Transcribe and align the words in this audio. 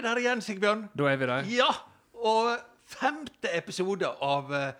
vi 0.00 0.06
der 0.08 0.20
igjen, 0.22 0.40
Sigbjørn. 0.44 0.86
Da 0.96 1.08
er 1.12 1.18
vi 1.20 1.26
der. 1.28 1.48
Ja, 1.52 1.68
og 2.20 2.56
femte 2.90 3.50
episode 3.56 4.08
av 4.24 4.48
uh, 4.50 4.70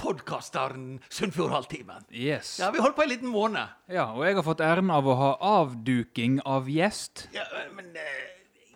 podkasteren 0.00 0.98
Sunnfjordhalvtimen. 1.08 2.08
Yes. 2.10 2.56
Ja, 2.60 2.70
vi 2.74 2.82
holdt 2.82 2.96
på 2.98 3.04
en 3.06 3.12
liten 3.12 3.30
måned. 3.32 3.70
Ja, 3.92 4.08
og 4.12 4.24
jeg 4.26 4.36
har 4.38 4.46
fått 4.46 4.62
æren 4.64 4.90
av 4.92 5.06
å 5.06 5.14
ha 5.20 5.30
avduking 5.60 6.40
av 6.48 6.66
gjest. 6.70 7.28
Ja, 7.36 7.46
men 7.76 7.92
uh, 7.94 8.20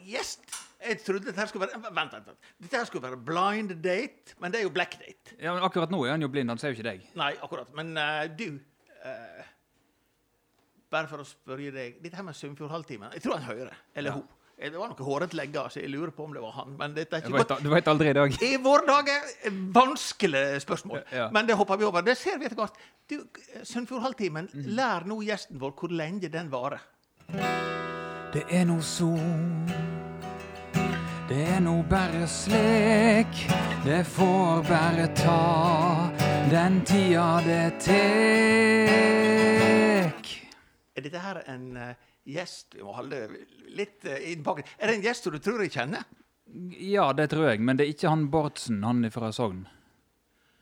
gjest 0.09 0.47
Jeg 0.79 1.01
trodde 1.03 1.27
dette 1.33 1.45
skulle 1.51 1.67
være 1.67 1.81
Vent, 1.91 2.13
vent. 2.15 2.29
vent. 2.31 2.51
Dette 2.63 2.85
skulle 2.87 3.03
være 3.09 3.19
blind 3.27 3.73
date, 3.83 4.37
men 4.39 4.55
det 4.55 4.61
er 4.61 4.69
jo 4.69 4.73
black 4.73 4.95
date. 5.01 5.35
Ja, 5.43 5.57
men 5.57 5.65
Akkurat 5.67 5.91
nå 5.91 6.05
er 6.07 6.15
han 6.15 6.23
jo 6.23 6.31
blind, 6.31 6.49
han 6.55 6.61
ser 6.63 6.71
jo 6.71 6.79
ikke 6.79 6.87
deg. 6.93 7.03
Nei, 7.19 7.33
akkurat. 7.43 7.73
Men 7.77 7.91
uh, 7.99 8.23
du 8.39 8.53
uh, 9.03 9.43
Bare 10.89 11.11
for 11.11 11.21
å 11.21 11.27
spørre 11.29 11.73
deg 11.75 11.99
Dette 12.01 12.17
her 12.17 12.25
med 12.25 12.39
Sunnfjordhalvtimen 12.39 13.11
Jeg 13.19 13.27
tror 13.27 13.41
han 13.41 13.49
hører. 13.51 13.75
Eller 13.99 14.15
Ja. 14.15 14.21
hun. 14.23 14.29
Eh, 14.59 14.71
Det 14.71 14.79
var 14.79 14.89
noen 14.91 15.05
hårete 15.07 15.37
legger, 15.39 15.69
så 15.71 15.81
jeg 15.81 15.91
lurer 15.93 16.11
på 16.11 16.25
om 16.25 16.33
det 16.35 16.41
var 16.43 16.51
han. 16.53 16.77
Men 16.79 16.95
dette 16.95 17.17
er 17.17 17.21
Du 17.21 17.27
ikke 17.29 17.39
vet, 17.39 17.49
godt. 17.49 17.63
du 17.63 17.69
vet 17.71 17.89
aldri 17.89 18.09
i 18.11 18.13
dag. 18.13 18.43
I 18.43 18.57
våre 18.57 18.87
dager 18.87 19.21
vanskelige 19.73 20.61
spørsmål. 20.61 21.03
Ja. 21.13 21.29
Men 21.31 21.47
det 21.47 21.55
hopper 21.55 21.77
vi 21.77 21.85
over. 21.85 22.01
Det 22.03 22.17
ser 22.19 22.39
vi 22.39 22.45
etter 22.47 22.57
hvert. 22.57 22.73
Du, 23.09 23.23
Sunnfjordhalvtimen, 23.63 24.49
mm. 24.53 24.65
lær 24.75 25.05
nå 25.07 25.21
gjesten 25.23 25.59
vår 25.61 25.73
hvor 25.79 25.89
lenge 25.95 26.29
den 26.29 26.51
varer. 26.51 26.79
Det 28.33 28.43
er 28.51 28.65
no 28.65 28.81
sol. 28.83 29.19
Det 31.29 31.49
er 31.49 31.61
no 31.61 31.83
bare 31.89 32.27
slik. 32.27 33.47
Det 33.85 34.05
får 34.07 34.63
bare 34.69 35.07
ta 35.15 36.11
den 36.51 36.81
tida 36.85 37.41
det 37.45 37.73
tek. 37.85 37.99
Er 40.97 41.01
dette 41.05 41.19
her 41.23 41.43
en 41.47 41.77
eh, 41.77 41.95
gjest 42.29 42.77
Vi 42.77 42.85
må 42.85 42.93
holde 42.97 43.25
litt 43.79 44.05
uh, 44.09 44.19
i 44.21 44.37
pakken. 44.45 44.69
Er 44.79 44.91
det 44.91 44.99
en 44.99 45.05
gjest 45.09 45.29
du 45.33 45.39
tror 45.43 45.65
jeg 45.65 45.75
kjenner? 45.75 46.07
Ja, 46.81 47.11
det 47.13 47.29
tror 47.33 47.51
jeg, 47.51 47.61
men 47.61 47.77
det 47.77 47.85
er 47.85 47.93
ikke 47.93 48.13
han 48.13 48.29
Bårdsen, 48.33 48.81
han 48.87 49.05
fra 49.13 49.33
Sogn. 49.37 49.67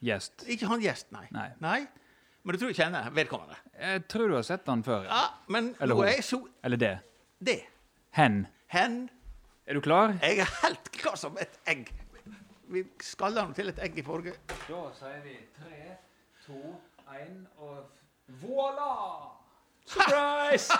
Gjest. 0.03 0.43
Ikke 0.51 0.69
han 0.71 0.83
gjest, 0.83 1.13
nei. 1.15 1.29
Nei. 1.63 1.79
Men 2.47 2.55
du 2.55 2.61
tror 2.61 2.71
jeg 2.71 2.79
kjenner 2.79 3.11
vedkommende? 3.15 3.59
Jeg 3.79 4.05
tror 4.11 4.31
du 4.31 4.37
har 4.39 4.47
sett 4.47 4.67
han 4.71 4.83
før. 4.87 5.07
Ja, 5.09 5.23
men 5.51 5.75
Eller 5.83 5.99
hun. 5.99 6.23
så 6.23 6.41
Eller 6.63 6.81
det. 6.83 6.93
Det. 7.39 7.61
Hen. 8.19 8.47
Hen. 8.71 9.09
Er 9.67 9.75
du 9.75 9.81
klar? 9.83 10.15
Jeg 10.23 10.43
er 10.45 10.53
helt 10.63 10.91
klar 10.95 11.17
som 11.19 11.39
et 11.43 11.59
egg. 11.67 11.89
Vi 12.71 12.83
skalla 13.03 13.47
nå 13.47 13.55
til 13.55 13.71
et 13.71 13.81
egg 13.83 13.99
i 13.99 14.03
forrige 14.07 14.35
Da 14.67 14.81
sier 14.99 15.21
vi 15.23 15.37
tre, 15.55 15.97
to, 16.47 16.61
én 17.15 17.45
og 17.63 17.87
voilà! 18.43 19.37
Surprise! 19.87 20.75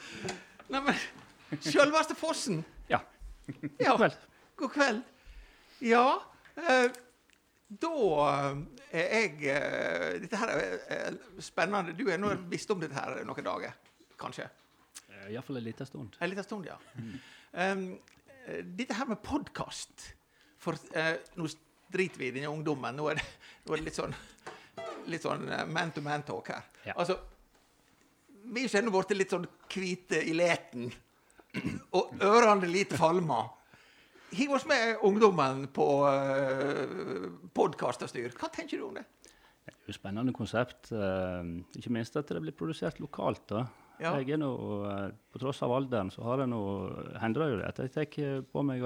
Neimen, 0.72 0.96
sjølveste 1.64 2.16
Fossen. 2.18 2.62
ja. 2.88 3.00
Ja. 3.80 3.96
kveld. 3.96 4.16
God 4.56 4.70
kveld. 4.72 5.02
Ja, 5.84 6.06
eh, 6.56 6.86
da 7.68 7.94
eh, 8.30 8.60
er 8.94 9.08
jeg 9.12 9.48
eh, 9.50 10.20
Dette 10.22 10.38
her 10.40 10.52
er 10.54 10.76
eh, 10.88 11.16
spennende. 11.42 11.92
Du 11.98 12.06
har 12.08 12.20
nå 12.20 12.30
visst 12.52 12.70
om 12.72 12.80
dette 12.80 12.96
her 12.96 13.24
noen 13.26 13.44
dager, 13.48 13.74
kanskje? 14.20 14.48
Iallfall 15.28 15.60
en 15.60 15.64
liten 15.64 15.88
stund. 15.88 16.16
En 16.20 16.30
liten 16.30 16.44
stund, 16.44 16.68
ja. 16.68 16.76
Um, 17.52 17.86
eh, 18.46 18.60
dette 18.64 18.96
her 18.96 19.08
med 19.08 19.20
podkast 19.24 20.10
For 20.60 20.76
eh, 20.96 21.16
nå 21.36 21.48
driter 21.94 22.20
vi 22.20 22.28
i 22.28 22.34
denne 22.34 22.50
ungdommen. 22.52 22.96
Nå 22.96 23.08
er 23.12 23.20
det, 23.20 23.26
nå 23.64 23.74
er 23.74 23.82
det 23.82 23.88
litt 23.90 24.00
sånn 24.00 24.14
litt 25.12 25.24
sånn 25.24 25.48
eh, 25.52 25.64
man-to-man-talk 25.68 26.50
her. 26.52 26.68
Ja. 26.88 26.94
Altså, 26.96 27.18
vi 28.52 28.68
kjenner 28.68 28.92
blitt 28.94 29.16
litt 29.16 29.34
sånn 29.34 29.46
hvite 29.72 30.20
i 30.24 30.34
leten. 30.36 30.90
Og 31.94 32.24
ørene 32.24 32.68
litt 32.70 32.94
falma. 32.98 33.44
Hiv 34.34 34.56
oss 34.56 34.64
med 34.66 35.04
ungdommen 35.06 35.68
på 35.74 35.86
uh, 36.02 37.28
podkasterstyr. 37.54 38.32
Hva 38.34 38.50
tenker 38.50 38.80
du 38.80 38.88
om 38.88 38.96
det? 38.98 39.04
Det 39.64 39.72
er 39.72 39.86
jo 39.86 39.94
et 39.94 40.00
spennende 40.00 40.34
konsept. 40.36 40.90
eh, 40.92 41.46
ikke 41.78 41.92
minst 41.92 42.16
at 42.16 42.28
det 42.28 42.40
blir 42.42 42.56
produsert 42.56 42.98
lokalt. 43.00 43.46
da. 43.48 43.66
Ja. 44.00 44.16
Jeg 44.18 44.34
er 44.34 44.40
nå, 44.42 44.50
eh, 44.88 45.12
På 45.32 45.38
tross 45.38 45.62
av 45.62 45.72
alderen 45.72 46.10
så 46.10 46.22
har 46.22 46.38
det 46.38 46.48
nå, 46.48 46.60
hender 47.20 47.44
det 47.44 47.50
jo 47.50 47.58
det 47.60 47.68
at 47.68 47.78
jeg 47.78 47.92
tar 47.92 48.42
på 48.42 48.64
meg 48.64 48.82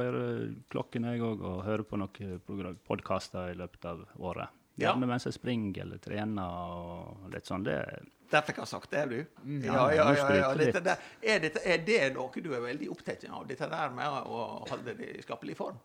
klokken 0.70 1.04
jeg 1.04 1.20
òg, 1.20 1.40
og 1.40 1.64
hører 1.64 1.82
på 1.82 1.96
noen 1.96 2.78
podkaster 2.86 3.50
i 3.50 3.58
løpet 3.58 3.84
av 3.84 4.04
året. 4.18 4.48
Ja. 4.78 4.94
Mens 4.94 5.24
jeg 5.26 5.34
springer 5.34 5.82
eller 5.82 5.98
trener 5.98 6.46
og 6.46 7.32
litt 7.32 7.46
sånn. 7.46 7.64
Det, 7.64 7.78
Dette 8.28 8.52
kan 8.52 8.66
jeg 8.66 8.70
sagt, 8.70 8.90
det 8.92 9.04
du. 9.08 9.18
Mm, 9.44 9.62
ja, 9.64 9.84
ja, 9.94 10.08
ja, 10.12 10.24
ja. 10.36 10.48
Dette 10.58 10.82
det, 10.84 10.96
er, 11.22 11.38
dette, 11.40 11.62
er 11.64 11.84
det 11.84 12.02
noe 12.16 12.42
du 12.44 12.50
er 12.52 12.60
veldig 12.60 12.90
opptatt 12.92 13.24
av? 13.30 13.46
Dette 13.48 13.68
der 13.72 13.94
med 13.96 14.18
å 14.28 14.42
holde 14.68 14.96
det 14.98 15.14
i 15.16 15.24
skapelig 15.24 15.56
form? 15.58 15.78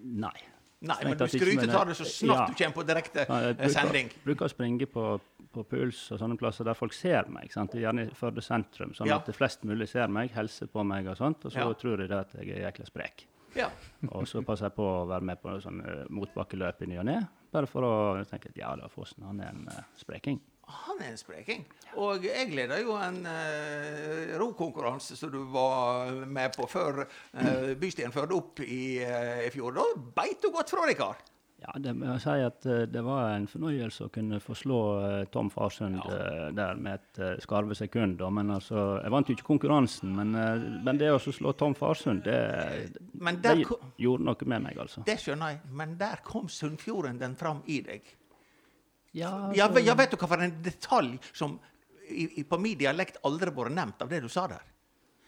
nei. 0.00 0.38
Nei, 0.80 0.96
men 1.04 1.18
du 1.18 1.26
skryter 1.28 1.74
av 1.76 1.90
det 1.90 1.94
så 1.98 2.06
snart 2.08 2.54
du 2.54 2.54
kommer 2.56 2.78
på 2.78 2.82
direkte 2.88 3.26
sending. 3.26 3.48
jeg 3.50 3.66
eh, 3.66 3.72
sending. 3.74 4.06
bruker, 4.08 4.22
bruker 4.24 4.46
å 4.46 4.48
springe 4.48 4.86
på, 4.88 5.02
på 5.52 5.64
puls 5.68 5.98
og 6.14 6.22
sånne 6.22 6.38
plasser 6.40 6.64
der 6.64 6.78
folk 6.78 6.96
ser 6.96 7.28
meg. 7.28 7.50
Sant? 7.52 7.76
Gjerne 7.76 8.06
i 8.06 8.14
Førde 8.16 8.40
sentrum, 8.44 8.94
sånn 8.96 9.12
at 9.12 9.28
flest 9.36 9.66
mulig 9.68 9.90
ser 9.92 10.08
meg, 10.08 10.32
hilser 10.32 10.70
på 10.72 10.84
meg 10.88 11.10
og 11.12 11.18
sånt. 11.20 11.44
Og 11.44 11.52
så 11.52 11.66
tror 11.76 12.00
de 12.00 12.08
det 12.08 12.22
at 12.22 12.32
jeg 12.38 12.54
er 12.54 12.64
jækla 12.64 12.88
sprek. 12.88 13.26
Ja. 13.58 13.68
Og 14.14 14.28
så 14.30 14.44
passer 14.46 14.68
jeg 14.68 14.76
på 14.76 14.84
å 14.86 15.06
være 15.10 15.26
med 15.26 15.40
på 15.42 15.56
sånn 15.58 15.80
uh, 15.82 16.04
motbakkeløp 16.14 16.84
i 16.86 16.88
ny 16.92 17.00
og 17.02 17.08
ne. 17.08 17.16
Bare 17.50 17.66
for 17.66 17.82
å 17.82 17.94
tenke 18.30 18.52
at 18.52 18.60
ja 18.60 18.70
da, 18.78 18.86
Fossen 18.88 19.26
han 19.26 19.42
er 19.42 19.50
en 19.50 19.64
uh, 19.66 19.80
spreking. 19.98 20.38
Han 20.70 21.00
er 21.02 21.12
en 21.12 21.20
spreking. 21.20 21.64
Og 21.98 22.22
jeg 22.24 22.52
leda 22.54 22.78
jo 22.82 22.94
en 23.00 23.24
uh, 23.26 24.36
rokonkurranse 24.38 25.16
som 25.18 25.32
du 25.32 25.42
var 25.50 26.12
med 26.26 26.54
på 26.54 26.68
før 26.70 27.02
uh, 27.02 27.72
Bystien 27.80 28.14
førte 28.14 28.36
opp 28.36 28.62
i, 28.62 29.00
eh, 29.02 29.46
i 29.48 29.50
fjor. 29.54 29.74
Da 29.74 29.86
beit 30.16 30.42
du 30.42 30.50
godt 30.54 30.70
fra 30.70 30.86
deg, 30.86 30.98
kar. 31.00 31.18
Ja, 31.60 31.74
det 31.76 31.92
må 31.92 32.06
jeg 32.08 32.22
si 32.22 32.36
at 32.46 32.68
uh, 32.70 32.84
det 32.88 33.02
var 33.04 33.34
en 33.34 33.48
fornøyelse 33.50 34.06
å 34.06 34.12
kunne 34.14 34.38
få 34.40 34.54
slå 34.56 34.78
uh, 35.02 35.08
Tom 35.34 35.50
Farsund 35.52 35.98
ja. 35.98 36.20
der 36.56 36.78
med 36.80 37.00
et 37.00 37.42
skarve 37.42 37.74
sekund. 37.76 38.16
da. 38.22 38.30
Men 38.32 38.54
altså, 38.54 39.00
Jeg 39.02 39.14
vant 39.16 39.28
jo 39.28 39.36
ikke 39.36 39.48
konkurransen, 39.50 40.14
men, 40.16 40.38
men 40.86 41.00
det 41.00 41.10
å 41.12 41.18
slå 41.20 41.52
Tom 41.58 41.74
Farsund, 41.76 42.22
det, 42.24 42.38
det 43.42 43.58
gjorde 43.98 44.30
noe 44.30 44.52
med 44.54 44.70
meg, 44.70 44.78
altså. 44.78 45.04
det 45.06 45.18
skjønner 45.20 45.56
jeg. 45.56 45.62
Men 45.82 45.98
der 46.00 46.22
kom 46.24 46.48
Sunnfjorden 46.48 47.20
den 47.20 47.36
fram 47.40 47.64
i 47.66 47.82
deg. 47.84 48.16
Ja, 49.12 49.50
Ja, 49.54 49.66
altså- 49.68 49.84
ja, 49.84 49.94
vet 49.94 50.10
du 50.10 50.16
hva 50.16 50.28
for 50.28 50.42
en 50.42 50.62
detalj 50.62 51.18
som 51.32 51.58
i, 52.08 52.40
i, 52.40 52.44
på 52.44 52.58
min 52.58 52.78
dialekt 52.78 53.18
aldri 53.24 53.50
vært 53.50 53.74
nevnt 53.74 54.02
av 54.02 54.08
det 54.08 54.22
du 54.22 54.28
sa 54.28 54.46
der? 54.46 54.62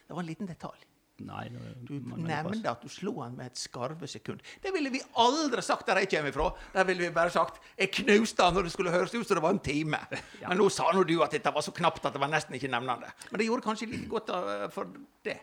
Det 0.06 0.15
var 0.15 0.22
en 0.22 0.26
liten 0.28 0.47
detalj. 0.47 0.78
Nei, 1.22 1.48
det- 1.48 1.84
Du 1.87 2.00
nevnte 2.00 2.66
at 2.71 2.81
du 2.82 2.88
slo 2.88 3.21
han 3.22 3.37
med 3.37 3.47
et 3.47 3.54
skarve 3.54 4.09
sekund. 4.09 4.41
Det 4.60 4.72
ville 4.72 4.91
vi 4.91 5.00
aldri 5.16 5.62
sagt 5.62 5.87
der 5.87 5.97
jeg 6.00 6.10
kommer 6.10 6.31
ifra. 6.32 6.54
Der 6.72 6.84
ville 6.84 7.03
vi 7.03 7.10
bare 7.10 7.31
sagt 7.31 7.60
'jeg 7.78 7.92
knuste 7.92 8.42
han 8.42 8.54
når 8.54 8.62
det 8.65 8.72
skulle 8.72 8.91
høres 8.91 9.15
ut 9.15 9.26
som 9.26 9.34
det 9.37 9.42
var 9.42 9.50
en 9.50 9.60
time'. 9.60 9.98
Men 10.48 10.59
nå 10.59 10.71
sa 10.71 10.91
nå 10.92 11.04
du 11.06 11.22
at 11.22 11.31
dette 11.31 11.53
var 11.53 11.60
så 11.62 11.72
knapt 11.72 12.04
at 12.04 12.12
det 12.12 12.21
var 12.21 12.28
nesten 12.28 12.54
ikke 12.54 12.71
nevnende. 12.71 13.12
Men 13.31 13.38
det 13.38 13.47
gjorde 13.47 13.62
kanskje 13.62 13.91
litt 13.91 14.09
godt 14.09 14.31
uh, 14.31 14.69
for 14.69 14.87
det. 15.22 15.41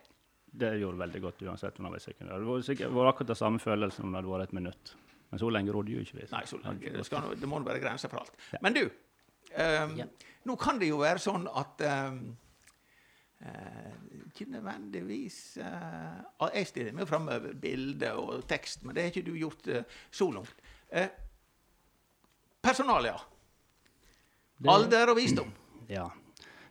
Det 0.52 0.80
gjorde 0.80 0.98
veldig 0.98 1.22
godt 1.22 1.42
uansett 1.44 1.76
det 1.76 1.84
var 1.84 2.62
sikkert 2.62 2.90
akkurat 2.90 3.28
den 3.28 3.36
samme 3.36 3.60
følelsen 3.60 4.04
om 4.06 4.12
det 4.12 4.24
hadde 4.24 4.34
vært 4.34 4.44
et 4.50 4.54
minutt. 4.54 4.96
Men 5.30 5.40
så 5.40 5.50
lenge 5.54 5.72
rådde 5.76 5.92
jo 5.94 6.00
ikke 6.02 6.18
vi. 6.18 6.28
Nei, 6.32 6.44
så 6.50 6.58
det 6.64 6.94
det, 6.96 7.06
skal, 7.06 7.36
det 7.38 7.48
må 7.48 7.60
nå 7.62 7.68
være 7.68 7.80
grenser 7.84 8.10
for 8.10 8.24
alt. 8.24 8.34
Men 8.62 8.74
du, 8.74 8.84
um, 8.88 9.96
Ja. 10.00 10.06
nå 10.50 10.56
kan 10.58 10.80
det 10.82 10.90
jo 10.90 10.98
være 11.04 11.22
sånn 11.22 11.46
at 11.54 11.84
um, 12.10 12.38
eh, 13.42 13.94
Ikke 14.30 14.48
nødvendigvis 14.52 15.58
uh, 15.62 16.50
Jeg 16.56 16.68
stiller 16.68 16.94
meg 16.98 17.08
fram 17.08 17.28
med 17.30 17.50
bilde 17.62 18.14
og 18.18 18.48
tekst, 18.50 18.84
men 18.84 18.96
det 18.96 19.04
har 19.06 19.14
ikke 19.14 19.26
du 19.30 19.36
gjort 19.38 19.68
uh, 19.68 19.84
så 20.12 20.32
langt. 20.34 20.56
Uh, 20.94 21.08
personalia. 22.62 23.16
Det- 24.60 24.70
Alder 24.74 25.14
og 25.14 25.16
visdom. 25.22 25.54
Ja. 25.90 26.10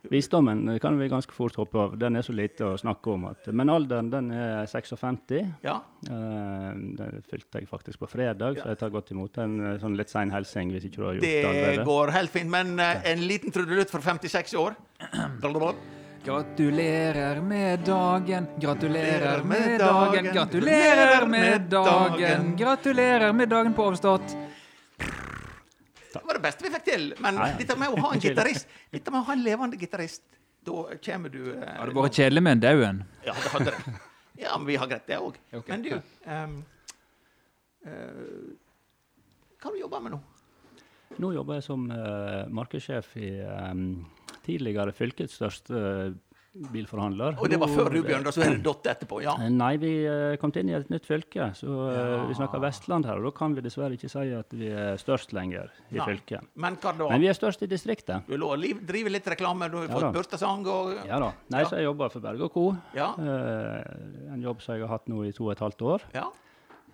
Visdommen 0.07 0.69
eh, 0.69 0.79
kan 0.79 0.97
vi 0.99 1.07
ganske 1.11 1.33
fort 1.33 1.55
hoppe 1.59 1.77
av. 1.77 1.97
Den 1.99 2.15
er 2.15 2.21
så 2.25 2.33
lite 2.35 2.65
å 2.65 2.77
snakke 2.79 3.11
om. 3.13 3.25
At, 3.31 3.49
men 3.51 3.69
alderen 3.69 4.09
den 4.13 4.31
er 4.31 4.65
56. 4.69 5.35
Ja. 5.65 5.79
Eh, 6.07 6.71
den 6.99 7.23
fylte 7.29 7.59
jeg 7.59 7.67
faktisk 7.69 7.99
på 7.99 8.09
fredag, 8.09 8.55
Ja. 8.57 8.63
så 8.63 8.73
jeg 8.73 8.79
tar 8.79 8.89
godt 8.95 9.11
imot 9.11 9.37
en 9.43 9.59
eh, 9.73 9.77
sånn 9.81 9.97
litt 9.99 10.09
sein 10.09 10.31
hilsing 10.31 10.71
hvis 10.71 10.85
ikke 10.89 11.01
du 11.01 11.05
har 11.05 11.13
gjort 11.19 11.27
det, 11.27 11.35
Det 11.43 11.49
allerede. 11.51 11.85
går 11.85 12.11
helt 12.15 12.31
fint. 12.31 12.49
Men 12.49 12.79
uh, 12.79 12.95
en 13.11 13.27
liten 13.27 13.51
trudelutt 13.51 13.89
for 13.91 14.01
56 14.01 14.55
år. 14.55 14.75
Gratulerer 16.19 17.39
med 17.41 17.79
dagen, 17.87 18.47
gratulerer 18.59 19.43
med 19.43 19.79
dagen, 19.79 20.25
gratulerer 20.33 21.25
med 21.25 21.69
dagen, 21.71 22.55
gratulerer 22.59 23.33
med 23.33 23.49
dagen 23.49 23.73
på 23.73 23.85
overstått. 23.87 24.35
Det 26.13 26.25
var 26.25 26.39
det 26.39 26.43
beste 26.43 26.65
vi 26.65 26.71
fikk 26.73 26.85
til. 26.87 27.07
Men 27.21 27.39
dette 27.59 27.77
med 27.77 27.93
å 27.93 28.03
ha 28.05 28.13
en 28.15 28.21
gitarist 28.25 28.69
Dette 28.93 29.13
med 29.13 29.21
å 29.21 29.27
ha 29.27 29.35
en 29.35 29.43
levende 29.45 29.79
gitarist, 29.79 30.23
da 30.65 30.85
kommer 31.05 31.33
du 31.33 31.41
uh, 31.53 31.65
Hadde 31.65 31.95
vært 31.97 32.19
kjedelig 32.21 32.45
med 32.45 32.57
en 32.57 32.63
dau 32.65 32.85
en. 32.87 33.03
Ja, 33.27 33.35
det 33.37 33.53
hadde 33.53 33.75
det. 33.75 33.97
Ja, 34.39 34.55
men 34.57 34.67
vi 34.69 34.77
har 34.79 34.89
greit, 34.89 35.07
det 35.07 35.19
òg. 35.19 35.37
Okay. 35.59 35.75
Men 35.75 35.85
du 35.85 35.93
um, 36.25 36.57
uh, 37.85 37.91
Hva 39.59 39.69
har 39.69 39.75
du 39.75 39.81
jobba 39.81 40.01
med 40.05 40.15
nå? 40.15 40.21
Nå 41.19 41.33
jobber 41.35 41.59
jeg 41.59 41.65
som 41.65 41.87
uh, 41.91 42.45
markedssjef 42.53 43.11
i 43.19 43.31
um, 43.43 43.85
tidligere 44.45 44.93
fylkets 44.95 45.39
største 45.39 45.79
bilforhandler. 46.73 47.37
Og 47.39 47.49
det 47.51 47.59
var 47.61 47.71
før 47.71 47.89
du 47.93 48.01
da, 48.03 48.31
så 48.35 48.43
er 48.43 48.55
det 48.57 48.63
Dott 48.65 48.87
etterpå? 48.91 49.21
Ja. 49.23 49.35
Eh, 49.39 49.49
Nei, 49.53 49.71
vi 49.81 49.91
eh, 50.05 50.35
kom 50.41 50.51
inn 50.59 50.71
i 50.71 50.75
et 50.77 50.89
nytt 50.91 51.07
fylke, 51.07 51.49
så 51.57 51.67
ja. 51.91 52.25
vi 52.29 52.35
snakker 52.37 52.61
Vestland 52.63 53.07
her. 53.07 53.21
Og 53.21 53.29
da 53.29 53.31
kan 53.37 53.55
vi 53.55 53.63
dessverre 53.65 53.95
ikke 53.97 54.09
si 54.11 54.25
at 54.35 54.55
vi 54.57 54.71
er 54.73 54.99
størst 55.01 55.33
lenger 55.37 55.71
i 55.89 55.97
Nei. 55.99 56.07
fylket. 56.11 56.49
Men 56.59 56.75
hva 56.81 56.93
da? 56.97 57.07
Men 57.13 57.23
vi 57.23 57.31
er 57.31 57.37
størst 57.37 57.63
i 57.65 57.69
distriktet. 57.71 58.27
Du 58.27 58.35
lå 58.39 58.51
og 58.55 58.67
driver 58.89 59.15
litt 59.15 59.31
reklame, 59.35 59.69
du 59.71 59.79
har 59.81 59.87
Ja 59.87 59.93
fått 59.95 60.07
da. 60.09 60.11
bursdagssang 60.19 60.67
og 60.67 60.93
Ja 61.07 61.19
da. 61.23 61.31
Nei, 61.49 61.63
Ja. 61.63 61.69
så 61.71 61.79
jeg 61.79 61.87
jobber 61.89 62.09
for 62.13 62.19
Berge 62.27 62.43
og 62.49 62.53
Co. 62.53 62.67
Ja. 62.95 63.13
Eh, 63.17 64.33
en 64.33 64.41
jobb 64.43 64.61
som 64.61 64.75
jeg 64.75 64.85
har 64.87 64.93
hatt 64.97 65.07
nå 65.09 65.23
i 65.27 65.31
to 65.31 65.45
og 65.47 65.51
et 65.55 65.59
halvt 65.65 65.81
år. 65.81 66.01
ja. 66.13 66.27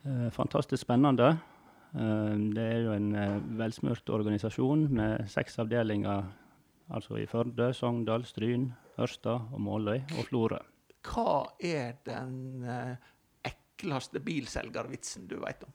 Eh, 0.06 0.29
fantastisk 0.29 0.83
spennende. 0.85 1.31
Eh, 1.95 2.33
det 2.53 2.62
er 2.62 2.81
jo 2.85 2.91
en 2.94 3.15
eh, 3.15 3.39
velsmurt 3.57 4.07
organisasjon 4.13 4.88
med 4.94 5.27
seks 5.31 5.57
avdelinger 5.63 6.25
altså 6.94 7.17
i 7.17 7.25
Førde, 7.25 7.71
Sogndal, 7.73 8.25
Stryn, 8.29 8.67
Ørsta 9.01 9.36
og 9.51 9.59
Måløy 9.62 10.00
og 10.18 10.27
Florø. 10.30 10.59
Hva 11.06 11.42
er 11.62 11.97
den 12.07 12.63
eh, 12.63 12.95
ekleste 13.51 14.21
bilselgervitsen 14.24 15.27
du 15.30 15.38
veit 15.44 15.63
om? 15.68 15.74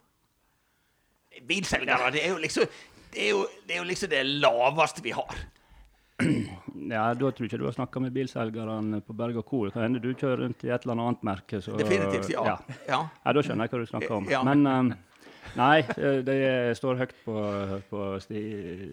Bilselgere, 1.46 2.10
det 2.14 2.24
er 2.24 2.32
jo 2.34 2.40
liksom 2.42 2.66
det 3.10 3.24
er 3.26 3.30
jo, 3.34 3.46
det 3.66 3.74
er 3.74 3.80
jo 3.80 3.86
liksom 3.88 4.10
det 4.12 4.20
laveste 4.26 5.02
vi 5.02 5.14
har. 5.16 5.40
Ja, 6.90 7.12
Da 7.14 7.28
tror 7.30 7.44
jeg 7.44 7.50
ikke 7.50 7.58
du 7.60 7.66
har 7.68 7.74
snakka 7.76 8.00
med 8.02 8.12
bilselgerne 8.14 8.98
på 9.06 9.14
Berge 9.14 9.38
og 9.42 9.46
Co. 9.46 9.60
Det 9.66 9.74
kan 9.74 9.84
hende 9.84 10.00
du 10.02 10.08
kjører 10.10 10.40
rundt 10.42 10.64
i 10.66 10.70
et 10.72 10.82
eller 10.86 10.98
annet 10.98 11.22
merke. 11.26 11.60
Så, 11.62 11.76
Definitivt, 11.78 12.32
ja. 12.32 12.42
ja. 12.48 12.56
ja. 12.88 12.98
Ja, 13.24 13.34
Da 13.36 13.44
skjønner 13.46 13.68
jeg 13.68 13.72
hva 13.74 13.80
du 13.82 13.90
snakker 13.90 14.14
om. 14.16 14.26
Men 14.48 14.66
eh, 14.66 14.96
nei, 15.56 15.82
de 15.96 16.22
det 16.26 16.76
står 16.78 16.96
høyt 17.00 17.12
på, 17.24 17.34
på 17.90 18.00
sti, 18.24 18.40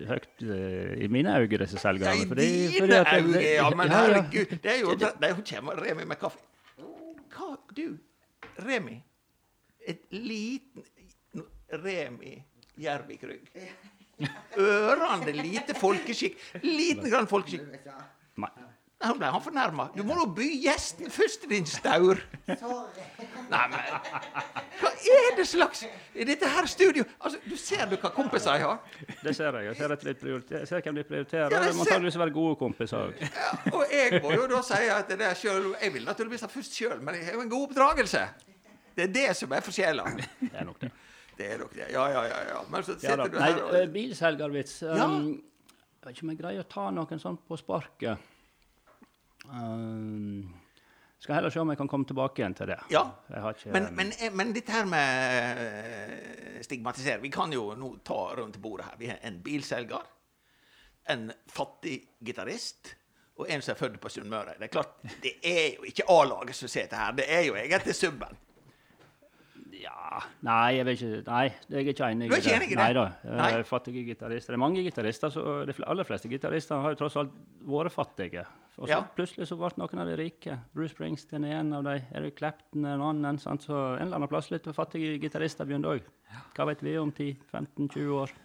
høyt 0.09 0.27
eh, 0.42 0.94
i 1.04 1.07
mine 1.12 1.33
øyne, 1.38 1.59
disse 1.63 1.77
Ja, 1.77 1.83
selgerne. 1.83 2.24
I 2.24 2.27
fordi- 2.27 2.80
fordi 2.80 2.88
dine 2.88 3.00
at 3.00 3.13
øyne, 3.18 3.42
ja, 3.44 3.69
men 3.75 3.89
herregud. 3.89 4.57
Det 4.63 4.71
er 4.74 4.80
jo 4.81 4.95
det 4.95 5.12
er 5.30 5.36
kommer 5.51 5.81
Remi 5.83 6.06
med 6.06 6.19
kaffe. 6.21 6.39
Hva 7.38 7.57
Du, 7.75 7.98
Remi. 8.65 8.98
Et 9.88 10.00
liten 10.12 10.83
Remi 11.83 12.44
Jervikrygg, 12.77 13.48
ørene, 14.57 15.31
Ørende 15.31 15.31
lite 15.33 15.74
folkeskikk. 15.77 16.38
Liten 16.63 17.09
grann 17.12 17.27
folkeskikk. 17.27 17.86
Nei. 18.38 18.50
Nei, 18.97 19.11
ble 19.13 19.27
han 19.29 19.41
fornærma. 19.45 19.83
Du 19.94 19.99
må 20.07 20.15
nå 20.17 20.23
by 20.33 20.45
gjesten 20.63 21.11
først, 21.13 21.44
din 21.49 21.67
staur. 21.69 22.17
Nei, 22.47 23.59
men 23.69 23.91
Hva 24.79 24.89
er 24.89 25.35
det 25.38 25.45
slags 25.45 25.83
I 26.17 26.25
dette 26.25 26.49
her 26.49 26.65
studio 26.67 27.03
Altså, 27.19 27.38
Du 27.45 27.53
ser 27.61 27.85
du 27.91 27.94
hva 28.01 28.09
kompiser 28.15 28.57
jeg 28.57 28.65
har? 28.65 28.79
Det 29.21 29.35
ser 29.38 29.53
jeg. 29.59 29.67
Jeg 29.67 29.77
ser, 29.77 29.94
et, 29.94 30.23
jeg 30.55 30.69
ser 30.71 30.81
hvem 30.81 30.97
de 30.97 31.03
prioriterer. 31.11 31.53
Ja, 31.53 31.59
det 31.61 31.75
må 31.77 31.85
antakeligvis 31.85 32.17
være 32.23 32.33
gode 32.33 32.55
kompiser 32.57 33.03
òg. 33.05 33.21
Ja, 33.21 33.51
og 33.69 33.94
jeg 33.94 34.21
må 34.23 34.31
jo 34.33 34.47
da 34.49 34.61
si 34.65 34.79
at 34.94 35.11
det 35.13 35.27
er 35.27 35.38
selv, 35.38 35.75
Jeg 35.81 35.94
vil 35.94 36.07
naturligvis 36.07 36.47
ha 36.47 36.49
først 36.51 36.79
sjøl, 36.79 36.97
men 37.01 37.19
jeg 37.19 37.27
har 37.27 37.38
jo 37.38 37.44
en 37.45 37.51
god 37.51 37.67
oppdragelse. 37.67 38.23
Det 38.97 39.05
er 39.05 39.11
det 39.13 39.27
som 39.38 39.53
er 39.53 39.61
forskjellen. 39.61 40.23
Det 40.41 40.55
er 40.55 40.65
nok 40.65 40.81
det. 40.81 40.89
Det 41.38 41.51
er 41.53 41.61
nok 41.61 41.75
det. 41.75 41.85
Ja, 41.94 42.07
ja, 42.15 42.23
ja. 42.25 42.39
ja. 42.49 42.63
Men 42.73 42.83
så 42.88 42.97
Ja, 43.03 43.13
du 43.21 43.38
her 43.38 43.61
og 43.61 43.75
Nei, 43.75 43.83
bilselgervits. 43.94 44.79
Ja. 44.81 45.05
Um, 45.05 45.29
jeg 46.01 46.09
vet 46.09 46.17
ikke 46.17 46.25
om 46.25 46.33
jeg 46.33 46.41
greier 46.41 46.65
å 46.65 46.67
ta 46.71 46.88
noen 46.95 47.21
sånn 47.21 47.38
på 47.45 47.59
sparket. 47.61 48.25
Um, 49.51 50.53
skal 51.19 51.35
heller 51.35 51.49
se 51.49 51.59
om 51.59 51.71
jeg 51.73 51.79
kan 51.79 51.89
komme 51.89 52.05
tilbake 52.07 52.41
igjen 52.41 52.55
til 52.57 52.69
det. 52.69 52.77
Ja. 52.94 53.03
Ikke, 53.33 53.71
men, 53.73 53.89
men, 53.97 54.11
eh, 54.21 54.33
men 54.33 54.53
dette 54.55 54.71
her 54.71 54.85
med 54.85 55.61
eh, 55.63 56.61
stigmatisering 56.61 57.23
Vi 57.23 57.31
kan 57.33 57.53
jo 57.53 57.71
nå 57.75 57.89
ta 58.05 58.19
rundt 58.38 58.59
bordet 58.61 58.85
her. 58.91 58.99
Vi 58.99 59.09
har 59.11 59.19
en 59.25 59.41
bilselger, 59.44 60.05
en 61.09 61.31
fattig 61.51 61.97
gitarist 62.23 62.94
og 63.38 63.49
en 63.49 63.61
som 63.61 63.73
er 63.73 63.79
født 63.79 63.99
på 64.01 64.09
Sunnmøre. 64.09 64.55
Det 64.57 64.69
er 64.69 64.73
klart, 64.73 64.94
det 65.21 65.33
er 65.45 65.75
jo 65.77 65.85
ikke 65.89 66.05
A-laget 66.09 66.57
som 66.57 66.71
sitter 66.71 66.97
her, 66.97 67.17
det 67.17 67.27
er 67.29 67.44
jo 67.45 67.57
egentlig 67.57 67.95
subben. 67.95 68.39
Ja 69.87 70.19
Nei, 70.43 70.75
jeg 70.77 70.85
vet 70.87 71.01
ikke 71.01 71.19
Nei, 71.31 71.43
jeg 71.71 71.79
er 71.81 71.89
ikke 71.93 72.07
enig 72.11 72.27
Du 72.29 72.35
er 72.35 72.41
ikke 72.43 72.55
enig 72.57 72.67
i 72.67 72.75
det? 72.75 72.79
Nei 72.81 72.93
da. 72.97 73.03
Nei. 73.39 73.49
Fattige 73.67 74.03
gitarister. 74.07 74.51
Det 74.53 74.57
er 74.57 74.63
mange 74.63 74.83
gitarister, 74.85 75.31
så 75.33 75.43
de 75.69 75.75
aller 75.87 76.07
fleste 76.07 76.29
gitarister 76.31 76.81
har 76.83 76.93
jo 76.95 76.99
tross 77.03 77.15
alt 77.21 77.35
vært 77.67 77.93
fattige. 77.95 78.43
Og 78.77 78.85
så 78.87 78.91
Ja. 78.91 78.99
plutselig 79.15 79.47
så 79.49 79.57
ble 79.57 79.69
noen 79.77 80.01
av 80.03 80.07
de 80.09 80.15
rike. 80.19 80.57
Bruce 80.75 80.93
Springsteen 80.93 81.45
er 81.45 81.59
en 81.59 81.71
av 81.73 81.83
dem. 81.87 82.01
Eric 82.13 82.35
Clapton 82.37 82.85
er 82.85 82.93
en 82.97 83.01
annen. 83.01 83.39
Sant? 83.39 83.63
Så 83.65 83.73
en 83.97 84.07
eller 84.07 84.15
annen 84.19 84.29
plass 84.29 84.51
litt 84.51 84.67
fattige 84.75 85.15
gitarister 85.21 85.65
begynte 85.65 85.95
òg. 85.95 86.01
Hva 86.57 86.67
vet 86.67 86.81
vi 86.85 86.97
om 86.97 87.11
10-15-20 87.11 88.11
år? 88.21 88.35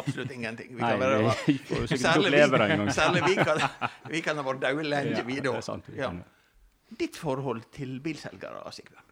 Absolutt 0.00 0.32
ingenting. 0.34 0.74
Vi 0.74 0.80
Nei, 0.82 0.90
kan 0.90 1.00
være, 1.00 1.18
vi 1.46 1.96
særlig, 2.00 2.32
det 2.32 2.48
vi, 2.50 2.90
særlig 2.96 3.22
vi 3.28 3.36
kan, 3.36 3.60
vi 4.10 4.20
kan 4.26 4.36
ha 4.40 4.42
vært 4.42 4.60
døde 4.64 4.88
lenge, 4.88 5.22
vi 5.26 5.38
da. 5.44 5.60
Ja. 5.96 6.10
Ditt 6.98 7.16
forhold 7.20 7.62
til 7.70 8.00
bilselgere, 8.02 8.64
Sigbjørn? 8.74 9.09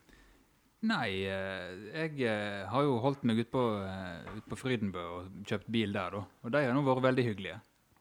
Nei, 0.87 1.25
eh, 1.27 1.71
jeg 1.91 2.21
eh, 2.23 2.67
har 2.71 2.85
jo 2.87 2.99
holdt 3.03 3.25
meg 3.27 3.41
ute 3.43 3.51
på, 3.51 3.63
eh, 3.83 4.29
ut 4.37 4.45
på 4.47 4.59
Frydenbø 4.61 5.03
og 5.17 5.41
kjøpt 5.49 5.67
bil 5.75 5.91
der, 5.97 6.15
da. 6.15 6.21
Og 6.47 6.53
de 6.55 6.61
har 6.69 6.77
nå 6.77 6.85
vært 6.87 7.03
veldig 7.09 7.25
hyggelige. 7.33 7.57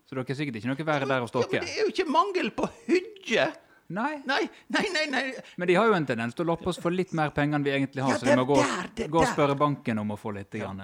Så 0.05 0.13
dere 0.15 0.29
er 0.29 0.37
sikkert 0.37 0.59
ikke 0.59 0.69
noe 0.69 0.85
verre 0.87 1.07
der 1.09 1.25
å 1.25 1.29
Ja, 1.31 1.47
men 1.51 1.65
det 1.65 1.73
er 1.73 1.81
jo 1.81 1.89
ikke 1.89 2.05
mangel 2.13 2.51
på 2.53 2.69
hygge! 2.85 3.47
Nei, 3.89 4.17
Nei, 4.27 4.41
nei, 4.67 4.83
nei. 4.91 5.05
nei. 5.09 5.23
men 5.55 5.69
de 5.69 5.75
har 5.79 5.87
jo 5.87 5.93
en 5.95 6.05
tendens 6.05 6.35
til 6.35 6.43
å 6.43 6.49
loppe 6.49 6.67
oss 6.69 6.79
for 6.83 6.91
litt 6.91 7.13
mer 7.15 7.29
penger 7.31 7.55
enn 7.55 7.63
vi 7.63 7.71
egentlig 7.71 8.03
har, 8.03 8.17
Ja, 8.17 8.19
så 8.19 8.27
vi 8.27 8.35
må 8.35 8.43
gå, 8.49 8.57
der, 8.59 8.89
det 8.99 9.05
gå 9.09 9.21
og 9.21 9.23
der. 9.23 9.31
spørre 9.31 9.55
banken 9.55 10.01
om 10.03 10.11
å 10.11 10.17
få 10.19 10.33
litt. 10.35 10.51
Grann. 10.59 10.81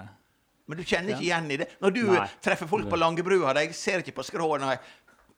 Men 0.65 0.79
du 0.79 0.83
kjenner 0.87 1.11
ikke 1.17 1.25
igjen 1.27 1.49
i 1.51 1.57
det? 1.59 1.67
Når 1.83 1.93
du 1.97 2.01
Nei. 2.07 2.27
treffer 2.41 2.69
folk 2.71 2.87
på 2.87 2.95
Langebrua, 2.99 3.51
de 3.59 3.65
ser 3.75 3.99
ikke 3.99 4.15
på 4.15 4.23
skrå 4.23 4.47
nei, 4.63 4.77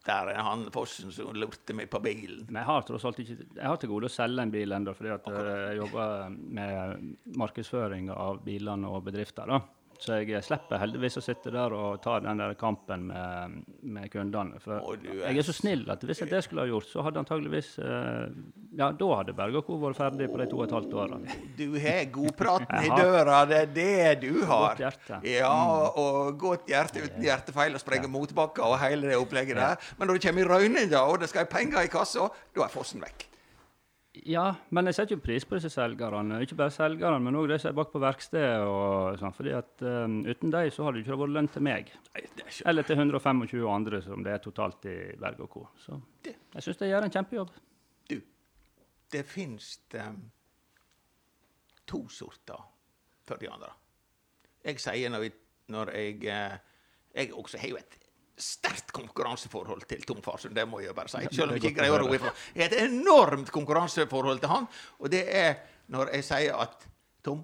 Der 0.05 0.29
er 0.35 0.43
han 0.45 0.67
Fossen 0.73 1.13
som 1.13 1.31
lurte 1.33 1.73
meg 1.73 1.89
på 1.89 2.01
bilen. 2.03 2.43
Men 2.47 2.59
jeg 2.61 2.69
har 2.69 2.83
tross 2.85 3.07
alt 3.09 3.21
ikke 3.23 3.39
Jeg 3.41 3.65
har 3.65 3.79
til 3.81 3.89
gode 3.89 4.09
å 4.09 4.13
selge 4.13 4.43
en 4.45 4.53
bil 4.53 4.75
ennå, 4.75 4.93
fordi 4.97 5.13
at 5.15 5.29
eh, 5.31 5.47
jeg 5.71 5.79
jobber 5.79 6.35
med 6.59 7.07
markedsføring 7.41 8.11
av 8.13 8.43
bilene 8.45 8.91
og 8.91 9.07
bedrifter. 9.07 9.49
da. 9.49 9.61
Så 10.01 10.17
jeg 10.27 10.43
slipper 10.43 10.77
heldigvis 10.81 11.15
å 11.17 11.21
sitte 11.23 11.51
der 11.53 11.71
og 11.73 12.01
ta 12.03 12.17
den 12.19 12.41
der 12.41 12.53
kampen 12.59 13.05
med, 13.07 13.53
med 13.81 14.09
kundene. 14.11 14.59
For 14.59 14.81
Å, 14.83 14.95
du 14.99 15.07
er 15.21 15.29
jeg 15.31 15.39
er 15.41 15.47
så 15.47 15.53
snill 15.55 15.85
at 15.93 16.03
hvis 16.03 16.19
jeg 16.23 16.29
det 16.33 16.41
skulle 16.43 16.65
ha 16.65 16.69
gjort, 16.69 16.89
så 16.91 17.03
hadde 17.05 17.21
antageligvis 17.23 17.69
eh, 17.79 18.25
Ja, 18.75 18.89
da 18.91 19.07
hadde 19.21 19.35
Berge 19.37 19.61
og 19.61 19.67
Co. 19.69 19.77
vært 19.79 19.99
ferdig 20.01 20.27
på 20.33 20.41
de 20.41 20.47
to 20.51 20.59
og 20.59 20.65
et 20.67 20.73
halvt 20.75 20.95
årene. 20.99 21.37
Du 21.57 21.77
har 21.79 22.01
godpraten 22.11 22.67
i 22.75 22.81
Jeg 22.89 22.91
har- 22.91 23.05
døra, 23.05 23.37
det 23.49 23.61
er 23.61 23.71
det 23.77 24.27
du 24.27 24.41
har. 24.49 24.73
Godt 24.75 24.83
hjerte. 24.83 25.21
Ja, 25.31 25.53
og 25.95 26.35
godt 26.43 26.67
hjerte 26.73 27.05
uten 27.05 27.23
hjertefeil 27.23 27.77
og 27.79 27.83
sprenge 27.85 28.11
motbakker 28.11 28.67
og 28.67 28.75
hele 28.83 29.13
det 29.13 29.21
opplegget 29.21 29.55
der. 29.61 29.79
Men 29.99 30.11
når 30.11 30.19
du 30.19 30.27
kommer 30.27 30.43
i 30.43 30.49
røyninga, 30.51 31.05
og 31.07 31.21
det 31.23 31.31
skal 31.31 31.47
penger 31.47 31.87
i 31.87 31.91
kassa, 31.93 32.27
da 32.55 32.67
er 32.67 32.73
fossen 32.73 33.01
vekk. 33.05 33.29
Ja, 34.23 34.55
men 34.71 34.85
jeg 34.87 34.95
setter 34.95 35.15
jo 35.17 35.21
pris 35.23 35.43
på 35.45 35.57
disse 35.57 35.69
selgerne. 35.73 36.37
Ikke 36.45 36.55
bare 36.55 36.71
selgerne, 36.71 37.19
men 37.19 37.35
òg 37.35 37.49
de 37.51 37.57
som 37.59 37.69
er 37.71 37.75
bak 37.75 37.89
på 37.91 37.99
verkstedet. 37.99 38.61
og 38.63 39.17
sånn, 39.19 39.33
fordi 39.35 39.51
at 39.57 39.81
um, 39.83 40.21
Uten 40.25 40.51
dem 40.53 40.69
så 40.71 40.85
hadde 40.85 40.99
det 41.01 41.03
ikke 41.05 41.17
vært 41.19 41.33
lønn 41.35 41.49
til 41.51 41.65
meg. 41.67 41.91
Nei, 42.13 42.21
ikke 42.23 42.67
Eller 42.71 42.83
til 42.87 42.95
125 43.01 43.65
andre 43.73 44.01
som 44.05 44.23
det 44.23 44.31
er 44.37 44.43
totalt 44.45 44.85
i 44.87 44.95
Berg 45.19 45.41
og 45.41 45.49
Co. 45.51 45.65
Så 45.77 45.99
Det- 46.23 46.35
jeg 46.53 46.63
syns 46.63 46.77
de 46.77 46.85
gjør 46.93 47.03
en 47.03 47.11
kjempejobb. 47.11 47.49
Du, 48.09 48.21
det 49.11 49.25
fins 49.25 49.79
um, 49.99 50.21
to 51.87 52.07
sorter 52.09 52.63
for 53.27 53.35
de 53.41 53.49
andre. 53.51 53.73
Jeg 54.65 54.79
sier 54.79 55.09
når, 55.09 55.19
vi, 55.27 55.31
når 55.69 55.91
jeg 55.93 56.15
uh, 56.29 56.57
Jeg 57.15 57.33
også 57.33 57.57
har 57.61 57.69
jo 57.69 57.75
et 57.77 57.99
sterkt 58.37 58.91
konkurranseforhold 58.95 59.85
til 59.87 60.03
Tom 60.07 60.21
Farsund, 60.23 60.55
det 60.55 60.65
må 60.67 60.81
jeg 60.83 60.95
bare 60.95 61.11
si. 61.11 61.23
Selv 61.31 61.53
om 61.53 61.55
jeg 61.55 61.63
ikke 61.63 61.79
greier 61.79 61.95
å 61.95 62.03
ro 62.03 62.13
ifra. 62.17 62.33
Jeg 62.55 62.65
har 62.65 62.73
et 62.75 62.87
enormt 62.89 63.51
konkurranseforhold 63.55 64.41
til 64.43 64.51
han, 64.51 64.67
og 64.99 65.11
det 65.13 65.23
er 65.31 65.59
når 65.93 66.11
jeg 66.17 66.27
sier 66.27 66.57
at 66.59 66.87
Tom, 67.25 67.43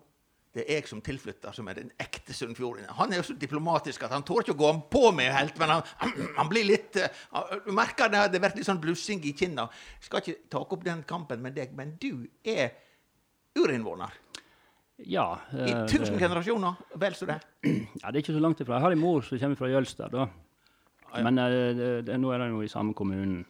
det 0.52 0.66
er 0.66 0.82
jeg 0.82 0.90
som 0.90 1.00
tilflytter 1.04 1.56
som 1.56 1.70
er 1.72 1.78
den 1.80 1.92
ekte 2.02 2.36
sunnfjordingen. 2.36 2.92
Han 2.98 3.14
er 3.14 3.22
jo 3.22 3.28
så 3.30 3.36
diplomatisk 3.40 4.04
at 4.04 4.12
han 4.12 4.26
tør 4.28 4.44
ikke 4.44 4.56
å 4.58 4.60
gå 4.60 4.72
på 4.92 5.04
med 5.16 5.32
helt, 5.32 5.56
men 5.62 5.78
han, 5.78 6.18
han 6.36 6.50
blir 6.52 6.68
litt 6.68 7.00
eh, 7.00 7.24
Du 7.64 7.72
merker 7.76 8.12
det, 8.12 8.26
det 8.34 8.42
blir 8.44 8.58
litt 8.60 8.68
sånn 8.68 8.82
blussing 8.84 9.24
i 9.24 9.32
kinna. 9.38 9.70
Jeg 10.02 10.10
skal 10.10 10.24
ikke 10.26 10.52
ta 10.52 10.66
opp 10.66 10.84
den 10.84 11.06
kampen 11.08 11.40
med 11.46 11.56
deg, 11.56 11.72
men 11.78 11.96
du 12.02 12.28
er 12.44 12.76
urinnvåner. 13.56 14.12
Ja, 15.08 15.40
I 15.56 15.72
eh, 15.72 15.86
tusen 15.90 16.20
generasjoner. 16.20 16.84
Vel 17.00 17.16
så 17.16 17.32
det. 17.32 17.40
ja, 17.64 18.12
det 18.12 18.18
er 18.18 18.22
ikke 18.26 18.36
så 18.36 18.44
langt 18.44 18.60
ifra. 18.60 18.76
Jeg 18.76 18.90
har 18.90 18.98
en 18.98 19.06
mor 19.08 19.24
som 19.26 19.40
kommer 19.40 19.64
fra 19.64 19.72
Jølster, 19.72 20.12
da. 20.12 20.28
Ja. 21.14 21.24
Men 21.28 21.42
eh, 21.44 21.72
det, 21.78 21.90
det, 22.08 22.20
nå 22.22 22.32
er 22.36 22.46
det 22.46 22.52
jo 22.54 22.62
i 22.66 22.70
samme 22.72 22.96
kommunen. 22.98 23.42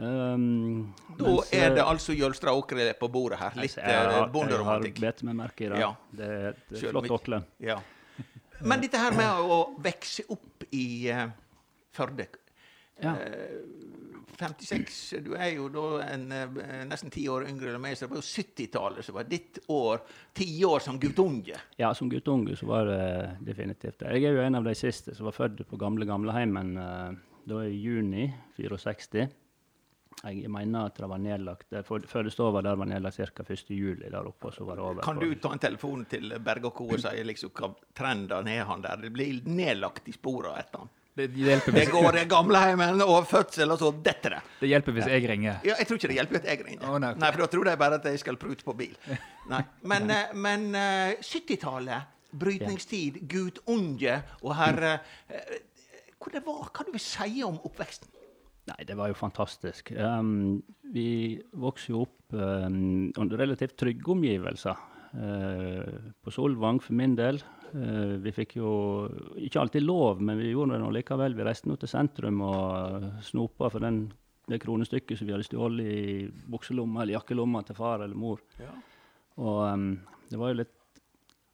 Um, 0.00 0.94
Da 1.18 1.26
mens, 1.26 1.50
er 1.52 1.74
det 1.76 1.82
altså 1.84 2.14
Jølstra 2.16 2.54
åkre 2.56 2.86
på 2.96 3.08
bordet 3.12 3.40
her. 3.40 3.56
Litt 3.60 3.76
jeg 3.76 3.84
eh, 3.84 3.90
Jeg 3.92 4.64
har 4.64 4.86
bedt 4.86 5.24
meg 5.28 5.36
merke 5.42 5.66
i 5.66 5.72
det. 5.72 5.80
Ja. 5.82 5.90
Det 6.16 6.28
er 6.36 6.46
et 6.54 6.62
Selv 6.72 6.94
flott 6.94 7.16
åkle. 7.18 7.42
Ja. 7.60 7.76
Men 8.60 8.80
dette 8.84 9.00
her 9.00 9.16
med 9.16 9.44
å 9.44 9.60
vokse 9.80 10.24
opp 10.32 10.64
i 10.76 10.86
uh, 11.12 11.26
Førde 11.96 12.28
Ja. 13.00 13.16
Eh, 13.16 13.60
56, 14.38 14.98
du 15.24 15.34
er 15.36 15.50
jo 15.54 15.68
da 15.72 15.86
en, 16.06 16.26
eh, 16.32 16.84
nesten 16.88 17.12
ti 17.12 17.26
år 17.28 17.48
yngre 17.48 17.74
enn 17.74 17.82
meg, 17.82 17.96
så 17.96 18.06
det 18.06 18.14
var 18.14 18.20
jo 18.20 18.28
70-tallet 18.28 19.06
som 19.06 19.18
var 19.18 19.28
ditt 19.28 19.60
år. 19.68 20.02
Ti 20.36 20.48
år 20.64 20.84
som 20.84 21.00
guttunge. 21.00 21.58
Ja, 21.80 21.92
som 21.94 22.10
guttunge 22.10 22.56
så 22.56 22.66
var 22.70 22.88
det 22.88 23.36
definitivt 23.46 24.00
det. 24.00 24.14
Jeg 24.16 24.30
er 24.30 24.38
jo 24.38 24.46
en 24.46 24.60
av 24.60 24.64
de 24.64 24.74
siste 24.78 25.14
som 25.16 25.28
var 25.28 25.36
født 25.36 25.66
på 25.68 25.80
gamle 25.80 26.08
gamleheimen 26.08 26.76
uh, 26.78 27.12
da 27.48 27.62
i 27.66 27.76
juni 27.76 28.28
64. 28.56 29.28
Jeg 30.20 30.50
mener 30.52 30.90
at 30.90 30.98
det 31.00 31.08
var 31.08 31.20
nedlagt 31.22 31.70
Fødestova 31.86 32.30
står 32.30 32.50
var 32.52 32.64
der 32.66 32.76
var 32.76 32.88
nedlagt 32.90 33.16
ca. 33.16 33.44
1.7 33.44 34.02
der 34.02 34.26
oppe, 34.26 34.50
så 34.52 34.66
var 34.68 34.76
det 34.76 34.84
over. 34.84 35.02
Kan 35.02 35.20
du 35.20 35.32
ta 35.40 35.54
en 35.54 35.62
telefon 35.62 36.04
til 36.10 36.34
Berge 36.44 36.68
og 36.68 36.74
Co. 36.76 36.88
og 36.92 37.00
si 37.00 37.22
liksom 37.24 37.54
hva 37.56 37.70
trenden 37.96 38.48
er 38.52 38.66
han 38.68 38.84
der? 38.84 39.00
Det 39.00 39.12
blir 39.14 39.40
nedlagt 39.48 40.10
i 40.10 40.16
sporene 40.16 40.60
etter 40.60 40.84
han. 40.84 40.92
Det 41.28 41.46
hjelper 41.46 41.76
Det 41.76 41.86
går 41.90 42.18
i 42.20 42.24
gamleheimen 42.30 43.02
og 43.04 43.26
fødsel, 43.28 43.70
og 43.74 43.80
så 43.82 43.90
detter 44.04 44.36
det. 44.36 44.40
det 44.60 44.70
hjelper 44.72 44.96
hvis 44.96 45.10
jeg 45.10 45.26
ringer. 45.28 45.58
Ja, 45.66 45.76
jeg 45.78 45.88
tror 45.88 46.00
ikke 46.00 46.10
det 46.12 46.18
hjelper 46.20 46.40
at 46.40 46.48
jeg 46.50 46.64
ringer. 46.66 46.86
Oh, 46.88 46.98
nei, 47.02 47.12
nei, 47.20 47.32
for 47.32 47.44
da 47.44 47.50
tror 47.52 47.68
de 47.68 47.74
bare 47.80 47.98
at 48.00 48.08
jeg 48.10 48.22
skal 48.22 48.38
prute 48.40 48.66
på 48.66 48.76
bil. 48.78 48.94
Nei. 49.50 49.62
Men, 49.92 50.10
eh, 50.14 50.32
men 50.36 50.70
eh, 50.78 51.18
70-tallet, 51.24 52.16
brytningstid, 52.40 53.20
Gud 53.28 53.58
unge 53.66 54.20
og 54.44 54.52
herre 54.54 54.92
eh, 55.26 55.56
Hvor 56.20 56.30
det 56.30 56.44
var, 56.46 56.68
Hva 56.70 56.84
du 56.86 56.92
vil 56.94 57.02
si 57.02 57.42
om 57.42 57.56
oppveksten? 57.66 58.12
Nei, 58.70 58.84
det 58.86 58.94
var 58.98 59.10
jo 59.10 59.16
fantastisk. 59.18 59.90
Um, 59.96 60.60
vi 60.94 61.40
vokste 61.58 61.94
jo 61.94 62.04
opp 62.04 62.36
um, 62.36 63.10
under 63.18 63.40
relativt 63.40 63.78
trygge 63.80 64.12
omgivelser. 64.14 64.86
Uh, 65.10 66.12
på 66.22 66.30
Solvang 66.30 66.78
for 66.84 66.94
min 66.94 67.16
del. 67.18 67.40
Uh, 67.74 68.16
vi 68.24 68.32
fikk 68.34 68.56
jo 68.58 68.72
ikke 69.38 69.60
alltid 69.62 69.84
lov, 69.84 70.22
men 70.22 70.38
vi 70.40 70.50
gjorde 70.50 70.76
det 70.76 70.82
nå 70.82 70.90
likevel. 70.96 71.36
Vi 71.38 71.46
reiste 71.46 71.70
nå 71.70 71.76
til 71.80 71.90
sentrum 71.90 72.42
og 72.46 73.06
snopa 73.26 73.70
for 73.70 73.84
den, 73.84 74.04
det 74.50 74.60
kronestykket 74.64 75.20
som 75.20 75.28
vi 75.28 75.36
hadde 75.36 75.46
stjålet 75.46 75.90
i 75.94 76.04
bukselomma 76.50 77.04
eller 77.04 77.18
jakkelomma 77.18 77.62
til 77.66 77.78
far 77.78 78.04
eller 78.06 78.18
mor. 78.18 78.42
Og 79.40 79.60
um, 79.70 79.90
det 80.30 80.40
var 80.40 80.52
jo 80.52 80.60
litt 80.62 80.76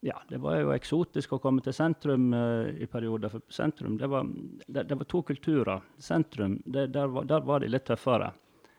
ja, 0.07 0.15
det 0.29 0.39
var 0.39 0.59
jo 0.61 0.71
eksotisk 0.75 1.33
å 1.35 1.39
komme 1.43 1.65
til 1.65 1.75
sentrum 1.75 2.29
uh, 2.37 2.69
i 2.71 2.87
perioder. 2.87 3.33
For 3.33 3.43
sentrum, 3.51 3.97
det 3.99 4.07
var, 4.13 4.29
det, 4.67 4.85
det 4.87 4.99
var 5.01 5.09
to 5.11 5.23
kulturer. 5.27 5.83
Sentrum, 5.99 6.61
det, 6.65 6.91
der, 6.95 7.11
var, 7.11 7.27
der 7.27 7.47
var 7.49 7.65
de 7.65 7.73
litt 7.73 7.89
tøffere. 7.89 8.29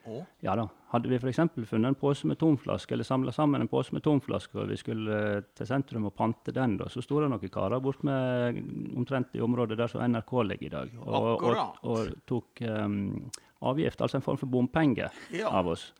Oh. 0.08 0.22
Ja 0.40 0.54
da. 0.56 0.68
Hadde 0.88 1.10
vi 1.10 1.18
f.eks. 1.20 1.36
funnet 1.68 1.88
en 1.90 1.94
pose 2.00 2.24
med 2.26 2.38
tomflasker, 2.40 2.94
eller 2.96 3.04
samla 3.04 3.32
sammen 3.36 3.60
en 3.60 3.68
pose 3.68 3.92
med 3.92 4.02
tomflasker, 4.06 4.62
og 4.62 4.70
vi 4.70 4.76
skulle 4.80 5.18
eh, 5.36 5.42
til 5.58 5.68
sentrum 5.68 6.06
og 6.08 6.14
pante 6.16 6.54
den, 6.56 6.78
da, 6.80 6.86
så 6.88 7.02
sto 7.04 7.20
det 7.20 7.28
noen 7.28 7.52
karer 7.52 7.82
bort 7.84 8.00
med 8.08 8.56
omtrent 8.96 9.36
i 9.36 9.42
området 9.44 9.76
der 9.76 9.92
som 9.92 10.00
NRK 10.00 10.32
ligger 10.48 10.66
i 10.70 10.72
dag, 10.78 10.94
og, 11.04 11.44
og, 11.44 11.84
og 11.84 12.14
tok 12.26 12.64
um, 12.64 13.28
avgift, 13.68 14.00
altså 14.00 14.16
en 14.16 14.24
form 14.24 14.40
for 14.40 14.48
bompenge, 14.48 15.10
Ja. 15.36 15.50
av 15.60 15.68
oss. 15.74 15.90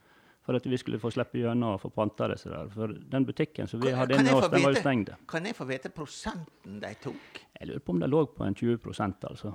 For 0.49 0.57
at 0.57 0.64
vi 0.64 0.78
skulle 0.80 0.97
få 0.97 1.11
slippe 1.12 1.42
gjennom 1.42 1.75
og 1.75 1.83
få 1.83 1.90
panta 1.92 2.25
disse 2.33 2.49
der. 2.49 2.71
For 2.73 2.88
den 2.88 3.26
butikken 3.28 3.66
som 3.68 3.83
vi 3.83 3.90
Kan- 3.90 3.99
hadde 3.99 4.16
inne 4.16 4.33
hos, 4.33 4.47
den 4.49 4.62
var 4.64 4.73
jo 4.73 4.80
stengt. 4.80 5.11
Kan 5.28 5.45
jeg 5.45 5.52
få 5.59 5.66
vite 5.68 5.90
prosenten 5.92 6.78
de 6.80 6.95
tok? 7.04 7.42
Jeg 7.59 7.69
lurer 7.73 7.81
på 7.83 7.91
om 7.91 7.99
det 7.99 8.07
lå 8.07 8.21
på 8.31 8.45
en 8.47 8.55
20 8.55 8.77
altså. 9.27 9.50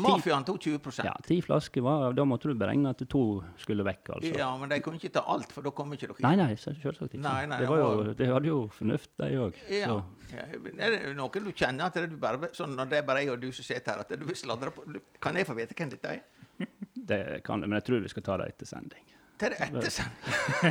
Mafiaen 0.00 0.44
tok 0.48 0.60
20% 0.62 1.04
Ja, 1.04 1.12
ti 1.26 1.36
flasker 1.44 1.84
var 1.84 2.14
Da 2.16 2.24
måtte 2.24 2.48
du 2.48 2.54
beregne 2.56 2.94
at 2.94 3.02
to 3.12 3.42
skulle 3.60 3.84
vekk, 3.84 4.14
altså. 4.14 4.30
Ja, 4.38 4.48
men 4.56 4.72
de 4.72 4.78
kunne 4.84 4.96
ikke 4.96 5.12
ta 5.12 5.20
alt, 5.34 5.52
for 5.52 5.66
da 5.66 5.72
kommer 5.76 5.98
ikke 5.98 6.08
dere 6.14 6.24
Nei, 6.24 6.34
nei, 6.40 6.54
selvsagt 6.56 7.12
ikke. 7.12 7.20
Nei, 7.26 7.42
nei, 7.50 7.58
det 7.60 7.68
var 7.68 7.82
jo, 7.82 8.14
de 8.16 8.30
hadde 8.30 8.48
jo 8.48 8.60
fornuft, 8.72 9.10
de 9.20 9.28
òg. 9.42 9.60
Ja. 9.68 9.98
Ja, 10.32 10.46
Er 10.48 10.96
det 10.96 11.02
noen 11.18 11.44
du 11.44 11.52
kjenner 11.52 11.90
at 11.90 12.00
du 12.08 12.16
bare, 12.20 12.48
sånn 12.56 12.72
når 12.78 12.88
det 12.90 13.02
er 13.02 13.04
bare 13.06 13.22
jeg 13.22 13.34
og 13.36 13.44
du 13.44 13.50
som 13.52 13.68
sitter 13.68 13.92
her, 13.92 14.06
at 14.06 14.16
du 14.16 14.24
vil 14.26 14.38
sladre 14.38 14.72
på 14.74 14.86
Kan 15.22 15.36
jeg 15.36 15.46
få 15.46 15.54
vite 15.58 15.76
hvem 15.76 15.92
dette 15.92 16.16
er? 16.16 16.24
Det 17.06 17.20
kan 17.44 17.60
du, 17.60 17.68
men 17.68 17.76
jeg 17.78 17.86
tror 17.90 18.00
vi 18.02 18.10
skal 18.10 18.24
ta 18.26 18.40
det 18.40 18.48
etter 18.54 18.66
sending. 18.66 19.04
Er 19.38 19.52
det 19.52 19.58
etter. 19.60 20.06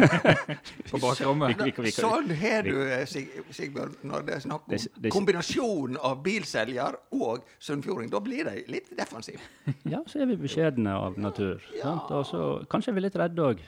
På 0.91 0.97
bakrommet. 0.97 1.57
Vi- 1.57 1.71
vi- 1.71 1.83
vi- 1.85 1.91
Sånn 1.93 2.31
har 2.35 2.63
du, 2.65 2.81
eh, 2.81 3.05
Sig, 3.05 3.27
Sigbjørn, 3.53 3.95
når 4.03 4.25
det 4.25 4.35
er 4.35 4.39
snakk 4.39 4.67
om 4.67 5.09
kombinasjonen 5.13 5.97
av 6.01 6.23
bilselger 6.23 6.95
og 7.13 7.43
sunnfjording. 7.59 8.09
Da 8.09 8.19
blir 8.19 8.43
de 8.45 8.63
litt 8.67 8.89
defensive. 8.97 9.39
Ja, 9.85 10.01
så 10.07 10.21
er 10.21 10.25
vi 10.31 10.35
beskjedne 10.41 10.89
av 10.97 11.17
natur. 11.21 11.61
Ja. 11.77 11.93
Og 12.09 12.25
så 12.25 12.65
kanskje 12.67 12.89
er 12.89 12.93
vi 12.97 13.05
litt 13.05 13.15
redde 13.21 13.37
òg. 13.51 13.59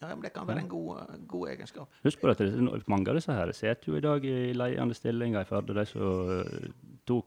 Ja, 0.00 0.08
men 0.14 0.22
Det 0.22 0.32
kan 0.34 0.46
være 0.46 0.58
en 0.62 0.68
god, 0.68 0.98
eh, 0.98 1.16
god 1.26 1.48
egenskap. 1.54 1.88
Husk 2.04 2.20
på 2.20 2.30
at 2.30 2.38
det, 2.38 2.52
er 2.54 2.82
mange 2.90 3.08
av 3.08 3.14
disse 3.18 3.32
her 3.34 3.50
sitter 3.52 3.86
jo 3.92 3.96
i 3.96 4.00
dag 4.00 4.24
i 4.24 4.52
ledende 4.52 4.94
stillinger 4.94 5.42
i 5.42 5.44
Førde, 5.48 5.74
de 5.74 5.84
som 5.86 6.40
eh, 6.40 6.68
tok 7.06 7.26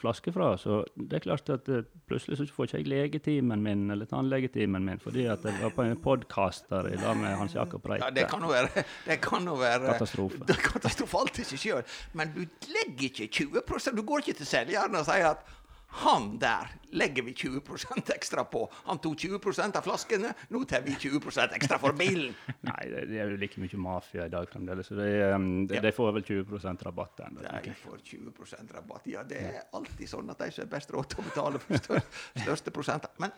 flaske 0.00 0.32
fra. 0.32 0.56
Så 0.58 0.82
det 0.96 1.18
er 1.18 1.24
klart 1.26 1.50
at 1.52 1.68
eh, 1.68 1.84
plutselig 2.08 2.38
så 2.38 2.46
får 2.54 2.68
ikke 2.70 2.78
jeg 2.80 2.88
legetimen 2.92 3.62
min 3.62 3.84
eller 3.92 4.08
tannlegetimen 4.10 4.84
min 4.86 5.00
fordi 5.02 5.26
at 5.30 5.44
jeg 5.44 5.58
var 5.62 5.74
på 5.76 5.86
en 5.86 5.96
podkaster 6.02 6.88
i 6.92 6.96
lag 7.00 7.16
med 7.20 7.36
Hans 7.36 7.54
Jakob 7.54 7.86
Reite. 7.86 8.04
Ja, 8.08 8.10
Det 8.10 8.28
kan 8.30 8.42
jo 8.42 8.52
være, 8.52 8.84
det 9.06 9.20
kan 9.24 9.44
jo 9.44 9.56
være 9.60 9.92
Katastrofe. 9.92 10.42
Det 10.48 10.56
er 10.56 10.62
katastrofalt 10.66 11.42
i 11.42 11.48
seg 11.48 11.64
sjøl. 11.64 11.82
Men 12.18 12.32
du 12.34 12.42
legger 12.72 13.08
ikke 13.10 13.28
20% 13.44 13.96
Du 13.96 14.02
går 14.06 14.24
ikke 14.24 14.38
til 14.40 14.48
selgeren 14.48 14.96
og 14.98 15.04
sier 15.08 15.32
at 15.34 15.44
han 15.92 16.38
der 16.40 16.70
legger 16.96 17.22
vi 17.22 17.34
20% 17.36 18.12
ekstra 18.14 18.44
på. 18.48 18.64
Han 18.84 18.98
tok 18.98 19.16
20% 19.18 19.76
av 19.76 19.84
flaskene, 19.84 20.32
nå 20.48 20.62
tar 20.68 20.84
vi 20.86 20.94
20 20.96 21.20
ekstra 21.52 21.78
for 21.80 21.96
bilen. 21.96 22.32
Nei, 22.68 22.80
det, 22.88 23.04
det 23.10 23.20
er 23.20 23.32
jo 23.32 23.40
like 23.40 23.60
mye 23.60 23.80
mafia 23.80 24.26
i 24.26 24.32
dag 24.32 24.48
fremdeles, 24.48 24.88
så 24.88 24.96
de, 24.96 25.08
um, 25.34 25.50
Ja. 25.68 25.82
de 25.84 25.92
får 25.92 26.12
vel 26.18 26.24
20% 26.28 26.86
rabatt 26.88 27.24
ennå. 27.28 27.44
De 27.44 27.74
får 27.82 28.00
20% 28.08 28.72
rabatt. 28.76 29.08
Ja, 29.12 29.24
det 29.28 29.40
er 29.50 29.60
alltid 29.76 30.08
sånn 30.08 30.32
at 30.32 30.40
de 30.40 30.50
som 30.52 30.64
har 30.64 30.72
best 30.72 30.92
råd 30.96 31.12
til 31.12 31.20
å 31.24 31.28
betale 31.28 31.60
for 31.62 31.84
stør, 31.84 32.04
største 32.46 32.74
prosenter. 32.74 33.12
Men 33.20 33.36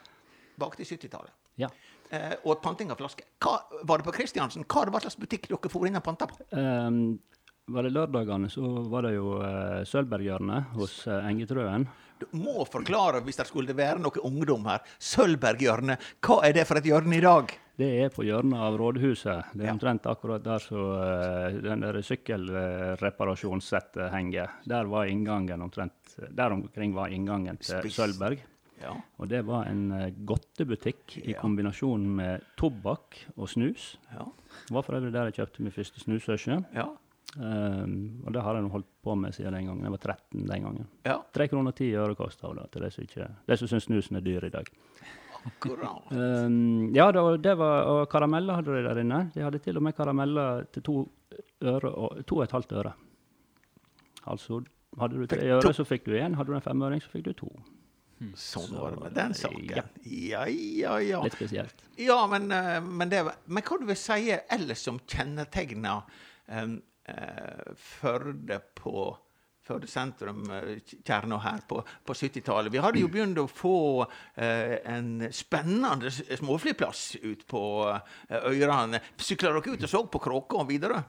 bak 0.61 0.78
til 0.78 0.87
70-tallet. 0.94 1.34
Ja. 1.58 1.70
Eh, 2.14 2.34
og 2.46 2.62
panting 2.62 2.90
av 2.94 2.99
flasker. 3.00 3.26
Var 3.82 3.99
det 3.99 4.06
på 4.06 4.14
Kristiansen? 4.14 4.66
Hva 4.66 4.87
var 4.87 4.99
det 5.02 5.08
slags 5.08 5.18
butikk 5.18 5.49
dere 5.50 5.73
for 5.73 5.87
inn 5.88 5.99
og 5.99 6.04
panta 6.06 6.30
på? 6.30 6.38
Um, 6.54 7.18
var 7.75 7.87
det 7.87 7.94
lørdagene, 7.94 8.50
så 8.52 8.62
var 8.92 9.06
det 9.06 9.14
jo 9.14 9.38
uh, 9.40 9.80
Sølvberghjørnet 9.88 10.75
hos 10.76 10.99
uh, 11.08 11.23
Engetrøen. 11.25 11.87
Du 12.33 12.38
må 12.40 12.64
forklare, 12.69 13.21
hvis 13.25 13.38
det 13.40 13.47
skulle 13.49 13.76
være 13.76 13.99
noe 14.02 14.21
ungdom 14.25 14.66
her, 14.71 14.81
Sølvberghjørnet. 15.02 15.97
Hva 16.25 16.37
er 16.49 16.52
det 16.57 16.66
for 16.69 16.76
et 16.81 16.88
hjørne 16.88 17.16
i 17.19 17.25
dag? 17.25 17.45
Det 17.75 17.88
er 18.04 18.11
på 18.14 18.23
hjørnet 18.23 18.61
av 18.62 18.76
rådhuset. 18.78 19.45
Det 19.59 19.64
er 19.66 19.73
omtrent 19.73 20.04
akkurat 20.07 20.45
der 20.45 20.59
så 20.62 20.78
uh, 20.78 21.57
den 21.59 21.81
der 21.83 21.99
sykkelreparasjonssettet 22.07 24.12
henger. 24.14 24.49
Der 24.71 24.85
var 24.90 25.04
inngangen 25.11 25.62
omtrent 25.64 25.93
Der 26.31 26.52
omkring 26.54 26.95
var 26.95 27.09
inngangen 27.11 27.57
til 27.59 27.81
Spiss. 27.81 27.97
Sølvberg. 27.99 28.38
Ja. 28.78 28.95
Og 29.19 29.28
det 29.31 29.47
var 29.49 29.66
en 29.66 29.90
uh, 29.90 30.11
godtebutikk 30.26 31.19
i 31.25 31.35
kombinasjon 31.35 32.16
med 32.21 32.40
tobakk 32.61 33.16
og 33.35 33.49
snus. 33.50 33.99
Ja. 34.14 34.25
Det 34.69 34.75
var 34.76 34.83
for 34.87 34.95
øvrig 35.00 35.12
der 35.16 35.25
jeg 35.33 35.38
kjøpte 35.40 35.62
min 35.66 35.75
første 35.75 35.99
snusøsje. 36.04 36.57
Ja. 36.78 36.87
Um, 37.35 38.23
og 38.23 38.33
det 38.35 38.43
har 38.47 38.55
jeg 38.55 38.71
holdt 38.71 38.88
på 39.03 39.14
med 39.19 39.35
siden 39.35 39.57
den 39.57 39.67
gangen. 39.67 39.83
Jeg 39.83 39.95
var 39.97 40.03
13 40.14 40.47
den 40.47 40.67
gangen. 40.69 40.87
ja. 41.03 41.19
3 41.35 41.49
kroner 41.50 41.75
og 41.75 41.76
ti 41.76 41.91
øre 41.99 42.14
kosta 42.14 42.53
det 42.55 42.69
til 42.73 42.85
de 42.85 42.91
som, 42.95 43.07
ikke, 43.09 43.29
de 43.50 43.57
som 43.59 43.71
syns 43.73 43.88
snusen 43.88 44.21
er 44.21 44.25
dyr 44.26 44.47
i 44.47 44.53
dag. 44.55 44.71
Akkurat. 45.45 46.12
Um, 46.12 46.95
ja, 46.95 47.11
det, 47.12 47.25
det 47.45 47.57
var, 47.59 47.88
og 47.91 48.09
karameller 48.09 48.61
hadde 48.61 48.76
de 48.79 48.85
der 48.87 49.03
inne. 49.03 49.31
De 49.35 49.43
hadde 49.45 49.61
til 49.64 49.76
og 49.76 49.85
med 49.85 49.97
karameller 49.97 50.64
til 50.73 50.87
to 50.87 50.97
øre 51.64 51.91
og 51.91 52.23
to 52.25 52.38
og 52.38 52.47
et 52.47 52.55
halvt 52.55 52.73
øre. 52.81 52.95
Altså, 54.31 54.62
hadde 55.00 55.21
du 55.21 55.26
tre 55.29 55.50
øre, 55.59 55.75
så 55.75 55.85
fikk 55.85 56.07
du 56.07 56.14
én. 56.17 56.38
Hadde 56.38 56.53
du 56.53 56.57
en 56.57 56.64
femøring, 56.64 57.03
så 57.03 57.11
fikk 57.12 57.26
du 57.26 57.33
to. 57.43 57.50
Sånn 58.38 58.71
Så, 58.71 58.79
var 58.79 58.95
det 58.95 59.03
med 59.03 59.17
den 59.19 59.35
saken. 59.37 59.91
Ja, 60.07 60.47
ja, 60.47 60.97
ja. 61.03 61.21
Litt 61.25 61.35
spesielt. 61.37 61.85
Ja, 62.00 62.23
men, 62.31 62.47
eh, 62.55 62.79
men, 62.81 63.11
det, 63.11 63.25
men 63.45 63.67
hva 63.67 63.79
du 63.81 63.87
vil 63.91 63.99
si 63.99 64.31
ellers 64.33 64.85
som 64.87 65.00
kjennetegner 65.11 66.07
um, 66.47 66.79
Førde 67.76 68.58
på 68.78 69.11
Førde 69.64 69.88
sentrum, 69.88 70.42
eh, 70.52 70.75
kjerna 71.06 71.38
her, 71.40 71.62
på, 71.68 71.78
på 72.04 72.12
70-tallet. 72.12 72.73
Vi 72.73 72.82
hadde 72.84 73.00
jo 73.00 73.08
begynt 73.08 73.38
å 73.40 73.46
få 73.49 74.04
eh, 74.04 74.75
en 74.92 75.25
spennende 75.32 76.11
småflyplass 76.12 77.04
ut 77.23 77.46
på 77.49 77.62
eh, 77.88 78.50
Øyrene. 78.50 79.00
Sykla 79.16 79.54
dere 79.54 79.73
ut 79.73 79.87
og 79.87 79.88
så 79.88 80.02
på 80.04 80.20
Kråka 80.26 80.61
og 80.61 80.68
videre? 80.68 81.00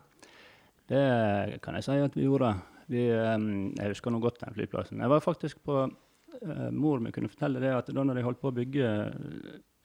Det 0.88 1.60
kan 1.66 1.76
jeg 1.76 1.88
si 1.90 2.00
at 2.00 2.16
vi 2.16 2.30
gjorde. 2.30 2.54
Vi, 2.88 3.04
eh, 3.12 3.36
jeg 3.76 3.92
husker 3.92 4.16
nå 4.16 4.24
godt 4.24 4.40
den 4.46 4.56
flyplassen. 4.56 5.04
Jeg 5.04 5.12
var 5.12 5.26
faktisk 5.26 5.60
på 5.68 5.82
uh, 5.84 6.70
Mor 6.72 7.04
mi 7.04 7.12
kunne 7.12 7.32
fortelle 7.32 7.60
det 7.60 7.76
at 7.76 7.92
da 7.92 8.08
de 8.08 8.24
holdt 8.24 8.40
på 8.40 8.54
å 8.54 8.56
bygge 8.56 8.94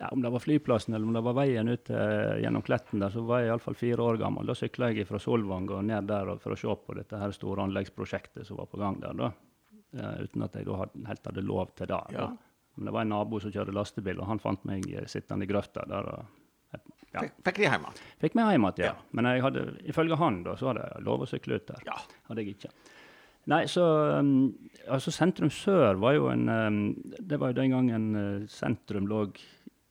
ja, 0.01 0.09
Om 0.09 0.23
det 0.25 0.31
var 0.33 0.41
flyplassen 0.41 0.95
eller 0.97 1.07
om 1.07 1.13
det 1.13 1.21
var 1.21 1.35
veien 1.37 1.69
ut 1.69 1.91
eh, 1.93 2.39
gjennom 2.41 2.63
Kletten 2.65 3.03
der, 3.03 3.13
så 3.13 3.21
var 3.29 3.43
jeg 3.43 3.51
iallfall 3.51 3.77
fire 3.77 4.01
år 4.01 4.17
gammel. 4.23 4.49
Da 4.49 4.57
sykla 4.57 4.89
jeg 4.95 5.05
fra 5.09 5.21
Solvang 5.21 5.69
og 5.69 5.85
ned 5.85 6.09
der 6.09 6.31
for 6.41 6.57
å 6.57 6.59
se 6.59 6.77
på 6.87 6.97
dette 6.97 7.21
her 7.21 7.35
store 7.37 7.67
anleggsprosjektet 7.69 8.49
som 8.49 8.57
var 8.63 8.71
på 8.73 8.81
gang 8.81 8.97
der. 9.03 9.19
da. 9.19 9.29
Eh, 9.93 10.23
uten 10.25 10.47
at 10.47 10.55
jeg 10.57 10.69
da 10.69 10.79
hadde, 10.85 11.03
helt 11.09 11.29
hadde 11.29 11.45
lov 11.45 11.75
til 11.77 11.91
det. 11.91 12.01
Ja. 12.15 12.31
Men 12.79 12.89
det 12.89 12.95
var 12.95 13.05
en 13.05 13.13
nabo 13.13 13.41
som 13.43 13.53
kjørte 13.53 13.75
lastebil, 13.75 14.21
og 14.23 14.31
han 14.31 14.41
fant 14.41 14.65
meg 14.69 14.87
eh, 14.89 15.05
sittende 15.11 15.45
i 15.45 15.51
grøfta 15.51 15.85
der. 15.91 16.09
og 16.15 16.81
Ja. 17.11 17.25
Fikk, 17.43 17.57
de 17.59 17.67
hjem 17.67 17.85
igjen? 17.85 18.01
Fikk 18.23 18.37
meg 18.39 18.53
hjem 18.55 18.67
igjen, 18.69 18.85
ja. 18.87 18.95
Ja. 18.95 19.09
Men 19.19 19.27
jeg 19.27 19.43
hadde, 19.43 19.67
ifølge 19.91 20.17
han 20.17 20.43
da, 20.47 20.55
så 20.57 20.71
hadde 20.71 20.87
jeg 20.87 21.05
lov 21.09 21.27
å 21.27 21.29
sykle 21.29 21.59
ut 21.59 21.67
der. 21.69 21.85
Ja. 21.91 21.99
Hadde 22.31 22.45
jeg 22.45 22.55
ikke. 22.57 22.71
Nei, 23.51 23.65
så 23.73 23.85
um, 24.21 24.53
altså 24.87 25.11
Sentrum 25.11 25.51
Sør 25.51 25.97
var 25.99 26.13
jo 26.13 26.27
en 26.29 26.45
um, 26.53 26.81
Det 27.19 27.39
var 27.41 27.51
jo 27.51 27.57
den 27.57 27.73
gangen 27.73 28.05
sentrum 28.53 29.09
lå 29.09 29.23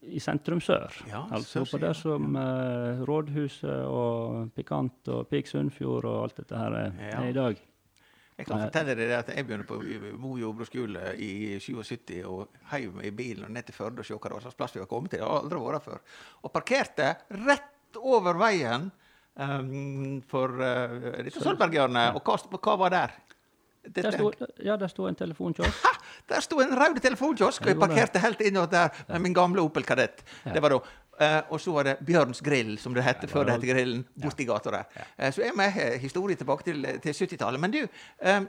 i 0.01 0.19
sentrum 0.23 0.61
sør. 0.63 0.93
Ja, 1.09 1.25
altså 1.35 1.65
på 1.67 1.79
det 1.81 1.91
som 1.99 2.35
uh, 2.37 3.01
Rådhuset 3.07 3.81
og 3.87 4.53
Pikant 4.55 5.09
og 5.11 5.25
Pik 5.31 5.49
Sunnfjord 5.51 6.07
og 6.07 6.21
alt 6.23 6.37
dette 6.39 6.55
her 6.59 6.77
er, 6.85 6.93
Ja. 7.09 7.17
er 7.19 7.29
i 7.29 7.35
dag. 7.35 7.65
Jeg 8.39 8.47
kan 8.47 8.61
fortelle 8.63 8.93
deg 8.95 9.09
det 9.09 9.15
at 9.17 9.29
jeg 9.35 9.43
begynte 9.43 9.67
på 9.67 9.81
Mo 10.15 10.37
jordbruksskole 10.39 11.09
i 11.19 11.57
77 11.59 12.21
og 12.23 12.53
heiv 12.71 12.93
meg 12.95 13.09
i 13.09 13.11
bilen 13.11 13.49
og 13.49 13.51
ned 13.51 13.67
til 13.67 13.75
Førde 13.75 13.99
og 13.99 14.07
se 14.07 14.15
hva 14.15 14.39
slags 14.39 14.55
plass 14.55 14.77
vi 14.77 14.79
har 14.79 14.87
kommet 14.87 15.11
til. 15.11 15.19
Jeg 15.19 15.27
har 15.27 15.41
aldri 15.41 15.59
vært 15.59 15.83
før. 15.83 15.99
Og 16.47 16.53
parkerte 16.55 17.09
rett 17.35 17.99
over 17.99 18.39
veien 18.39 18.87
um, 19.35 20.21
for 20.31 20.55
uh, 20.55 21.19
dette 21.19 21.43
Sølvberghjørnet. 21.43 22.15
Og 22.15 22.23
hva, 22.23 22.39
hva 22.63 22.77
var 22.85 22.95
der? 22.95 23.17
Der 23.83 24.11
sto, 24.11 24.31
ja, 24.63 24.75
der 24.77 24.87
sto 24.91 25.07
en 25.07 25.15
telefonkiosk. 25.15 25.83
Ha! 25.85 25.91
Der 26.29 26.41
sto 26.43 26.59
en 26.59 26.73
rød 26.75 26.99
telefonkiosk, 27.01 27.61
og 27.61 27.67
jeg 27.67 27.77
Ja, 27.77 27.85
parkerte 27.87 28.19
helt 28.19 28.41
innover 28.41 28.67
der 28.67 28.89
med 29.07 29.19
min 29.19 29.33
gamle 29.33 29.61
Opel 29.61 29.83
Kadett. 29.83 30.23
Det 30.43 30.61
var 30.61 30.69
da. 30.69 30.79
Eh, 31.19 31.41
og 31.49 31.59
så 31.61 31.71
var 31.71 31.83
det 31.83 31.97
Bjørns 32.05 32.39
grill, 32.41 32.77
som 32.79 32.93
det 32.95 33.03
het 33.03 33.25
før 33.27 33.43
det 33.43 33.57
het 33.57 33.67
Grillen, 33.67 34.05
borti 34.23 34.45
gata 34.47 34.71
der. 34.71 34.85
Uh, 35.19 35.31
så 35.35 35.43
er 35.43 35.55
vi 35.57 35.65
eh, 35.67 35.97
historie 35.99 36.35
tilbake 36.35 36.63
til, 36.63 36.87
til 37.03 37.11
70-tallet. 37.11 37.59
Men 37.59 37.71
du, 37.71 37.81
uh, 38.23 38.39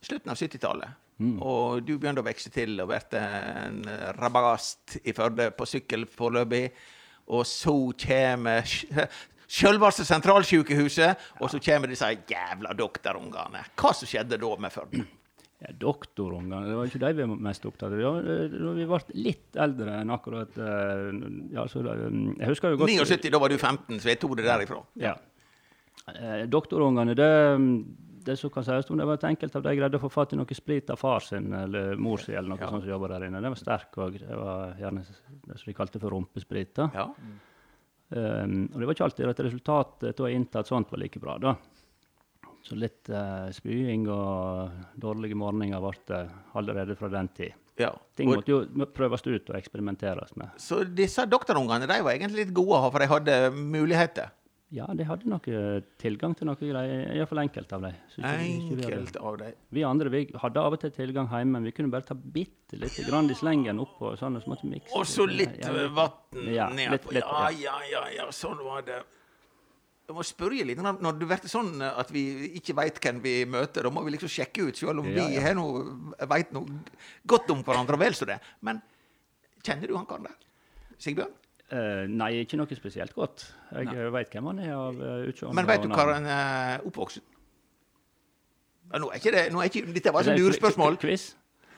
slutten 0.00 0.32
av 0.32 0.40
70-tallet, 0.40 0.98
og 1.44 1.84
du 1.86 1.98
begynte 1.98 2.22
å 2.22 2.26
vokse 2.26 2.50
til 2.50 2.80
og 2.82 2.88
ble 2.88 3.20
en 3.20 3.84
rabagast 4.16 4.96
i 5.04 5.12
Førde 5.14 5.52
på 5.54 5.68
sykkel 5.68 6.06
foreløpig. 6.10 6.64
Og 7.36 7.44
så 7.46 7.74
kommer 8.02 8.66
sj- 9.52 10.04
sentralsjukehuset, 10.08 11.26
og 11.40 11.50
så 11.52 11.60
kommer 11.62 11.90
disse 11.92 12.08
jævla 12.30 12.72
doktorungene. 12.78 13.64
Hva 13.76 13.92
som 13.94 14.08
skjedde 14.08 14.38
da 14.40 14.52
med 14.58 14.72
Førde? 14.72 15.04
Ja, 15.62 15.70
Doktorungene, 15.78 16.64
det 16.66 16.74
var 16.74 16.88
ikke 16.88 16.98
de 16.98 17.10
vi 17.14 17.22
var 17.30 17.36
mest 17.46 17.66
opptatt 17.68 17.92
av. 17.94 18.00
Da 18.26 18.72
vi 18.74 18.86
ble 18.90 18.98
litt 19.14 19.58
eldre 19.62 20.00
enn 20.00 20.10
akkurat 20.10 20.56
eh, 20.58 21.12
ja, 21.54 21.66
så, 21.70 21.84
eh, 21.86 22.08
Jeg 22.40 22.48
husker 22.50 22.72
jo 22.74 22.80
godt 22.80 22.90
79, 22.90 23.30
da 23.30 23.38
var 23.38 23.52
du 23.52 23.58
15, 23.60 24.00
så 24.02 24.10
jeg 24.10 24.18
tok 24.24 24.34
det 24.40 24.48
derifra. 24.48 24.80
Ja. 24.98 25.12
Eh, 26.18 26.42
Doktorungene, 26.50 27.14
det, 27.14 27.28
det 28.26 28.36
som 28.40 28.50
kan 28.50 28.66
sies 28.66 28.90
om 28.90 28.98
det 28.98 29.06
var 29.06 29.20
at 29.20 29.28
enkelte 29.30 29.60
av 29.60 29.68
de 29.68 29.76
greide 29.78 30.00
å 30.00 30.02
få 30.02 30.10
fatt 30.10 30.34
i 30.34 30.40
noe 30.40 30.58
sprit 30.58 30.90
av 30.90 30.98
far 30.98 31.22
sin 31.22 31.52
eller 31.54 31.94
mor 31.94 32.18
sin, 32.18 32.34
eller 32.40 32.56
noe 32.56 32.58
Ja. 32.64 32.72
sånt 32.72 32.82
som 32.82 32.90
jobba 32.96 33.12
der 33.14 33.28
inne. 33.28 33.40
Det 33.42 33.54
var 33.54 33.62
sterk 33.62 33.94
òg. 34.02 34.18
Det 34.18 34.34
var 34.42 34.74
gjerne 34.82 35.06
det 35.06 35.58
som 35.62 35.70
de 35.70 35.78
kalte 35.78 36.00
for 36.02 36.10
rumpesprit. 36.10 36.74
da. 36.74 36.90
Ja. 36.94 37.06
Um, 38.12 38.66
og 38.68 38.80
det 38.80 38.86
var 38.86 38.96
ikke 38.96 39.06
alltid 39.08 39.30
at 39.30 39.40
resultatet 39.46 40.18
av 40.18 40.26
å 40.26 40.28
ha 40.28 40.34
inntatt 40.36 40.68
sånt 40.68 40.90
var 40.92 41.00
like 41.00 41.20
bra. 41.22 41.38
da. 41.40 41.54
Så 42.62 42.76
litt 42.78 43.08
uh, 43.10 43.48
spying 43.54 44.04
og 44.12 44.98
dårlige 45.00 45.38
morgener 45.38 45.80
ble 45.82 46.20
allerede 46.58 46.96
fra 46.98 47.10
den 47.12 47.32
tid. 47.34 47.56
ja. 47.80 47.90
Ting 48.16 48.28
måtte 48.28 48.52
jo 48.52 48.86
prøves 48.94 49.24
ut 49.26 49.48
og 49.48 49.56
eksperimenteres 49.56 50.36
med. 50.36 50.52
så 50.60 50.82
disse 50.84 51.24
doktorungene 51.26 51.88
de 51.88 51.98
var 52.04 52.12
egentlig 52.12 52.44
litt 52.44 52.54
gode 52.54 52.76
å 52.76 52.84
ha, 52.84 52.92
for 52.92 53.02
de 53.02 53.10
hadde 53.10 53.38
muligheter. 53.56 54.30
Ja, 54.72 54.86
de 54.96 55.04
hadde 55.04 55.28
noe 55.28 55.56
tilgang 56.00 56.32
til 56.38 56.48
noe 56.48 56.56
greier, 56.56 57.10
iallfall 57.12 57.42
enkelte 57.42 57.76
av 57.76 57.82
dem. 57.84 57.96
Enkelt 58.24 59.18
av 59.20 59.34
dem. 59.42 59.56
Vi 59.76 59.82
andre 59.84 60.08
vi 60.14 60.22
hadde 60.40 60.62
av 60.62 60.72
og 60.78 60.80
til 60.80 60.94
tilgang 60.96 61.26
hjemme, 61.28 61.58
men 61.58 61.66
vi 61.68 61.74
kunne 61.76 61.92
bare 61.92 62.06
ta 62.08 62.14
bitte 62.16 62.78
litt 62.80 62.96
grann 63.04 63.28
i 63.28 63.36
slengen 63.36 63.82
oppå. 63.84 64.14
Sånn, 64.16 64.38
og 64.40 64.44
så 64.46 64.52
måtte 64.54 64.70
mikse. 64.70 64.94
Og 64.96 65.04
så 65.08 65.26
litt 65.28 65.58
Ja, 65.60 65.74
vann 65.92 66.46
Ja, 66.48 66.70
nedpå. 66.72 67.12
Ja, 67.18 67.50
ja. 67.52 67.74
ja, 67.90 68.06
ja, 68.16 68.30
sånn 68.32 68.62
var 68.64 68.80
det. 68.88 69.02
Jeg 70.08 70.16
må 70.16 70.24
spørre 70.26 70.64
litt, 70.66 70.80
når 70.82 71.18
det 71.20 71.28
blir 71.28 71.44
sånn 71.52 71.76
at 71.86 72.08
vi 72.10 72.24
ikke 72.58 72.74
veit 72.80 72.96
hvem 73.04 73.20
vi 73.22 73.34
møter, 73.48 73.84
da 73.86 73.92
må 73.92 74.02
vi 74.08 74.16
liksom 74.16 74.32
sjekke 74.32 74.70
ut, 74.70 74.80
selv 74.80 75.04
om 75.04 75.12
Ja, 75.12 75.28
vi 75.28 75.36
ja. 75.36 75.52
noe, 75.54 75.84
veit 76.32 76.50
noe 76.56 76.80
godt 77.28 77.52
om 77.54 77.60
hverandre, 77.62 78.00
vel 78.00 78.16
så 78.16 78.24
det. 78.28 78.40
Men 78.64 78.80
kjenner 79.62 79.86
du 79.92 79.94
han 80.00 80.08
karen 80.08 80.26
der? 80.32 80.40
Sigbjørn? 80.96 81.36
Eh, 81.72 82.04
nei, 82.10 82.32
ikke 82.42 82.58
noe 82.60 82.76
spesielt 82.76 83.14
godt. 83.16 83.46
Jeg 83.72 83.88
nei. 83.88 84.08
vet 84.12 84.34
hvem 84.34 84.48
han 84.50 84.58
er 84.60 84.72
av 84.76 84.98
uh, 85.00 85.12
utseende. 85.24 85.54
Men 85.56 85.68
vet 85.70 85.86
du 85.86 85.92
hvor 85.94 86.10
han 86.12 86.26
er 86.28 86.82
oppvokst? 86.84 87.22
Nå 88.92 89.08
er 89.08 89.22
ikke 89.22 89.32
det, 89.32 89.46
nå 89.54 89.62
er 89.62 89.70
ikke, 89.70 89.86
dette 89.94 90.12
var 90.12 90.26
et 90.26 90.34
ikke 90.34 90.42
lurespørsmål. 90.42 90.98
Quiz? 91.00 91.30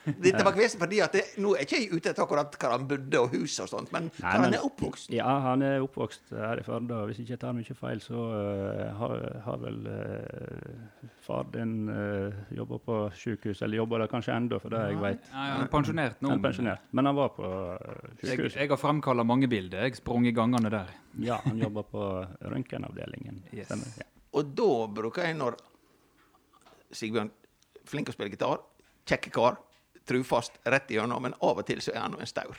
Dette 0.05 0.43
var 0.45 0.53
kvesen 0.55 0.81
fordi 0.81 0.99
at 1.03 1.15
det, 1.15 1.23
nå 1.41 1.55
er 1.55 1.65
ikke 1.65 1.79
jeg 1.81 1.89
ute 1.91 2.11
etter 2.11 2.23
akkurat 2.25 2.55
hvor 2.59 2.73
han 2.75 2.87
bodde 2.89 3.21
og 3.21 3.33
hus 3.33 3.57
og 3.63 3.69
sånt, 3.71 3.91
men 3.95 4.09
Nei, 4.09 4.31
hvor 4.31 4.45
han 4.45 4.57
er 4.57 4.65
oppvokst. 4.67 5.11
Ja, 5.15 5.35
han 5.47 5.65
er 5.65 5.83
oppvokst 5.85 6.33
her 6.35 6.61
i 6.61 6.65
Førde. 6.65 6.97
og 6.97 7.09
Hvis 7.09 7.21
ikke 7.23 7.35
jeg 7.35 7.41
tar 7.41 7.55
mye 7.57 7.77
feil, 7.79 8.01
så 8.03 8.25
uh, 8.31 8.83
har, 8.99 9.15
har 9.45 9.61
vel 9.63 9.79
uh, 9.89 11.09
far 11.25 11.49
din 11.53 11.75
uh, 11.89 12.43
jobba 12.55 12.81
på 12.85 12.99
sykehus, 13.17 13.63
eller 13.65 13.81
jobber 13.81 14.03
der 14.03 14.11
kanskje 14.11 14.35
ennå, 14.35 14.59
for 14.61 14.75
det 14.75 14.83
jeg 14.91 15.01
veit. 15.01 15.29
Han 15.33 15.65
er 15.65 15.71
pensjonert 15.73 16.21
nå. 16.21 16.33
Han 16.33 16.41
er 16.41 16.47
pensjonert. 16.49 16.89
Men 16.91 17.11
han 17.11 17.19
var 17.19 17.31
på 17.37 17.53
sykehus. 18.21 18.55
Jeg, 18.55 18.65
jeg 18.65 18.73
har 18.73 18.81
fremkalla 18.81 19.25
mange 19.27 19.49
bilder. 19.51 19.87
Jeg 19.87 20.01
sprang 20.01 20.27
i 20.29 20.35
gangene 20.35 20.71
der. 20.73 20.91
Ja, 21.23 21.39
han 21.45 21.61
jobber 21.61 21.87
på 21.89 22.09
røntgenavdelingen. 22.41 23.45
Yes. 23.53 23.69
Stemmer, 23.69 23.97
ja. 24.01 24.09
Og 24.35 24.51
da 24.51 24.71
bruker 24.91 25.29
jeg 25.29 25.37
når 25.39 25.55
Sigbjørn 26.95 27.31
flink 27.87 28.09
å 28.09 28.15
spille 28.15 28.33
gitar, 28.33 28.61
kjekke 29.07 29.31
kar, 29.33 29.59
trufast 30.07 30.59
rett 30.63 30.91
igjennom, 30.91 31.23
men 31.25 31.37
av 31.41 31.61
og 31.61 31.67
til 31.67 31.81
så 31.83 31.93
er 31.95 32.03
han 32.05 32.17
en 32.19 32.29
staur. 32.29 32.57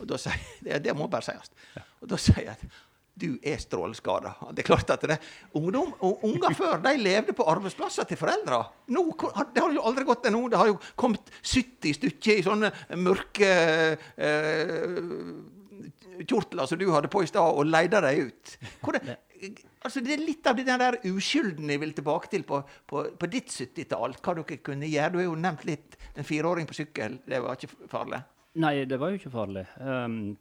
Og 0.00 0.08
da 0.10 0.18
sier 0.20 0.42
det, 0.64 0.82
det 0.84 0.96
må 0.96 1.08
bare 1.12 1.28
sies. 1.28 1.54
Og 2.02 2.10
da 2.10 2.20
sier 2.20 2.44
jeg 2.44 2.56
at 2.56 2.82
du 3.16 3.30
er 3.40 3.56
stråleskada. 3.56 4.34
Det 4.52 4.60
er 4.60 4.66
klart 4.68 4.90
at 4.92 5.04
det, 5.08 5.16
ungdom, 5.56 5.94
og 6.04 6.24
unger 6.28 6.52
før 6.60 6.82
de 6.84 6.92
levde 7.00 7.32
på 7.36 7.46
arbeidsplasser 7.48 8.08
til 8.08 8.20
foreldre. 8.20 8.60
Nå, 8.92 9.06
det 9.54 9.62
har 9.64 9.72
jo 9.72 9.84
aldri 9.88 10.04
gått 10.08 10.26
til 10.26 10.36
ung. 10.36 10.50
Det 10.52 10.60
har 10.60 10.68
jo 10.68 10.76
kommet 11.00 11.32
70 11.40 11.96
stykker 11.96 12.34
i 12.34 12.44
sånne 12.44 12.72
mørke 13.00 13.52
eh, 14.20 15.06
kjortler 16.26 16.68
som 16.68 16.80
du 16.80 16.90
hadde 16.92 17.10
på 17.12 17.24
i 17.24 17.30
stad, 17.30 17.56
og 17.56 17.68
leida 17.68 18.02
dem 18.04 18.28
ut. 18.28 18.56
Hvor 18.82 18.96
det, 18.96 19.16
altså 19.86 20.00
det 20.04 20.14
er 20.16 20.22
litt 20.24 20.46
av 20.50 20.56
den 20.58 20.80
der 20.82 20.96
uskylden 21.10 21.70
jeg 21.72 21.80
vil 21.82 21.92
tilbake 21.96 22.30
til 22.32 22.42
på, 22.48 22.62
på, 22.90 23.04
på 23.18 23.28
ditt 23.32 23.52
70-tall. 23.52 24.16
Hva 24.22 24.34
dere 24.40 24.58
kunne 24.64 24.88
gjøre. 24.90 25.12
Du 25.14 25.20
har 25.20 25.28
jo 25.28 25.36
nevnt 25.38 25.64
litt 25.68 25.96
en 26.16 26.26
fireåring 26.26 26.66
på 26.70 26.76
sykkel. 26.78 27.20
Det 27.26 27.42
var 27.44 27.58
ikke 27.58 27.88
farlig. 27.92 28.22
Nei, 28.62 28.74
det 28.88 28.98
var 29.00 29.12
jo 29.12 29.18
ikke 29.20 29.32
farlig. 29.34 29.66
Um, 29.80 30.36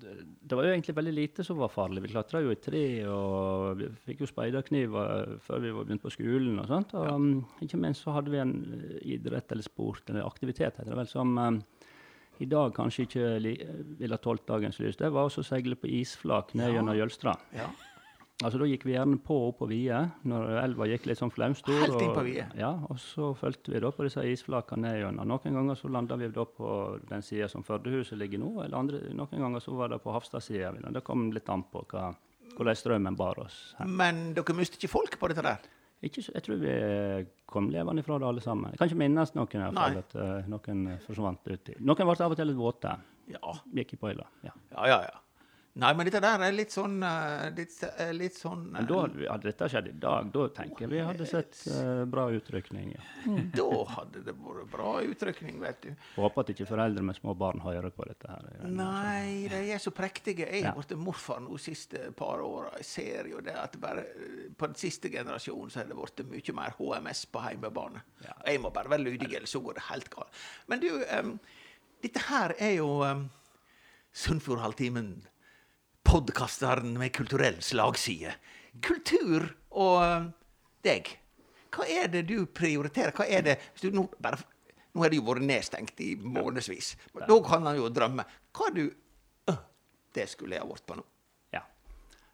det, 0.00 0.14
det 0.48 0.56
var 0.56 0.64
jo 0.66 0.72
egentlig 0.72 0.94
veldig 0.96 1.12
lite 1.14 1.44
som 1.46 1.58
var 1.60 1.70
farlig. 1.70 2.02
Vi 2.06 2.10
klatra 2.14 2.40
jo 2.42 2.50
i 2.54 2.58
tre, 2.62 2.82
og 3.12 3.76
vi 3.78 3.90
fikk 4.08 4.24
jo 4.24 4.30
speiderkniv 4.30 4.96
før 5.44 5.60
vi 5.62 5.74
var 5.76 5.84
begynt 5.86 6.02
på 6.02 6.12
skolen. 6.14 6.56
og 6.62 6.66
sånt. 6.70 6.94
Og 6.98 7.10
um, 7.14 7.28
ikke 7.62 7.78
minst 7.82 8.02
så 8.06 8.14
hadde 8.16 8.32
vi 8.32 8.40
en 8.42 8.56
eh, 8.78 8.96
idrett 9.16 9.52
eller 9.54 9.66
sport, 9.66 10.02
eller 10.08 10.26
aktivitet, 10.26 10.80
heter 10.80 10.90
det 10.94 10.98
vel, 11.02 11.10
som 11.10 11.36
um, 11.38 11.60
i 12.40 12.48
dag 12.48 12.72
kanskje 12.72 13.04
ikke 13.04 13.24
ville 14.00 14.16
tålt 14.24 14.46
dagens 14.48 14.78
lys. 14.80 14.96
Det 14.96 15.10
var 15.12 15.28
også 15.28 15.42
å 15.44 15.48
seile 15.50 15.76
på 15.76 15.90
isflak 16.00 16.54
ned 16.56 16.70
Ja. 16.70 16.78
gjennom 16.78 16.96
Jølstra. 16.96 17.34
Ja. 17.52 17.66
Altså 18.40 18.58
Da 18.58 18.64
gikk 18.70 18.84
vi 18.88 18.94
gjerne 18.94 19.18
på 19.20 19.36
opp 19.50 19.58
på 19.60 19.66
Vie, 19.68 19.98
når 20.24 20.46
elva 20.62 20.86
gikk 20.88 21.04
litt 21.10 21.18
sånn 21.20 21.32
flaumstor. 21.34 21.76
Helt 21.82 22.00
inn 22.00 22.14
på 22.16 22.22
Vie. 22.24 22.46
Ja, 22.56 22.70
og 22.88 22.96
så 23.02 23.34
fulgte 23.36 23.74
vi 23.74 23.80
da 23.84 23.90
på 23.92 24.06
disse 24.06 24.24
isflakene 24.24 24.86
ned 24.88 25.00
gjennom. 25.02 25.28
Noen 25.28 25.58
ganger 25.58 25.76
så 25.76 25.90
landa 25.92 26.16
vi 26.16 26.28
da 26.32 26.44
på 26.48 26.70
den 27.10 27.20
sida 27.26 27.48
som 27.52 27.62
Førdehuset 27.66 28.16
ligger 28.18 28.40
nå, 28.40 28.54
eller 28.64 28.78
andre, 28.78 29.02
noen 29.12 29.44
ganger 29.44 29.60
så 29.60 29.74
var 29.76 29.92
det 29.92 30.00
på 30.02 30.14
Hafstad-sida. 30.14 30.72
Det 30.96 31.04
kom 31.04 31.28
litt 31.36 31.48
an 31.52 31.66
på 31.68 31.84
hva, 31.92 32.14
hvordan 32.56 32.76
strømmen 32.80 33.16
bar 33.20 33.38
oss. 33.44 33.74
Her. 33.78 33.86
Men 34.00 34.32
dere 34.34 34.56
mistet 34.56 34.80
ikke 34.80 34.94
folk 34.96 35.20
på 35.20 35.28
dette 35.34 35.44
der? 35.44 35.60
Ikke, 36.02 36.22
så- 36.24 36.32
jeg 36.32 36.42
tror 36.46 36.56
vi 36.64 37.26
kom 37.46 37.68
levende 37.68 38.02
fra 38.02 38.16
det 38.18 38.26
alle 38.26 38.40
sammen. 38.40 38.70
Jeg 38.72 38.78
kan 38.78 38.88
ikke 38.88 39.02
minnes 39.04 39.34
noen 39.34 39.52
i 39.52 39.58
hvert 39.66 39.74
fall, 39.74 39.98
at 39.98 40.14
uh, 40.16 40.48
noen 40.48 40.86
eh, 40.94 41.00
forsvant 41.04 41.44
uti. 41.44 41.74
Noen 41.84 41.96
ble 42.08 42.24
av 42.24 42.32
og 42.32 42.36
til 42.40 42.46
litt 42.48 42.56
våte. 42.56 42.94
Ja. 43.28 43.52
Gikk 43.76 43.92
i 43.92 43.96
poila. 44.00 44.24
Ja. 44.42 44.54
Ja, 44.72 44.86
ja, 44.88 45.00
ja. 45.10 45.18
Nei, 45.78 45.92
men 45.94 46.08
dette 46.08 46.18
der 46.18 46.42
er 46.42 46.50
litt 46.50 46.72
sånn 46.74 46.96
eh, 47.06 47.44
Litt, 47.54 47.74
eh, 47.86 48.08
litt 48.10 48.34
sånn 48.34 48.64
Men 48.74 48.88
da 48.88 49.04
hadde, 49.04 49.28
dette 49.44 49.68
skjedd 49.70 49.86
i 49.86 49.92
dag, 50.02 50.26
da 50.34 50.48
tenker 50.56 50.82
jeg 50.82 50.90
vi 50.90 51.02
hadde 51.06 51.28
sett 51.30 51.60
uh, 51.70 52.02
bra 52.10 52.24
utrykning. 52.34 52.88
Ja. 52.96 53.04
Da 53.54 53.68
hadde 53.94 54.24
det 54.26 54.34
vært 54.34 54.66
bra 54.72 54.96
utrykning, 55.06 55.60
vet 55.62 55.78
du. 55.84 55.92
Håper 56.16 56.42
at 56.42 56.50
ikke 56.56 56.66
foreldre 56.72 57.04
med 57.06 57.18
små 57.20 57.36
barn 57.38 57.62
hører 57.62 57.94
på 57.94 58.08
dette. 58.08 58.26
her. 58.26 58.66
Nei, 58.66 59.46
de 59.52 59.62
er 59.76 59.78
så 59.82 59.94
prektige. 59.94 60.48
Jeg 60.50 60.64
Ja. 60.64 60.72
har 60.74 60.82
blitt 60.82 60.96
morfar 60.98 61.38
nå 61.44 61.54
siste 61.62 62.10
par 62.18 62.42
åra. 62.42 62.74
Jeg 62.82 62.84
ser 62.90 63.30
jo 63.30 63.40
det 63.40 63.54
at 63.54 63.78
bare 63.80 64.04
på 64.58 64.66
den 64.66 64.74
siste 64.74 65.08
generasjonen 65.08 65.70
så 65.70 65.84
har 65.84 65.86
det 65.86 65.94
blitt 66.00 66.26
mye 66.34 66.56
mer 66.58 66.74
HMS 66.80 67.26
på 67.30 67.46
hjemmebane. 67.46 68.02
Ja. 68.26 68.34
Jeg 68.50 68.60
må 68.66 68.74
bare 68.74 68.90
være 68.90 69.06
lydig, 69.06 69.30
ellers 69.38 69.54
så 69.54 69.62
går 69.62 69.78
det 69.78 69.86
helt 69.88 70.10
galt. 70.10 70.42
Men 70.66 70.82
du, 70.82 70.90
um, 71.14 71.36
dette 72.02 72.26
her 72.26 72.54
er 72.58 72.74
jo 72.80 73.04
um, 73.06 73.28
Sunnfjordhalvtimen. 74.12 75.12
Podkasteren 76.06 76.96
med 76.98 77.12
kulturell 77.14 77.60
slagside. 77.62 78.34
Kultur 78.82 79.46
og 79.70 80.30
deg. 80.86 81.10
Hva 81.70 81.86
er 81.86 82.08
det 82.10 82.24
du 82.30 82.46
prioriterer? 82.46 83.14
Hva 83.14 83.28
er 83.30 83.44
det 83.46 83.60
du 83.82 83.92
nå 83.94 84.08
bare 84.18 84.40
nå 84.90 85.04
har 85.04 85.12
det 85.12 85.20
jo 85.20 85.26
vært 85.28 85.46
nedstengt 85.46 86.02
i 86.02 86.12
månedsvis. 86.18 86.94
Men 87.14 87.28
Da 87.30 87.38
kan 87.46 87.66
han 87.68 87.78
jo 87.78 87.90
drømme. 87.94 88.26
Hva 88.56 88.70
du 88.74 88.84
øh, 88.88 89.60
Det 90.14 90.26
skulle 90.30 90.56
jeg 90.56 90.64
ha 90.64 90.70
vært 90.70 90.86
på 90.86 90.96
nå. 90.98 91.04
Ja. 91.54 91.62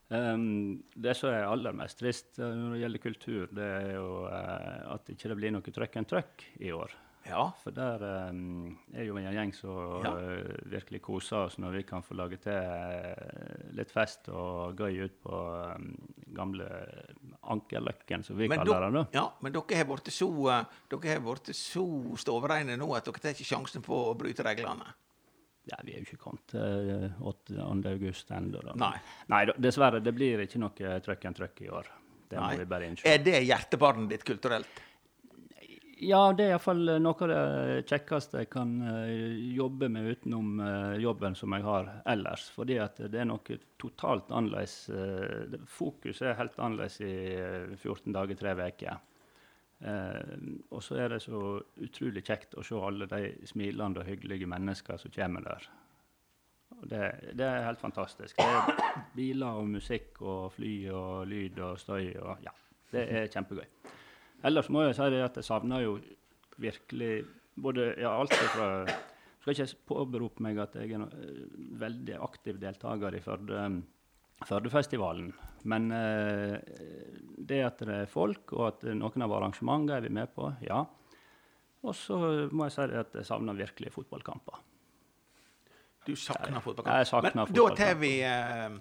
Um, 0.08 0.82
det 0.94 1.16
som 1.18 1.34
er 1.34 1.48
aller 1.48 1.76
mest 1.76 2.00
trist 2.00 2.40
eh, 2.40 2.54
når 2.56 2.76
det 2.76 2.80
gjelder 2.84 3.02
kultur, 3.02 3.50
det 3.58 3.66
er 3.80 3.90
jo 3.98 4.08
uh, 4.30 4.94
at 4.94 5.12
ikke 5.12 5.32
det 5.32 5.38
blir 5.40 5.52
noe 5.52 5.76
trøkk 5.78 6.00
enn 6.00 6.08
trøkk 6.08 6.46
i 6.64 6.72
år. 6.72 6.96
Ja. 7.26 7.48
For 7.62 7.74
der 7.74 8.02
um, 8.30 8.76
er 8.94 9.04
jo 9.08 9.16
en 9.18 9.26
gjeng 9.34 9.52
som 9.54 10.04
Ja. 10.04 10.12
eh, 10.14 10.50
virkelig 10.70 11.00
koser 11.02 11.46
oss 11.48 11.56
når 11.58 11.72
vi 11.80 11.82
kan 11.88 12.02
få 12.06 12.14
lage 12.14 12.38
til 12.38 12.52
eh, 12.54 13.72
litt 13.74 13.90
fest 13.90 14.28
og 14.30 14.78
gøy 14.78 15.00
ut 15.08 15.16
på 15.24 15.40
um, 15.74 15.88
gamle 16.36 16.68
Ankerløkken, 17.42 18.22
som 18.26 18.36
vi 18.38 18.48
Men, 18.48 18.62
kaller 18.62 18.90
det. 18.90 19.04
ja, 19.14 19.26
men 19.42 19.52
dere 19.52 19.76
har 19.80 19.88
blitt 19.90 20.12
så, 20.14 20.28
blitt 20.90 21.50
så 21.54 21.84
stålreine 22.18 22.76
nå 22.78 22.88
at 22.96 23.04
dere 23.06 23.22
tar 23.22 23.34
ikke 23.34 23.50
sjansen 23.50 23.82
på 23.82 23.98
å 24.10 24.14
bryte 24.18 24.46
reglene. 24.46 24.86
Ja, 25.66 25.80
Vi 25.82 25.94
er 25.96 26.02
jo 26.02 26.06
ikke 26.06 26.22
kommet 26.22 26.46
til 26.52 27.10
8. 27.26 27.90
august 27.90 28.30
ennå. 28.30 28.60
Nei. 28.78 28.94
Nei, 29.32 29.44
dessverre. 29.58 29.98
Det 30.02 30.14
blir 30.14 30.44
ikke 30.44 30.60
noe 30.62 30.70
trøkk 31.02 31.24
and 31.26 31.36
trøkk 31.40 31.62
i 31.66 31.70
år. 31.74 31.88
Det 32.30 32.38
Nei. 32.38 32.52
må 32.52 32.58
vi 32.62 32.66
bare 32.70 32.86
innse. 32.90 33.06
Er 33.06 33.18
det 33.22 33.40
hjertebarnet 33.46 34.10
ditt 34.10 34.24
kulturelt? 34.26 34.82
Ja, 35.96 36.20
det 36.36 36.44
er 36.44 36.50
iallfall 36.52 36.90
noe 37.00 37.24
av 37.24 37.30
det 37.30 37.84
kjekkeste 37.88 38.42
jeg 38.42 38.50
kan 38.52 38.74
eh, 38.84 39.54
jobbe 39.56 39.88
med 39.88 40.10
utenom 40.12 40.60
eh, 40.60 40.98
jobben 41.00 41.36
som 41.38 41.54
jeg 41.56 41.64
har 41.64 41.88
ellers. 42.04 42.50
Fordi 42.52 42.76
at 42.84 43.00
det 43.00 43.22
er 43.22 43.28
noe 43.30 43.56
totalt 43.80 44.28
annerledes. 44.28 44.90
Fokus 45.72 46.20
er 46.20 46.36
helt 46.36 46.58
annerledes 46.60 47.00
i 47.00 47.14
eh, 47.32 47.72
14 47.80 48.12
dager, 48.12 48.36
tre 48.36 48.52
uker. 48.60 49.00
Eh, 49.80 50.36
og 50.70 50.82
så 50.84 51.00
er 51.00 51.14
det 51.14 51.22
så 51.24 51.40
utrolig 51.84 52.24
kjekt 52.24 52.56
å 52.56 52.64
se 52.64 52.76
alle 52.76 53.08
de 53.10 53.32
smilende 53.48 54.00
og 54.00 54.08
hyggelige 54.08 54.48
mennesker 54.48 55.00
som 55.00 55.12
kommer 55.12 55.44
der. 55.44 55.68
Det, 56.86 57.02
det 57.36 57.44
er 57.44 57.66
helt 57.66 57.80
fantastisk. 57.80 58.36
Det 58.36 58.44
er 58.44 59.04
biler 59.16 59.60
og 59.60 59.68
musikk 59.76 60.20
og 60.20 60.50
fly 60.56 60.74
og 60.92 61.28
lyd 61.28 61.60
og 61.64 61.78
støy 61.80 62.16
og 62.20 62.44
ja, 62.44 62.52
det 62.92 63.08
er 63.08 63.30
kjempegøy. 63.32 63.68
Ellers 64.44 64.68
må 64.72 64.84
jeg 64.84 64.96
si 64.98 65.20
at 65.24 65.38
jeg 65.38 65.46
savner 65.46 65.84
jo 65.84 65.96
virkelig 66.60 67.24
både 67.56 67.94
ja, 68.00 68.12
alt 68.12 68.34
fra 68.52 68.68
Skal 69.40 69.54
ikke 69.54 69.86
påberope 69.92 70.42
meg 70.44 70.58
at 70.60 70.74
jeg 70.76 70.90
er 70.90 70.98
en 70.98 71.06
eh, 71.06 71.42
veldig 71.80 72.16
aktiv 72.26 72.58
deltaker 72.60 73.14
i 73.14 73.22
Førde, 73.22 73.60
Førdefestivalen. 74.44 75.30
Men 75.70 75.86
eh, 75.94 76.56
det 77.38 77.60
at 77.64 77.84
det 77.86 78.00
er 78.02 78.10
folk, 78.10 78.52
og 78.58 78.66
at 78.72 78.82
noen 78.90 79.24
av 79.24 79.36
arrangementene 79.38 79.96
er 79.96 80.04
vi 80.04 80.10
med 80.18 80.32
på, 80.34 80.50
ja. 80.66 80.82
Og 81.86 81.94
så 81.94 82.18
må 82.50 82.66
jeg 82.66 82.74
si 82.74 82.98
at 82.98 83.14
jeg 83.14 83.28
savner 83.28 83.56
virkelig 83.56 83.94
fotballkamper. 83.94 84.58
Du 86.06 86.14
savner 86.18 86.58
Jeg 86.58 87.06
savner 87.06 87.46
fotballkamper. 87.46 87.54
Men 87.54 87.54
da 87.54 87.66
tar 87.78 87.96
vi 88.02 88.12
eh, 88.26 88.76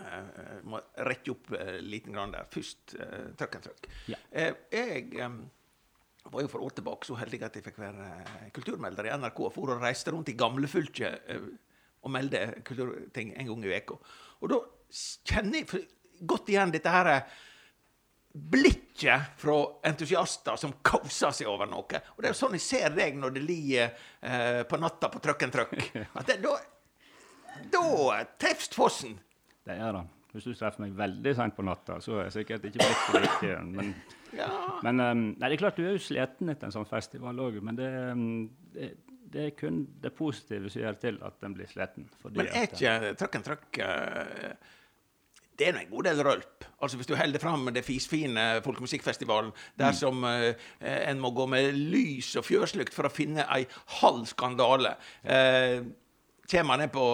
eh, 0.00 0.58
Må 0.68 0.80
rette 1.06 1.32
opp 1.32 1.50
uh, 1.54 1.78
liten 1.84 2.16
grann 2.16 2.34
der. 2.34 2.48
Først 2.52 2.96
uh, 2.98 3.32
trøkk 3.38 3.58
and. 3.60 3.88
Ja. 4.12 4.20
Eh, 4.30 4.54
jeg 4.72 5.10
eh, 5.20 5.40
var 6.30 6.44
jo 6.44 6.50
for 6.52 6.64
år 6.66 6.74
tilbake 6.78 7.08
så 7.08 7.18
heldig 7.20 7.42
at 7.46 7.58
jeg 7.58 7.66
fikk 7.66 7.80
være 7.80 8.08
eh, 8.20 8.48
kulturmelder 8.56 9.08
i 9.08 9.14
NRK. 9.16 9.44
For 9.54 9.74
og 9.74 9.84
reiste 9.84 10.14
rundt 10.14 10.32
i 10.32 10.38
gamlefylket 10.38 11.30
uh, 11.34 11.46
og 12.00 12.12
melde 12.14 12.46
kulturting 12.64 13.34
en 13.36 13.52
gang 13.52 13.64
i 13.68 13.76
uka. 13.76 14.00
Og 14.40 14.52
da 14.52 14.60
kjenner 15.28 15.60
jeg 15.60 15.86
godt 16.28 16.50
igjen 16.52 16.72
dette 16.74 16.92
her 16.92 17.12
eh, 17.12 17.38
blikket 18.30 19.34
fra 19.40 19.56
entusiaster 19.90 20.58
som 20.60 20.76
koser 20.86 21.34
seg 21.34 21.48
over 21.50 21.68
noe. 21.68 22.02
Og 22.14 22.20
det 22.20 22.30
er 22.30 22.34
jo 22.34 22.40
sånn 22.40 22.56
jeg 22.56 22.66
ser 22.66 22.94
deg 22.96 23.16
når 23.18 23.34
det 23.36 23.46
ligger 23.46 23.88
eh, 24.20 24.60
på 24.68 24.80
natta 24.80 25.10
på 25.12 25.22
trøkk 25.24 25.46
and 25.46 25.56
trøkk. 25.56 25.80
At 26.20 26.28
det, 26.30 26.40
da 26.44 26.58
da 27.72 28.22
treffes 28.40 28.70
fossen. 28.72 29.18
Det 29.70 29.84
er 29.86 29.94
det. 29.98 30.06
Hvis 30.30 30.46
du 30.46 30.52
treffer 30.54 30.84
meg 30.84 30.92
veldig 30.94 31.32
seint 31.34 31.56
på 31.56 31.64
natta, 31.66 31.96
så 32.02 32.20
er 32.20 32.28
jeg 32.28 32.36
sikkert 32.40 32.66
ikke 32.68 32.84
blikket 32.84 33.22
riktig. 33.26 33.54
Men, 33.76 33.94
Ja. 34.38 34.46
men 34.86 35.00
um, 35.02 35.22
nei, 35.34 35.48
det 35.50 35.56
er 35.56 35.58
klart 35.58 35.78
du 35.80 35.82
er 35.82 35.96
jo 35.96 36.02
sliten 36.04 36.52
etter 36.52 36.68
en 36.68 36.74
sånn 36.76 36.86
festival 36.86 37.40
òg, 37.42 37.56
men 37.66 37.74
det, 37.74 37.88
um, 38.14 38.44
det, 38.76 38.92
det 39.32 39.46
er 39.48 39.56
kun 39.58 39.80
det 40.02 40.12
positive 40.14 40.70
som 40.70 40.84
gjør 40.84 41.00
til 41.02 41.18
at 41.26 41.46
en 41.48 41.56
blir 41.56 41.66
sliten. 41.70 42.06
Men 42.28 42.46
er 42.46 42.68
ikke 42.68 42.92
trøkken 43.18 43.46
trøkk 43.46 43.80
eh, 43.82 44.52
Det 45.58 45.66
er 45.66 45.74
nå 45.74 45.82
en 45.82 45.90
god 45.90 46.06
del 46.08 46.22
rølp. 46.26 46.66
Altså 46.80 47.00
Hvis 47.00 47.10
du 47.10 47.16
holder 47.18 47.42
fram 47.42 47.66
det 47.74 47.82
fisfine 47.84 48.44
folkemusikkfestivalen, 48.64 49.50
der 49.82 49.98
som 49.98 50.22
eh, 50.30 50.54
en 50.80 51.20
må 51.22 51.34
gå 51.36 51.46
med 51.50 51.74
lys 51.74 52.32
og 52.40 52.46
fjøslykt 52.46 52.94
for 52.94 53.10
å 53.10 53.12
finne 53.12 53.46
ei 53.50 53.66
halv 54.00 54.30
skandale 54.30 54.94
eh, 55.22 55.82
Kommer 56.50 56.72
man 56.72 56.82
ned 56.82 56.90
på 56.90 57.04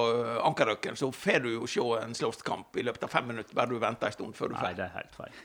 Ankerøkken, 0.49 0.96
så 0.96 1.11
får 1.12 1.42
du 1.44 1.51
jo 1.53 1.66
se 1.68 1.85
en 2.01 2.16
slåsskamp 2.16 2.77
i 2.81 2.85
løpet 2.87 3.05
av 3.05 3.12
fem 3.12 3.29
minutter, 3.29 3.53
bare 3.57 3.68
du 3.68 3.77
venter 3.83 4.09
en 4.09 4.16
stund 4.16 4.38
før 4.38 4.55
du 4.55 4.57
Nei, 4.57 4.72
det 4.79 4.87
er 4.87 4.94
helt 4.96 5.18
feil. 5.18 5.42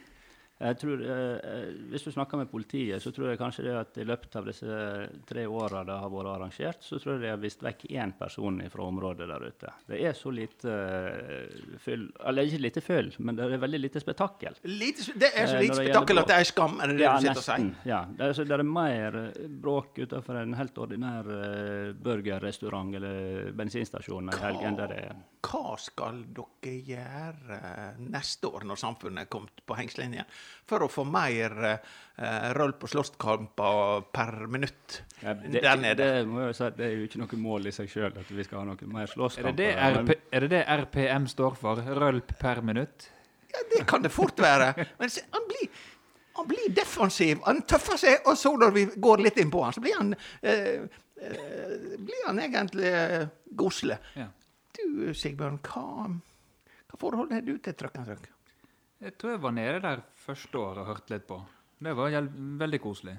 Jeg 0.61 0.77
tror, 0.81 1.01
eh, 1.01 1.37
eh, 1.51 1.69
hvis 1.89 2.03
du 2.05 2.11
snakker 2.11 2.37
med 2.37 2.49
politiet, 2.51 3.01
så 3.01 3.11
tror 3.13 3.31
jeg 3.31 3.39
kanskje 3.39 3.65
det 3.65 3.75
at 3.79 3.97
i 4.01 4.05
løpet 4.05 4.35
av 4.37 4.49
disse 4.49 4.81
tre 5.29 5.45
åra 5.47 5.83
det 5.87 5.95
har 6.03 6.11
vært 6.13 6.31
arrangert, 6.35 6.83
så 6.85 6.99
tror 7.01 7.15
jeg 7.15 7.23
de 7.23 7.31
har 7.31 7.41
vist 7.41 7.63
vekk 7.65 7.87
én 7.89 8.13
person 8.17 8.59
fra 8.69 8.85
området 8.85 9.29
der 9.31 9.47
ute. 9.47 9.73
Det 9.87 10.01
er 10.09 10.13
så 10.17 10.33
lite 10.33 10.75
eh, 10.75 11.77
fyll 11.81 12.07
Eller 12.27 12.49
ikke 12.49 12.61
lite 12.61 12.83
fyll, 12.83 13.11
men 13.19 13.37
det 13.37 13.47
er 13.47 13.61
veldig 13.61 13.81
lite 13.81 14.03
spetakkel. 14.03 14.57
Lite, 14.67 15.07
det 15.15 15.31
er 15.33 15.47
så 15.47 15.61
Eh, 15.61 15.61
lite 15.61 15.81
eh, 15.81 15.87
spetakkel 15.87 16.21
at 16.21 16.29
det 16.29 16.37
er 16.37 16.47
skam, 16.47 16.77
er 16.81 16.91
det 16.91 16.97
det 16.99 17.05
Ja, 17.05 17.15
du 17.15 17.25
sitter 17.25 17.41
og 17.41 17.45
sier? 17.45 17.67
Ja. 17.87 18.01
Det 18.17 18.25
er, 18.27 18.33
så 18.37 18.45
det 18.47 18.57
er 18.57 18.63
mer 18.67 19.17
eh, 19.21 19.49
bråk 19.65 19.99
utenfor 20.01 20.39
en 20.41 20.55
helt 20.57 20.77
ordinær 20.81 21.29
burgerrestaurant 22.01 22.95
eller 22.97 23.51
bensinstasjon 23.57 24.31
i 24.31 24.39
helg 24.41 24.65
enn 24.67 24.79
det 24.79 24.89
er. 24.97 25.21
Hva 25.45 25.75
skal 25.81 26.23
dere 26.37 26.75
gjøre 26.91 27.59
neste 28.11 28.49
år, 28.51 28.65
når 28.69 28.81
samfunnet 28.81 29.25
er 29.25 29.31
kommet 29.31 29.63
på 29.65 29.77
hengslinjen? 29.79 30.29
For 30.67 30.85
å 30.85 30.89
få 30.91 31.05
mer 31.07 31.55
eh, 31.67 32.49
rølp 32.57 32.85
og 32.87 32.91
slåsskamper 32.93 34.03
per 34.13 34.45
minutt 34.51 34.99
Ja, 35.21 35.33
det, 35.33 35.61
der 35.61 35.79
nede? 35.79 36.11
Det, 36.19 36.27
må 36.29 36.45
jeg 36.47 36.57
si, 36.57 36.69
det 36.77 36.87
er 36.87 36.93
jo 36.97 37.07
ikke 37.07 37.23
noe 37.23 37.41
mål 37.45 37.71
i 37.71 37.75
seg 37.75 37.89
sjøl 37.91 38.11
at 38.11 38.29
vi 38.29 38.45
skal 38.47 38.61
ha 38.61 38.67
noe 38.71 38.91
mer 38.91 39.07
Er 39.07 39.13
slåsskamper. 39.13 39.71
Er, 39.71 40.03
er 40.31 40.45
det 40.45 40.51
det 40.53 40.61
RPM 40.85 41.27
står 41.31 41.57
for? 41.59 41.81
Rølp 42.01 42.35
per 42.41 42.63
minutt? 42.65 43.09
Ja, 43.51 43.59
det 43.77 43.85
kan 43.87 44.01
det 44.01 44.09
fort 44.09 44.39
være. 44.39 44.73
Men 44.99 45.09
se, 45.09 45.23
han 45.31 45.47
blir, 45.47 45.69
han 46.39 46.47
blir 46.47 46.75
defensiv. 46.75 47.41
Han 47.45 47.63
tøffer 47.67 47.99
seg, 47.99 48.19
og 48.25 48.37
så 48.39 48.53
når 48.57 48.75
vi 48.75 48.85
går 48.95 49.23
litt 49.25 49.39
inn 49.41 49.51
på 49.51 49.63
han, 49.65 49.75
så 49.75 49.83
blir 49.83 49.97
han, 49.97 50.13
eh, 50.41 50.85
eh, 51.21 51.97
blir 51.97 52.27
han 52.27 52.39
egentlig 52.39 52.91
eh, 52.91 53.25
gosle. 53.57 53.99
Ja. 54.15 54.29
Du, 54.77 55.11
Sigbjørn, 55.17 55.59
hva, 55.67 56.07
hva 56.87 57.01
forhold 57.01 57.33
har 57.35 57.43
du 57.43 57.57
til 57.57 57.75
trøkken 57.75 58.05
and 58.05 58.13
trøkk? 58.13 58.30
Jeg 59.01 59.15
tror 59.17 59.33
jeg 59.33 59.41
var 59.41 59.53
nede 59.57 59.81
der 59.81 60.01
første 60.13 60.57
året 60.61 60.83
og 60.83 60.89
hørte 60.91 61.13
litt 61.15 61.23
på. 61.25 61.39
Det 61.81 61.93
var 61.97 62.13
veldig 62.61 62.79
koselig. 62.83 63.15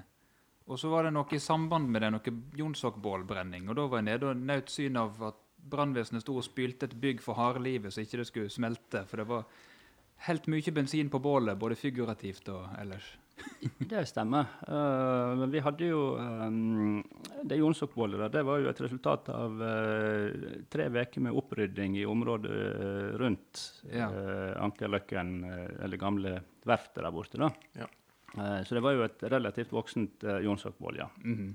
Og 0.71 0.79
så 0.79 0.87
var 0.87 1.03
det 1.03 1.11
noe 1.11 1.35
i 1.35 1.41
samband 1.43 1.89
med 1.91 2.05
det, 2.05 2.11
noe 2.13 2.35
Jonsokbålbrenning. 2.55 3.67
Og 3.67 3.75
da 3.75 3.87
var 3.91 3.99
jeg 3.99 4.07
nede 4.07 4.29
og 4.29 4.45
nøt 4.47 4.71
syn 4.71 4.99
av 5.01 5.19
at 5.27 5.41
brannvesenet 5.73 6.23
sto 6.23 6.37
og 6.39 6.45
spylte 6.47 6.87
et 6.87 6.95
bygg 6.99 7.19
for 7.23 7.35
harde 7.39 7.59
livet 7.63 7.91
så 7.91 8.03
ikke 8.03 8.21
det 8.21 8.29
skulle 8.29 8.53
smelte. 8.53 9.03
For 9.09 9.19
det 9.19 9.27
var 9.27 9.43
helt 10.29 10.47
mye 10.51 10.75
bensin 10.75 11.11
på 11.11 11.19
bålet, 11.23 11.59
både 11.59 11.75
figurativt 11.79 12.47
og 12.53 12.71
ellers. 12.79 13.11
Det 13.93 14.05
stemmer. 14.07 14.45
Eh, 14.67 15.31
men 15.39 15.51
vi 15.51 15.61
hadde 15.65 15.87
jo 15.89 16.03
um, 16.19 17.01
Det 17.43 17.57
Jonsokbollet 17.57 18.21
der, 18.21 18.29
det 18.37 18.43
var 18.47 18.61
jo 18.61 18.69
et 18.69 18.81
resultat 18.85 19.29
av 19.33 19.57
uh, 19.59 20.61
tre 20.71 20.87
uker 20.93 21.25
med 21.25 21.35
opprydding 21.41 21.97
i 21.99 22.05
området 22.05 22.53
eh, 22.53 23.09
rundt 23.19 23.63
Ja. 23.91 24.07
uh, 24.13 24.53
Ankerløkken, 24.63 25.35
eller 25.83 25.97
gamle 25.97 26.37
verftet 26.63 27.03
der 27.03 27.11
borte. 27.11 27.41
da. 27.41 27.49
Ja. 27.81 27.89
Eh, 28.37 28.63
så 28.63 28.75
det 28.75 28.81
var 28.81 28.95
jo 28.95 29.03
et 29.05 29.23
relativt 29.29 29.73
voksent 29.73 30.23
uh, 30.25 30.39
Jonsokboll, 30.43 30.97
ja. 31.03 31.09
Mhm. 31.23 31.53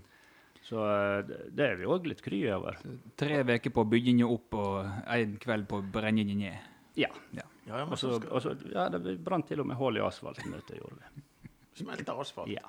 Så 0.69 0.83
eh, 0.85 1.23
det, 1.55 1.65
er 1.65 1.77
vi 1.81 1.87
òg 1.89 2.07
litt 2.11 2.21
kry 2.21 2.43
over. 2.53 2.77
Tre 3.17 3.39
uker 3.47 3.73
på 3.73 3.85
bygginga 3.89 4.27
opp 4.29 4.57
og 4.59 5.07
én 5.15 5.37
kveld 5.41 5.69
på 5.71 5.81
brenninga 5.95 6.35
ned. 6.37 6.67
Ja. 6.99 7.09
Ja, 7.33 7.47
ja, 7.65 7.79
men 7.87 7.95
Og 7.95 7.99
så, 8.01 8.11
så 8.11 8.19
skal 8.21 8.35
også, 8.37 8.55
ja, 8.75 8.89
det 8.93 9.15
brant 9.25 9.47
til 9.49 9.63
og 9.63 9.69
med 9.71 9.79
hull 9.79 9.97
i 9.97 10.03
asfalten. 10.05 10.53
det 10.69 10.81
gjorde 10.81 10.99
vi. 10.99 11.08
Smelte 11.81 12.15
asfalt. 12.23 12.51
Ja. 12.53 12.67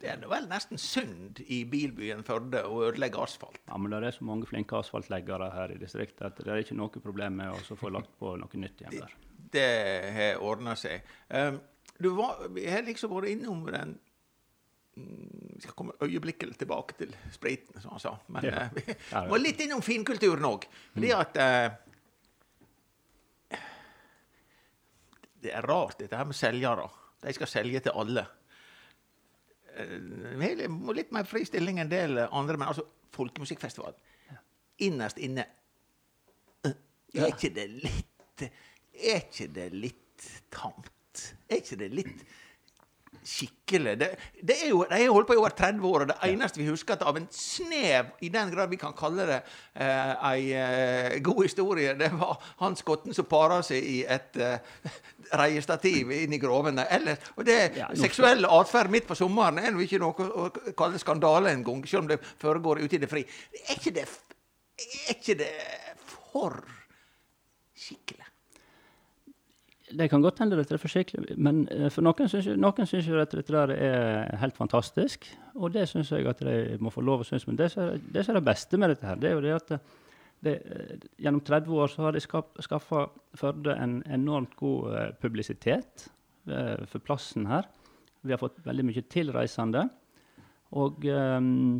Det 0.00 0.10
er 0.12 0.20
vel 0.28 0.44
nesten 0.50 0.76
synd 0.76 1.38
i 1.48 1.62
bilbyen 1.64 2.20
Førde 2.26 2.60
å 2.68 2.82
ødelegge 2.84 3.16
asfalt. 3.24 3.62
ja, 3.66 3.78
men 3.80 3.90
det 3.94 4.02
er 4.10 4.16
så 4.18 4.26
mange 4.28 4.44
flinke 4.46 4.76
asfaltleggere 4.76 5.46
her 5.54 5.72
i 5.72 5.78
distriktet 5.80 6.26
at 6.28 6.36
det 6.44 6.52
er 6.52 6.60
ikke 6.60 6.76
noe 6.76 7.00
problem 7.00 7.38
med 7.40 7.54
å 7.56 7.76
få 7.80 7.88
lagt 7.94 8.12
på 8.20 8.34
noe 8.36 8.60
nytt 8.60 8.82
igjen 8.84 8.98
der. 9.00 9.14
Det 9.56 9.64
har 10.12 10.42
ordna 10.44 10.74
seg. 10.76 11.00
Um, 11.30 11.60
du 12.02 12.10
var, 12.18 12.42
har 12.52 12.82
liksom 12.84 13.12
vært 13.14 13.30
innom 13.30 13.62
den 13.72 13.94
mm, 14.98 15.54
Vi 15.54 15.62
skal 15.64 15.76
komme 15.78 15.94
øyeblikkelig 16.02 16.58
tilbake 16.60 16.96
til 16.98 17.14
spriten, 17.32 17.80
som 17.80 17.94
han 17.94 18.02
sa. 18.02 18.12
Men 18.28 18.44
Ja. 18.44 18.66
eh, 18.66 18.76
vi 18.76 19.30
må 19.30 19.38
litt 19.40 19.62
innom 19.64 19.80
finkulturen 19.86 20.44
òg. 20.44 20.66
Fordi 20.92 21.12
at 21.16 21.36
eh, 21.40 21.70
Det 25.40 25.52
er 25.54 25.62
rart, 25.68 25.98
dette 26.00 26.16
her 26.18 26.26
med 26.28 26.36
selgere. 26.36 26.88
De 27.22 27.32
skal 27.32 27.48
selge 27.50 27.80
til 27.80 27.94
alle. 27.96 28.26
Eh, 29.76 29.96
litt- 30.96 31.12
mer 31.12 31.24
fri 31.28 31.44
stilling 31.44 31.78
enn 31.80 31.86
en 31.86 31.92
del 31.92 32.18
andre, 32.30 32.56
men 32.56 32.68
altså, 32.68 32.84
folkemusikkfestival 33.16 33.94
Innerst 34.84 35.18
inne 35.24 35.44
eh, 36.64 36.72
Er 37.14 37.30
ikke 37.32 37.50
det 37.56 37.68
litt 37.82 38.42
Er 38.46 39.20
ikke 39.22 39.48
det 39.52 39.70
litt 39.72 40.26
tamt? 40.52 40.90
Er 41.48 41.60
ikke 41.62 41.78
det 41.80 41.90
litt 41.92 42.24
skikkelig. 43.26 43.92
Det, 43.98 44.08
det 44.46 44.54
er 44.62 44.68
jo, 44.70 44.84
De 44.86 44.98
har 45.00 45.10
holdt 45.12 45.26
på 45.26 45.34
i 45.34 45.40
over 45.40 45.54
30 45.58 45.86
år, 45.88 46.04
og 46.04 46.10
det 46.12 46.16
eneste 46.28 46.60
vi 46.60 46.68
husker 46.68 46.94
at 46.94 47.02
av 47.08 47.16
en 47.18 47.26
snev, 47.34 48.12
i 48.22 48.30
den 48.32 48.52
grad 48.54 48.70
vi 48.70 48.78
kan 48.80 48.94
kalle 48.96 49.26
det 49.28 49.38
eh, 49.74 50.12
ei 50.30 50.44
eh, 50.54 51.16
god 51.26 51.42
historie, 51.42 51.94
det 51.98 52.12
var 52.14 52.36
han 52.62 52.76
skotten 52.78 53.16
som 53.16 53.26
para 53.30 53.58
seg 53.66 53.82
i 53.82 53.96
et 54.06 54.38
eh, 54.38 54.92
reiestativ 55.34 56.12
inn 56.14 56.36
i 56.36 56.40
grovene. 56.42 56.86
Eller, 56.94 57.18
og 57.34 57.44
det 57.48 57.58
Ja, 57.80 57.88
nå- 57.90 57.98
Seksuell 58.06 58.46
atferd 58.46 58.92
midt 58.94 59.08
på 59.10 59.18
sommeren 59.18 59.58
er 59.62 59.72
jo 59.74 59.82
ikke 59.82 60.00
noe 60.02 60.30
å 60.46 60.46
kalle 60.78 61.02
skandale 61.02 61.50
engang, 61.56 61.82
selv 61.88 62.04
om 62.04 62.12
det 62.14 62.20
foregår 62.42 62.84
ute 62.84 62.96
i 63.00 63.02
det 63.02 63.10
fri. 63.10 63.24
Er 63.66 63.74
ikke 63.80 63.94
det, 63.98 64.06
er 64.86 65.16
ikke 65.18 65.38
det 65.42 65.50
for 66.14 66.60
skikkelig? 67.76 68.25
Det 69.86 70.08
kan 70.10 70.22
godt 70.22 70.40
hende 70.42 70.56
dette 70.58 70.74
er 70.74 70.80
for 70.82 70.90
skikkelig, 70.90 71.36
men 71.38 71.60
eh, 71.70 71.86
for 71.94 72.02
noen 72.02 72.26
syns 72.30 72.48
jo, 72.48 72.56
noen 72.58 72.88
syns 72.90 73.06
jo 73.06 73.20
at 73.22 73.34
dette 73.36 73.54
der 73.54 73.70
er 73.76 74.40
helt 74.40 74.56
fantastisk. 74.56 75.28
Og 75.54 75.70
det 75.76 75.84
syns 75.90 76.10
jeg 76.10 76.26
at 76.26 76.42
de 76.42 76.78
må 76.82 76.90
få 76.90 77.04
lov 77.06 77.22
å 77.22 77.28
synes. 77.28 77.46
Men 77.46 77.58
det 77.60 77.70
som 77.74 77.84
er 77.84 78.00
det, 78.02 78.24
er 78.24 78.38
det 78.38 78.42
beste 78.48 78.80
med 78.82 78.90
dette, 78.90 79.06
her, 79.06 79.20
det 79.22 79.30
er 79.30 79.36
jo 79.36 79.44
det 79.44 79.54
at 79.54 79.70
det, 79.70 79.78
det, 80.46 80.56
eh, 80.56 81.06
gjennom 81.22 81.44
30 81.46 81.78
år 81.78 81.92
så 81.92 82.06
har 82.06 82.16
de 82.16 82.24
skaffa 82.24 83.06
Førde 83.36 83.76
en 83.76 84.00
enormt 84.10 84.56
god 84.56 84.96
eh, 84.96 85.10
publisitet 85.20 86.08
eh, 86.48 86.82
for 86.88 87.04
plassen 87.04 87.46
her. 87.50 87.68
Vi 88.26 88.34
har 88.34 88.40
fått 88.40 88.58
veldig 88.64 88.86
mye 88.88 89.02
tilreisende. 89.12 89.84
Og 90.76 91.04
um, 91.04 91.76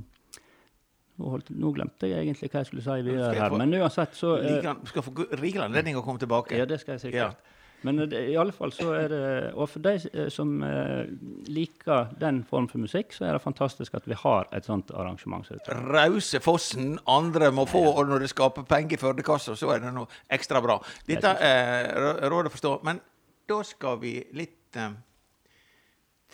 nå, 1.19 1.71
glemte 1.75 2.07
jeg 2.11 2.23
egentlig 2.23 2.51
hva 2.53 2.61
jeg 2.63 2.69
skulle 2.69 2.85
si 2.85 2.97
videre 3.09 3.33
her. 3.35 3.57
Men 3.59 3.75
uansett 3.81 4.15
så 4.15 4.37
uh, 4.37 4.45
Liker 4.45 4.85
skal 4.93 5.05
få 5.07 5.27
rik 5.41 5.59
anledning 5.65 5.99
å 5.99 6.05
komme 6.07 6.23
tilbake. 6.23 6.55
ja, 6.55 6.69
det 6.69 6.79
skal 6.85 6.97
jeg 6.97 7.09
sikkert. 7.09 7.41
Men 7.87 8.03
eh, 8.03 8.09
det, 8.11 8.21
i 8.33 8.37
alle 8.41 8.53
fall 8.55 8.73
så 8.75 8.91
er 8.99 9.09
det 9.13 9.21
Og 9.55 9.69
for 9.71 9.85
de 9.85 9.93
eh, 10.11 10.29
som 10.35 10.53
eh, 10.67 11.07
liker 11.53 12.11
den 12.21 12.43
form 12.49 12.67
for 12.71 12.83
musikk, 12.83 13.15
så 13.17 13.29
er 13.29 13.37
det 13.39 13.43
fantastisk 13.45 13.95
at 13.99 14.07
vi 14.11 14.19
har 14.21 14.49
et 14.57 14.67
sånt 14.69 14.91
arrangement. 14.93 15.47
som. 15.47 15.61
Rause 15.87 16.41
Fossen 16.45 16.99
andre 17.07 17.53
må 17.55 17.65
få, 17.71 17.85
og 17.95 18.09
når 18.11 18.27
det 18.27 18.33
skaper 18.35 18.67
penger 18.69 18.99
i 18.99 19.03
Førdekassa, 19.05 19.55
så 19.57 19.71
er 19.77 19.85
det 19.87 19.95
noe 19.97 20.11
ekstra 20.35 20.61
bra. 20.65 20.81
Dette 21.09 21.33
er 21.47 21.91
rå- 22.03 22.31
råd 22.35 22.51
å 22.51 22.55
forstå. 22.59 22.75
Men 22.91 23.01
da 23.47 23.61
skal 23.65 24.01
vi 24.03 24.17
litt 24.35 24.77
eh, 24.83 24.95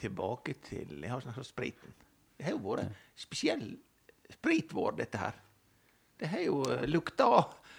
tilbake 0.03 0.55
til 0.67 0.99
Jeg 1.03 1.11
har 1.13 1.21
snakket 1.23 1.45
om 1.45 1.49
spriten. 1.53 1.93
Det 2.39 2.49
har 2.49 2.57
jo 2.57 2.63
vært 2.65 2.95
spesiell 3.21 3.67
spritvår, 4.33 4.95
dette 4.99 5.21
her. 5.21 5.35
Det 6.23 6.31
har 6.33 6.45
jo 6.47 6.63
eh, 6.73 6.87
lukta 6.91 7.27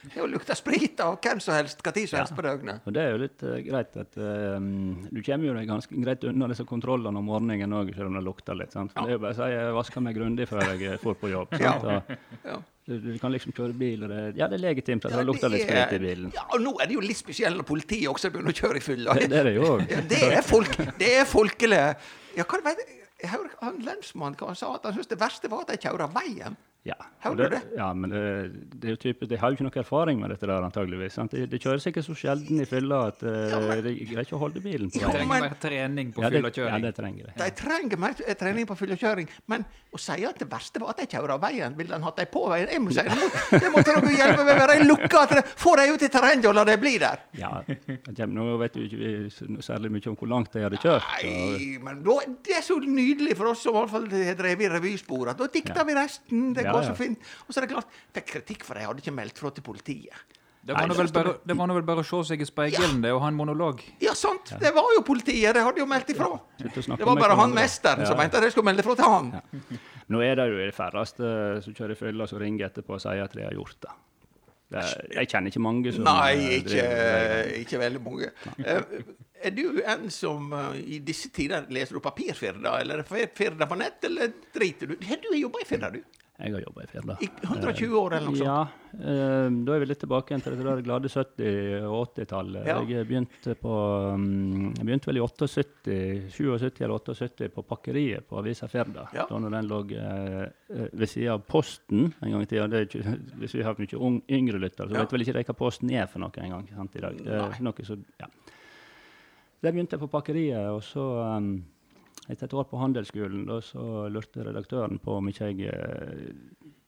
det 0.03 0.19
jo 0.19 0.25
lukta 0.27 0.55
sprit 0.57 0.99
av 1.03 1.15
hvem 1.23 1.39
som 1.43 1.55
helst, 1.55 1.79
hva 1.83 1.93
tid 1.95 2.09
som 2.09 2.19
helst 2.19 2.35
på 2.35 2.43
døgnet. 2.45 2.83
Og 2.87 2.95
det 2.95 3.03
er 3.03 3.13
jo 3.13 3.21
litt 3.21 3.45
uh, 3.45 3.55
greit 3.63 3.95
at 4.01 4.17
um, 4.19 4.67
Du 5.09 5.21
kommer 5.23 5.47
jo 5.47 5.55
deg 5.55 5.69
ganske 5.69 6.01
greit 6.03 6.25
unna 6.27 6.49
disse 6.51 6.65
kontrollene 6.67 7.21
om 7.21 7.29
morgenen 7.31 7.77
òg, 7.77 7.93
selv 7.95 8.11
om 8.11 8.19
det 8.19 8.25
lukter 8.25 8.57
litt. 8.59 8.75
sant? 8.75 8.93
Det 8.97 9.05
er 9.07 9.15
jo 9.15 9.23
bare 9.23 9.35
å 9.35 9.39
si 9.39 9.49
jeg 9.53 9.77
vasker 9.77 10.05
meg 10.05 10.17
grundig 10.19 10.47
før 10.49 10.65
jeg 10.73 10.85
eh, 10.91 10.99
får 11.01 11.17
på 11.21 11.31
jobb. 11.33 11.57
sant? 11.57 11.89
Ja. 11.89 12.19
Ja. 12.53 12.57
du, 12.89 12.97
du 12.99 13.13
kan 13.21 13.31
liksom 13.31 13.53
kjøre 13.55 13.71
bil, 13.79 14.01
og 14.03 14.11
det, 14.11 14.17
ja, 14.35 14.49
det 14.51 14.57
er 14.57 14.63
legitimt 14.65 15.05
at 15.07 15.13
det 15.15 15.21
lukter 15.23 15.51
litt 15.53 15.63
sprit 15.63 15.93
i 15.95 15.99
bilen. 16.03 16.33
Ja, 16.35 16.43
og 16.51 16.59
nå 16.59 16.73
er 16.83 16.89
det 16.89 16.97
jo 16.97 17.03
litt 17.05 17.19
spesielt 17.21 17.55
når 17.55 17.67
politiet 17.69 18.09
også 18.11 18.33
begynner 18.33 18.51
å 18.51 18.57
kjøre 18.57 18.81
i 18.81 18.83
fylla. 18.83 19.15
Det, 19.15 19.29
det 19.31 19.39
er 19.39 19.47
det 19.47 19.53
jo. 19.55 19.69
Ja, 19.87 20.01
det 20.11 20.19
er, 20.27 20.41
folk, 20.43 20.75
det 20.99 21.13
er 21.21 21.29
folkelig. 21.29 21.79
Ja, 22.35 22.43
hva 22.43 22.59
vet 22.65 22.83
jeg 23.23 23.31
hører 23.31 23.55
han 23.61 23.79
lensmannen 23.85 24.35
hva 24.35 24.51
han 24.51 24.59
sa, 24.59 24.73
at 24.75 24.83
han 24.87 24.97
syntes 24.97 25.13
det 25.13 25.19
verste 25.21 25.51
var 25.51 25.63
at 25.63 25.71
de 25.71 25.79
kjører 25.85 26.11
veien. 26.11 26.57
Ja, 26.83 26.97
det, 27.39 27.61
ja, 27.77 27.85
men 27.95 28.11
det, 28.11 28.21
det 28.75 28.89
er 28.89 28.95
jo 28.97 28.99
type, 28.99 29.27
de 29.31 29.37
har 29.39 29.53
jo 29.53 29.55
ikke 29.55 29.63
noe 29.63 29.79
erfaring 29.79 30.17
med 30.19 30.33
dette 30.33 30.43
der, 30.49 30.65
antageligvis. 30.67 31.15
det 31.15 31.29
De, 31.31 31.43
de 31.53 31.59
kjører 31.63 31.79
sikkert 31.79 32.03
så 32.03 32.15
sjelden 32.19 32.59
i 32.59 32.65
fylla 32.67 32.97
at 33.07 33.21
uh, 33.23 33.29
Ja, 33.53 33.59
men- 33.63 33.83
de 33.85 33.93
greier 34.09 34.25
ikke 34.27 34.35
å 34.35 34.41
holde 34.41 34.59
bilen 34.59 34.91
på 34.91 34.99
veien. 34.99 35.13
Trenger 35.13 35.29
men- 35.31 35.45
mer 35.45 35.55
trening 35.63 36.09
på 36.11 36.25
fyll 36.25 36.49
og 36.49 36.57
ja, 36.59 36.79
det 36.83 36.91
trenger 36.97 37.29
de. 37.29 37.35
De 37.39 37.47
trenger 37.55 38.01
mer 38.03 38.19
eh, 38.27 38.35
trening 38.35 38.67
på 38.67 38.75
fyllekjøring, 38.81 39.31
men 39.53 39.63
å 39.95 40.01
si 40.01 40.17
at 40.27 40.41
det 40.43 40.49
verste 40.51 40.81
var 40.83 40.91
at 40.91 40.99
de 40.99 41.07
kjører 41.13 41.35
av 41.37 41.39
veien, 41.45 41.77
ville 41.79 41.95
han 41.95 42.03
hatt 42.03 42.19
dem 42.19 42.27
på 42.33 42.43
veien? 42.51 42.67
Jeg 42.75 42.83
må 42.83 42.91
si, 42.91 43.07
det 43.07 43.71
må, 43.71 43.79
det 43.79 43.87
dere 43.87 44.13
hjelpe 44.17 44.43
meg 44.43 44.59
med. 44.59 44.73
De 44.73 44.89
lukker 44.89 45.17
at 45.23 45.55
få 45.63 45.77
dem 45.79 45.95
ut 45.95 46.03
i 46.03 46.11
terrenget 46.17 46.49
og 46.51 46.57
la 46.59 46.67
dem 46.67 46.83
bli 46.83 46.97
der. 46.99 47.23
Ja, 47.39 47.53
Nå 48.33 48.57
vet 48.59 48.75
du 48.75 48.83
ikke 48.83 49.63
særlig 49.63 49.93
mye 49.93 50.11
om 50.11 50.19
hvor 50.19 50.31
langt 50.35 50.51
de 50.51 50.65
hadde 50.65 50.83
kjørt. 50.83 51.07
Nei, 51.23 51.77
men 51.83 52.03
da, 52.03 52.19
det 52.43 52.59
er 52.59 52.65
så 52.65 52.75
nydelig 52.83 53.37
for 53.39 53.53
oss 53.53 53.63
som 53.63 53.77
i 53.77 53.79
hvert 53.79 53.95
fall 53.95 54.11
har 54.11 54.37
drevet 54.43 54.67
i 54.67 54.71
revyspor, 54.75 55.31
at 55.31 55.39
da 55.39 55.47
dikter 55.53 55.87
vi 55.87 55.95
resten. 55.95 56.45
Det 56.57 56.72
Ja, 56.81 56.81
ja. 56.81 56.93
så 56.93 56.95
fint. 56.95 57.19
Og 57.47 57.53
så 57.53 57.59
er 57.61 57.67
det 57.67 57.73
klart, 57.75 57.99
fikk 58.13 58.25
kritikk 58.33 58.63
for 58.65 58.73
det. 58.73 58.81
Jeg 58.85 58.87
hadde 58.91 59.03
ikke 59.05 59.15
meldt 59.19 59.37
fra 59.43 59.51
til 59.51 59.63
politiet. 59.63 60.39
Det 60.63 60.71
var 60.77 60.87
nå 60.87 60.95
vel 60.95 61.09
bare, 61.11 61.31
det 61.43 61.55
var 61.59 61.71
vel 61.75 61.83
bare 61.83 61.99
å 61.99 62.07
se 62.07 62.21
seg 62.29 62.41
i 62.41 62.45
speilet 62.47 62.93
det 63.03 63.09
og 63.11 63.19
ha 63.19 63.27
en 63.27 63.35
monolog. 63.35 63.81
Ja, 63.99 64.13
sant. 64.15 64.53
Det 64.61 64.71
var 64.71 64.93
jo 64.95 65.01
politiet. 65.03 65.51
det 65.57 65.63
hadde 65.65 65.81
jo 65.83 65.87
meldt 65.91 66.13
ifra. 66.13 66.29
Det 66.57 67.03
var 67.03 67.19
bare 67.19 67.35
han 67.35 67.51
mesteren 67.51 68.05
som 68.07 68.15
Ja. 68.15 68.21
mente 68.23 68.37
at 68.39 68.43
jeg 68.47 68.53
skulle 68.55 68.69
melde 68.71 68.85
fra 68.85 68.95
til 68.95 69.03
han. 69.11 69.33
Nå 70.07 70.21
er 70.23 70.35
det 70.39 70.47
jo 70.47 70.57
de 70.61 70.71
færreste 70.71 71.33
som 71.65 71.73
kjører 71.75 71.99
fylla 71.99 72.27
som 72.27 72.39
ringer 72.39 72.69
etterpå 72.69 72.95
og 72.95 73.01
sier 73.03 73.23
at 73.25 73.35
de 73.35 73.43
har 73.43 73.51
gjort 73.51 73.75
det. 73.81 73.91
jeg 75.13 75.27
kjenner 75.29 75.51
ikke 75.51 75.61
mange 75.61 75.91
som 75.93 76.03
Nei, 76.07 76.31
eh, 76.33 76.63
ikke, 76.63 77.59
ikke 77.61 77.79
veldig 77.83 78.01
mange. 78.01 78.31
Eh, 78.63 78.81
Er 79.43 79.51
du 79.51 79.81
en 79.83 80.09
som 80.09 80.53
eh, 80.53 80.79
i 80.95 80.99
disse 81.03 81.27
tider 81.29 81.65
leser 81.69 81.93
du 81.93 81.99
papirfirda, 81.99 82.79
eller 82.79 83.03
er 83.03 83.27
firda 83.35 83.67
på 83.67 83.75
nett, 83.77 83.99
eller 84.07 84.31
driter 84.55 84.87
du? 84.87 84.95
Du 84.95 85.05
har 85.05 85.35
jobba 85.35 85.59
i 85.59 85.65
firda, 85.67 85.91
du. 85.91 85.99
Jeg 86.33 86.49
har 86.55 86.63
jobba 86.63 86.81
i 86.81 86.87
Firda. 86.89 87.15
I 87.21 87.27
120 87.45 87.93
år, 87.99 88.13
eller 88.17 88.31
noe 88.31 88.37
sånt. 88.39 88.47
Ja, 88.47 88.61
eh, 88.97 89.49
da 89.67 89.75
er 89.75 89.83
vi 89.83 89.87
litt 89.91 89.99
tilbake 90.01 90.39
til 90.41 90.55
det 90.57 90.65
der 90.65 90.79
glade 90.81 91.11
70- 91.11 91.83
og 91.85 92.07
80-tallet. 92.15 92.65
Ja. 92.71 92.77
Jeg 92.89 93.05
begynte 93.07 93.53
på 93.61 93.75
mm, 94.17 94.71
Jeg 94.79 94.87
begynte 94.87 95.11
vel 95.11 95.19
i 95.19 95.23
78, 95.23 95.97
77 96.33 96.81
eller 96.81 96.95
78 96.97 97.51
på 97.53 97.63
pakkeriet 97.69 98.25
på 98.27 98.39
avisa 98.41 98.67
Firda. 98.71 99.05
Ja. 99.13 99.27
Da 99.29 99.37
når 99.43 99.53
den 99.59 99.69
lå 99.69 99.79
eh, 99.93 100.39
eh, 100.73 100.87
ved 100.91 101.11
siden 101.13 101.35
av 101.35 101.45
Posten 101.45 102.07
en 102.09 102.33
gang 102.33 102.41
i 102.41 102.49
tida. 102.49 102.65
Det 102.71 102.81
ikke, 102.89 103.15
hvis 103.43 103.53
vi 103.59 103.67
har 103.69 103.77
mye 103.77 104.01
ung, 104.01 104.17
yngre 104.25 104.63
lyttere, 104.65 104.89
så 104.89 104.97
Ja. 104.97 105.05
vet 105.05 105.13
vel 105.13 105.27
ikke 105.27 105.37
de 105.37 105.45
hva 105.51 105.57
Posten 105.61 105.93
er 105.93 106.09
for 106.09 106.23
noe 106.25 106.33
sant, 106.33 106.97
i 106.97 107.05
dag. 107.05 107.21
Det 107.21 107.29
er 107.29 107.45
Nei. 107.53 107.61
noe 107.69 107.85
så, 107.85 107.99
ja. 108.19 108.31
Der 109.63 109.71
begynte 109.71 109.95
jeg 109.95 110.01
på 110.01 110.11
pakkeriet, 110.11 110.65
og 110.73 110.81
så 110.83 111.05
um, 111.37 111.53
etter 112.29 112.45
et 112.47 112.53
år 112.53 112.63
på 112.69 112.79
handelsskolen 112.79 113.45
da, 113.49 113.59
så 113.61 114.07
lurte 114.11 114.45
redaktøren 114.47 114.99
på 115.03 115.17
om 115.19 115.27
ikke 115.29 115.49
jeg 115.51 115.67
eh, 115.73 116.33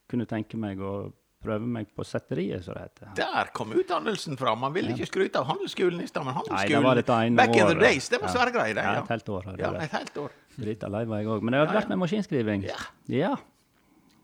kunne 0.09 0.25
tenke 0.29 0.57
meg 0.57 0.79
å 0.79 1.11
prøve 1.45 1.67
meg 1.69 1.91
på 1.93 2.01
setteriet, 2.07 2.63
som 2.65 2.73
det 2.73 2.87
heter. 2.87 3.09
Der 3.19 3.49
kom 3.53 3.73
utdannelsen 3.77 4.37
fra! 4.39 4.55
Man 4.57 4.73
ville 4.73 4.95
ikke 4.95 5.05
skryte 5.11 5.37
av 5.43 5.45
handelsskolen 5.51 6.01
i 6.01 6.07
stad, 6.09 6.25
men 6.25 6.33
Nei, 6.33 6.41
det 6.41 6.49
handelsskolen 6.55 6.87
var 6.87 6.95
dette 7.01 7.17
ene 7.27 7.37
back 7.37 7.53
in 7.59 7.67
the 7.69 7.75
days, 7.83 8.07
det 8.09 8.21
var 8.21 8.31
Ja. 8.31 8.33
svære 8.33 8.53
greier. 8.55 8.73
det, 8.79 8.83
Ja, 8.87 8.93
Ja, 8.95 9.03
et 9.03 9.11
helt 9.13 9.29
år 9.29 9.43
ja, 9.59 9.71
et 9.83 9.91
helt 9.91 10.17
år. 10.23 10.31
Drita 10.57 10.89
lei 10.89 11.03
var 11.05 11.17
jeg 11.21 11.27
òg. 11.27 11.43
Men 11.43 11.53
jeg 11.53 11.65
hadde 11.67 11.77
lært 11.77 11.89
meg 11.89 11.99
maskinskriving. 12.01 12.63
Ja. 12.65 12.79
Ja. 13.07 13.35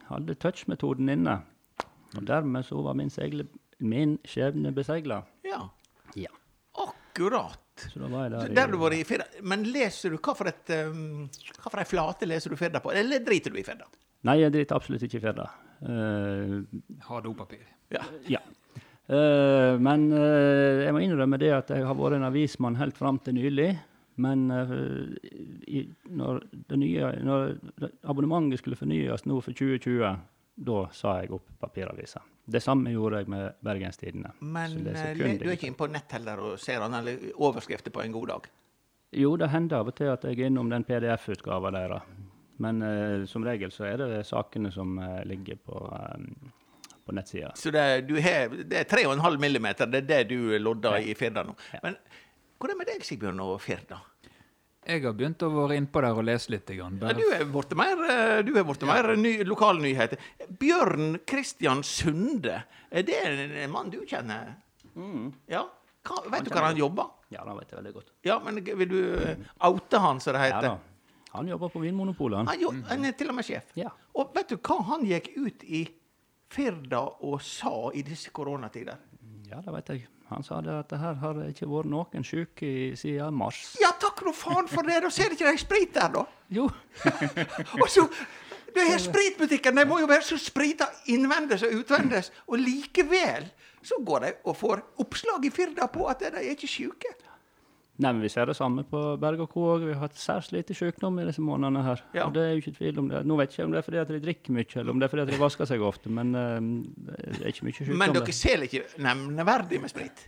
Hadde 0.09 0.35
touch-metoden 0.35 1.09
inne. 1.13 1.35
Og 2.17 2.25
dermed 2.25 2.65
så 2.65 2.81
var 2.83 2.93
min, 2.97 3.09
segle, 3.13 3.45
min 3.79 4.17
skjebne 4.25 4.73
besegla. 4.73 5.21
Ja, 5.45 5.67
Ja. 6.15 6.29
akkurat. 6.75 7.60
Der, 7.97 8.49
Der 8.53 8.71
du 8.71 8.77
var 8.77 8.93
i 8.93 9.03
Firda. 9.07 9.25
Men 9.41 9.63
leser 9.71 10.13
du 10.13 10.19
hva 10.19 10.35
for 10.37 10.49
et 10.51 10.71
um, 10.85 11.27
Hva 11.57 11.71
for 11.71 11.81
ei 11.81 11.87
flate 11.89 12.27
leser 12.29 12.53
du 12.53 12.59
Firda 12.59 12.81
på? 12.83 12.93
Eller 12.93 13.23
driter 13.25 13.53
du 13.53 13.59
i 13.61 13.65
Firda? 13.65 13.87
Nei, 14.27 14.37
jeg 14.43 14.53
driter 14.53 14.77
absolutt 14.77 15.05
ikke 15.07 15.17
i 15.17 15.23
Firda. 15.23 15.47
Uh, 15.81 16.59
har 17.07 17.23
dopapir. 17.25 17.63
Ja. 17.93 18.03
Ja. 18.29 18.41
Uh, 19.11 19.79
men 19.81 20.11
uh, 20.13 20.83
jeg 20.85 20.93
må 20.93 21.01
innrømme 21.01 21.39
det 21.41 21.49
at 21.55 21.73
jeg 21.73 21.87
har 21.87 21.97
vært 21.97 22.19
en 22.19 22.27
avismann 22.27 22.77
helt 22.77 22.99
fram 22.99 23.17
til 23.25 23.39
nylig. 23.39 23.71
Men 24.21 24.51
eh, 24.51 25.31
i, 25.67 25.85
når, 26.09 26.41
det 26.69 26.79
nye, 26.81 27.11
når 27.25 27.53
abonnementet 28.03 28.61
skulle 28.61 28.79
fornyes 28.79 29.25
nå 29.25 29.39
for 29.41 29.55
2020, 29.55 30.11
da 30.61 30.85
sa 30.93 31.17
jeg 31.21 31.31
opp 31.33 31.49
papiravisa. 31.59 32.21
Det 32.51 32.61
samme 32.61 32.91
gjorde 32.93 33.21
jeg 33.21 33.29
med 33.31 33.61
Bergenstidene. 33.65 34.33
Men 34.39 34.75
eh, 34.91 35.11
du 35.17 35.23
er 35.25 35.55
ikke 35.55 35.69
inne 35.69 35.79
på 35.79 35.87
nett 35.91 36.13
heller 36.17 36.41
og 36.45 36.59
ser 36.61 36.81
han, 36.83 36.93
eller 36.99 37.31
overskrifter 37.37 37.93
på 37.93 38.03
en 38.03 38.13
god 38.13 38.27
dag? 38.33 38.49
Jo, 39.21 39.33
det 39.39 39.51
hender 39.51 39.81
av 39.81 39.91
og 39.91 39.95
til 39.97 40.11
at 40.11 40.25
jeg 40.27 40.39
er 40.39 40.51
innom 40.51 40.69
den 40.71 40.85
PDF-utgava 40.87 41.71
deres. 41.75 42.07
Men 42.61 42.81
uh, 42.85 43.25
som 43.27 43.45
regel 43.45 43.71
så 43.73 43.87
er 43.89 44.03
det 44.03 44.23
sakene 44.29 44.71
som 44.71 44.99
uh, 45.01 45.23
ligger 45.27 45.57
på, 45.65 45.81
um, 45.81 46.51
på 47.05 47.15
nettsida. 47.17 47.51
Så 47.57 47.73
det, 47.73 47.85
du 48.07 48.15
har, 48.21 48.53
det 48.53 48.83
er 48.83 48.89
3,5 48.91 49.39
millimeter, 49.41 49.89
det 49.89 50.03
er 50.03 50.09
det 50.11 50.21
du 50.29 50.57
lodder 50.61 51.01
i 51.01 51.15
Firda 51.17 51.43
nå. 51.47 51.57
Ja. 51.73 51.81
Men 51.87 51.97
hvordan 52.61 52.77
med 52.77 52.91
deg, 52.91 53.03
Sigbjørn, 53.05 53.41
og 53.41 53.57
Firda? 53.63 53.97
Jeg 54.81 55.03
har 55.03 55.13
begynt 55.13 55.43
å 55.45 55.49
være 55.53 55.75
innpå 55.77 56.01
der 56.01 56.17
og 56.17 56.25
lese 56.25 56.49
litt. 56.49 56.65
Grann. 56.73 56.97
Ja, 57.01 57.13
du 57.13 57.21
er 57.35 57.43
blitt 57.45 57.75
mer, 57.77 57.99
eh, 58.09 58.41
du 58.41 58.55
er 58.57 58.65
mer 58.87 59.11
ny, 59.15 59.35
lokalnyheter. 59.45 60.17
Bjørn 60.57 61.19
Kristian 61.27 61.83
Sunde, 61.85 62.63
er 62.89 63.03
det 63.05 63.19
en 63.25 63.51
en 63.51 63.71
mann 63.71 63.91
du 63.93 63.99
kjenner? 64.05 64.55
Ja? 65.47 65.67
Hva, 66.03 66.23
vet 66.31 66.47
du 66.47 66.49
hvor 66.49 66.65
han 66.65 66.77
jobber? 66.77 67.11
Ja, 67.29 67.43
det 67.45 67.53
vet 67.59 67.69
jeg 67.71 67.77
veldig 67.77 67.93
godt. 67.93 68.09
Ja, 68.25 68.39
men 68.39 68.57
vil 68.63 68.89
du 68.89 69.01
eh, 69.21 69.37
oute 69.69 69.99
han, 70.01 70.19
som 70.19 70.33
det 70.33 70.41
Ja, 70.41 70.55
heter? 70.55 70.67
da. 70.67 70.77
Han 71.31 71.47
jobber 71.47 71.69
på 71.69 71.79
Vinmonopolet, 71.79 72.37
han. 72.41 72.47
han, 72.47 72.59
jo, 72.59 72.71
han 72.89 73.05
er 73.05 73.11
til 73.15 73.29
og 73.31 73.35
med 73.37 73.45
sjef. 73.47 73.69
Ja. 73.79 73.91
Og 74.19 74.33
vet 74.35 74.49
du 74.49 74.57
hva 74.57 74.81
han 74.89 75.05
gikk 75.07 75.29
ut 75.37 75.63
i 75.63 75.85
Firda 76.51 77.05
og 77.23 77.37
sa 77.41 77.91
i 77.95 78.01
disse 78.03 78.33
koronatider? 78.35 78.97
Ja, 79.51 79.59
det 79.65 79.73
vet 79.75 79.89
jeg. 79.93 80.07
Han 80.31 80.45
sa 80.47 80.61
det 80.63 80.71
at 80.71 80.91
det 80.93 80.99
her 81.01 81.17
har 81.19 81.39
ikke 81.43 81.67
vært 81.67 81.89
noen 81.91 82.23
syke 82.23 82.69
siden 82.95 83.35
mars. 83.35 83.73
Ja, 83.81 83.89
takk 83.99 84.21
nå 84.23 84.31
faen 84.35 84.69
for 84.71 84.87
det! 84.87 85.01
Da 85.03 85.09
ser 85.11 85.33
ikke 85.35 85.51
de 85.51 85.59
sprit 85.59 85.91
der, 85.97 86.13
da! 86.13 86.23
Jo, 86.51 86.69
Og 87.81 87.89
så 87.91 88.05
det 88.71 88.85
her 88.87 89.01
Spritbutikken 89.03 89.75
de 89.75 89.83
må 89.87 89.97
jo 89.99 90.07
være 90.07 90.23
så 90.23 90.37
sprita 90.39 90.87
innvendes 91.11 91.65
og 91.67 91.75
utvendes, 91.81 92.31
og 92.47 92.61
likevel 92.63 93.49
så 93.83 93.97
går 94.05 94.23
de 94.23 94.31
og 94.47 94.55
får 94.55 94.83
oppslag 95.03 95.45
i 95.45 95.51
Firda 95.51 95.89
på 95.91 96.05
at 96.07 96.23
de 96.23 96.31
er 96.31 96.53
ikke 96.53 96.69
sjuke. 96.69 97.11
Nei, 98.01 98.11
men 98.15 98.21
Vi 98.23 98.29
ser 98.33 98.47
det 98.49 98.55
samme 98.57 98.81
på 98.89 98.99
Berg 99.21 99.43
og 99.43 99.49
Co. 99.53 99.61
òg. 99.75 99.83
Vi 99.85 99.93
har 99.93 99.99
hatt 100.07 100.17
særs 100.17 100.47
lite 100.55 100.73
sykdom 100.73 101.19
i 101.21 101.25
disse 101.27 101.43
månedene. 101.43 101.83
her. 101.85 102.01
Ja. 102.17 102.25
Og 102.25 102.33
det 102.33 102.41
er 102.41 102.53
jo 102.55 102.61
ikke 102.63 102.75
tvil 102.79 102.97
om 102.99 103.09
det. 103.11 103.19
Nå 103.29 103.37
vet 103.37 103.51
jeg 103.51 103.59
ikke 103.59 103.65
om 103.67 103.71
det 103.75 103.77
er 103.83 103.87
fordi 103.87 104.01
at 104.01 104.07
de 104.15 104.19
drikker 104.23 104.51
mye, 104.57 104.65
eller 104.81 104.91
om 104.95 104.99
det 104.99 105.05
er 105.05 105.11
fordi 105.13 105.21
at 105.27 105.31
de 105.35 105.37
vasker 105.41 105.65
seg 105.69 105.81
ofte, 105.85 106.09
men 106.09 106.33
uh, 106.33 106.59
det 107.37 107.41
er 107.43 107.51
ikke 107.53 107.67
mye 107.67 107.77
sykdom. 107.77 107.97
Men 108.01 108.13
dere 108.17 108.33
selger 108.33 108.65
ikke 108.71 109.03
nevneverdig 109.05 109.81
med 109.83 109.89
sprit? 109.93 110.23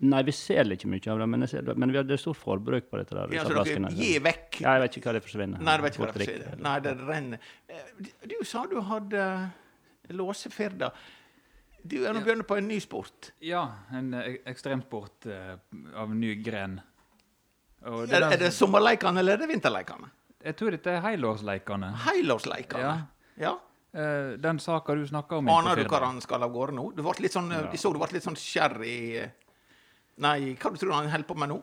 Nei, 0.00 0.22
vi 0.22 0.30
selger 0.32 0.76
ikke 0.78 0.88
mye 0.88 1.10
av 1.10 1.18
det, 1.18 1.26
men, 1.28 1.40
jeg 1.42 1.48
ser, 1.50 1.62
det- 1.66 1.76
men 1.76 1.90
vi 1.90 1.96
har 1.98 2.04
det 2.06 2.14
er 2.14 2.22
stort 2.22 2.38
forbruk 2.38 2.88
på 2.88 2.96
dette. 3.00 3.10
der, 3.18 3.34
Ja, 3.34 3.42
så 3.44 3.50
dere 3.64 3.90
gir 3.98 4.20
vekk 4.22 4.60
Ja, 4.62 4.74
jeg 4.78 4.82
vet 4.86 4.96
ikke 4.96 5.10
hva 5.10 5.12
det 5.18 5.24
forsvinner. 5.24 5.60
Nei, 5.60 5.76
du 5.76 5.82
vet 5.82 5.92
ikke 5.98 6.04
hva 6.06 6.12
det 6.14 6.26
forsvinner. 6.28 6.60
Nei, 6.62 6.78
det 6.80 6.96
renner. 7.02 7.38
Eh, 7.68 8.04
Du 8.30 8.36
sa 8.44 8.64
du 8.66 8.80
hadde 8.80 9.50
låsefirda. 10.10 10.92
Du 11.86 11.96
er 12.04 12.12
nå 12.12 12.20
Ja. 12.20 12.24
begynner 12.24 12.46
på 12.46 12.56
en 12.58 12.68
ny 12.68 12.78
sport. 12.80 13.32
Ja, 13.40 13.68
en 13.92 14.12
eh, 14.14 14.36
ekstremsport 14.46 15.26
uh, 15.26 15.56
av 15.96 16.14
ny 16.14 16.34
gren. 16.42 16.80
Og 17.86 18.08
det 18.08 18.18
Er, 18.18 18.32
er 18.32 18.40
det 18.40 18.52
sommerleikene 18.54 19.22
eller 19.22 19.38
er 19.38 19.44
det 19.44 19.48
vinterleikene? 19.52 20.10
Jeg 20.44 20.56
tror 20.58 20.74
dette 20.74 20.90
er 20.90 21.00
helårsleikene. 21.02 21.92
Helårsleikene. 22.06 22.82
Ja. 22.82 22.96
ja. 23.42 23.54
Eh, 23.92 24.36
den 24.38 24.58
saka 24.58 24.94
du 24.94 25.06
snakka 25.06 25.38
om 25.38 25.48
Aner 25.48 25.78
du 25.78 25.86
hva 25.86 25.96
hvor 25.96 26.06
han 26.06 26.20
skal 26.20 26.44
av 26.44 26.52
gårde 26.52 26.76
nå? 26.76 26.90
Du 26.96 27.02
ble 27.02 27.14
litt 27.24 27.34
sånn, 27.34 27.50
Ja. 27.54 27.64
Så 27.80 27.92
du 27.94 27.98
ble 27.98 28.10
litt 28.12 28.26
sånn 28.26 28.36
sherry 28.36 29.22
Nei, 30.18 30.54
hva 30.58 30.72
du 30.74 30.76
tror 30.76 30.92
han 30.92 31.08
holder 31.08 31.28
på 31.28 31.36
med 31.38 31.52
nå? 31.54 31.58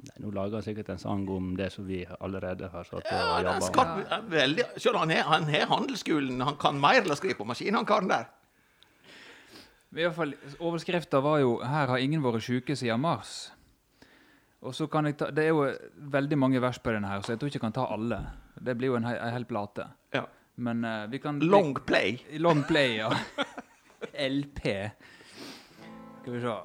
Nei, 0.00 0.16
nå 0.24 0.32
lager 0.32 0.58
han 0.58 0.64
sikkert 0.64 0.88
en 0.94 1.00
sang 1.02 1.28
om 1.28 1.52
det 1.58 1.68
som 1.74 1.84
vi 1.86 2.00
allerede 2.18 2.70
har 2.72 2.88
satt 2.88 3.04
Ja, 3.04 3.20
og 3.36 3.44
jobba 3.44 3.68
skal, 3.68 4.24
med. 4.32 4.62
Sjøl 4.80 4.96
han 4.96 5.12
han 5.28 5.48
er 5.52 5.66
handelsskolen, 5.68 6.40
han 6.40 6.56
kan 6.60 6.80
mer 6.80 7.02
enn 7.02 7.12
å 7.12 7.18
skrive 7.20 7.36
på 7.42 7.48
maskin, 7.48 7.76
han 7.76 7.88
karen 7.88 8.08
der. 8.08 8.30
I 9.90 10.06
hvert 10.06 10.16
fall, 10.16 10.34
Overskrifta 10.62 11.20
var 11.20 11.40
jo 11.42 11.58
'Her 11.60 11.88
har 11.88 11.98
ingen 11.98 12.22
vært 12.22 12.46
sjuke 12.46 12.76
siden 12.76 13.00
mars'. 13.02 13.50
Og 14.60 14.74
så 14.76 14.86
kan 14.92 15.06
jeg 15.08 15.16
ta, 15.16 15.30
Det 15.32 15.44
er 15.44 15.54
jo 15.54 15.64
veldig 16.12 16.38
mange 16.38 16.60
vers 16.60 16.78
på 16.78 16.92
denne, 16.92 17.08
her, 17.08 17.22
så 17.24 17.32
jeg 17.32 17.40
tror 17.40 17.48
ikke 17.48 17.60
jeg 17.60 17.68
kan 17.68 17.78
ta 17.78 17.86
alle. 17.94 18.18
Det 18.60 18.76
blir 18.76 18.92
jo 18.92 18.98
en, 18.98 19.06
en 19.08 19.32
hel 19.32 19.46
plate. 19.48 19.86
Ja. 20.12 20.26
Men 20.60 20.84
uh, 20.84 21.06
vi 21.08 21.18
kan 21.18 21.40
Long 21.40 21.72
play. 21.86 22.18
Long 22.36 22.60
play, 22.68 22.96
ja. 23.00 23.08
LP. 24.12 24.60
Skal 26.20 26.34
vi 26.34 26.40
se. 26.44 26.58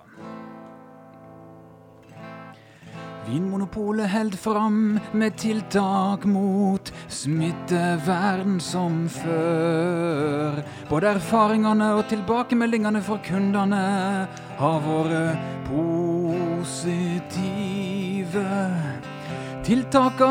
Vinmonopolet 3.26 4.12
held 4.12 4.36
fram 4.38 5.00
med 5.12 5.38
tiltak 5.38 6.26
mot 6.30 6.92
smittevern 7.10 8.60
som 8.62 9.08
før. 9.10 10.60
Både 10.92 11.16
erfaringene 11.16 11.88
og 11.98 12.06
tilbakemeldingene 12.12 13.02
fra 13.08 13.18
kundene 13.26 13.82
har 14.60 14.86
vært 14.86 15.50
positive. 15.72 17.75
Tiltaka 19.66 20.28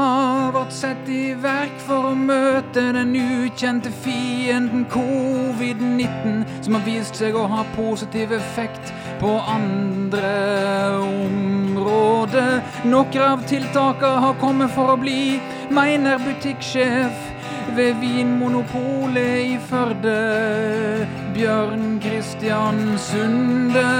ble 0.54 0.60
satt 0.70 1.08
i 1.10 1.32
verk 1.42 1.74
for 1.82 2.12
å 2.12 2.14
møte 2.14 2.84
den 2.94 3.16
ukjente 3.18 3.90
fienden 4.04 4.84
covid-19, 4.92 6.44
som 6.62 6.76
har 6.78 6.84
vist 6.86 7.18
seg 7.18 7.34
å 7.34 7.42
ha 7.50 7.64
positiv 7.74 8.30
effekt 8.36 8.92
på 9.18 9.32
andre 9.50 10.30
områder. 11.02 12.62
Noen 12.86 13.22
av 13.26 13.42
tiltaka 13.50 14.12
har 14.28 14.38
kommet 14.38 14.70
for 14.76 14.94
å 14.94 15.00
bli, 15.02 15.40
mener 15.74 16.22
butikksjef 16.22 17.32
ved 17.74 17.98
Vinmonopolet 17.98 19.48
i 19.48 19.56
Førde, 19.66 20.14
Bjørn 21.34 21.98
Christian 22.04 22.84
Sunde. 23.10 23.90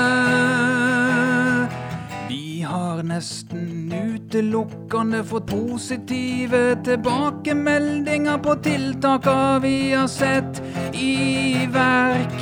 Har 2.74 3.02
nesten 3.06 3.92
utelukkende 3.92 5.20
fått 5.24 5.46
positive 5.46 6.76
tilbakemeldinger 6.84 8.38
på 8.42 8.54
tiltaka 8.66 9.58
vi 9.62 9.92
har 9.92 10.08
sett 10.10 10.58
i 10.90 11.68
verk. 11.70 12.40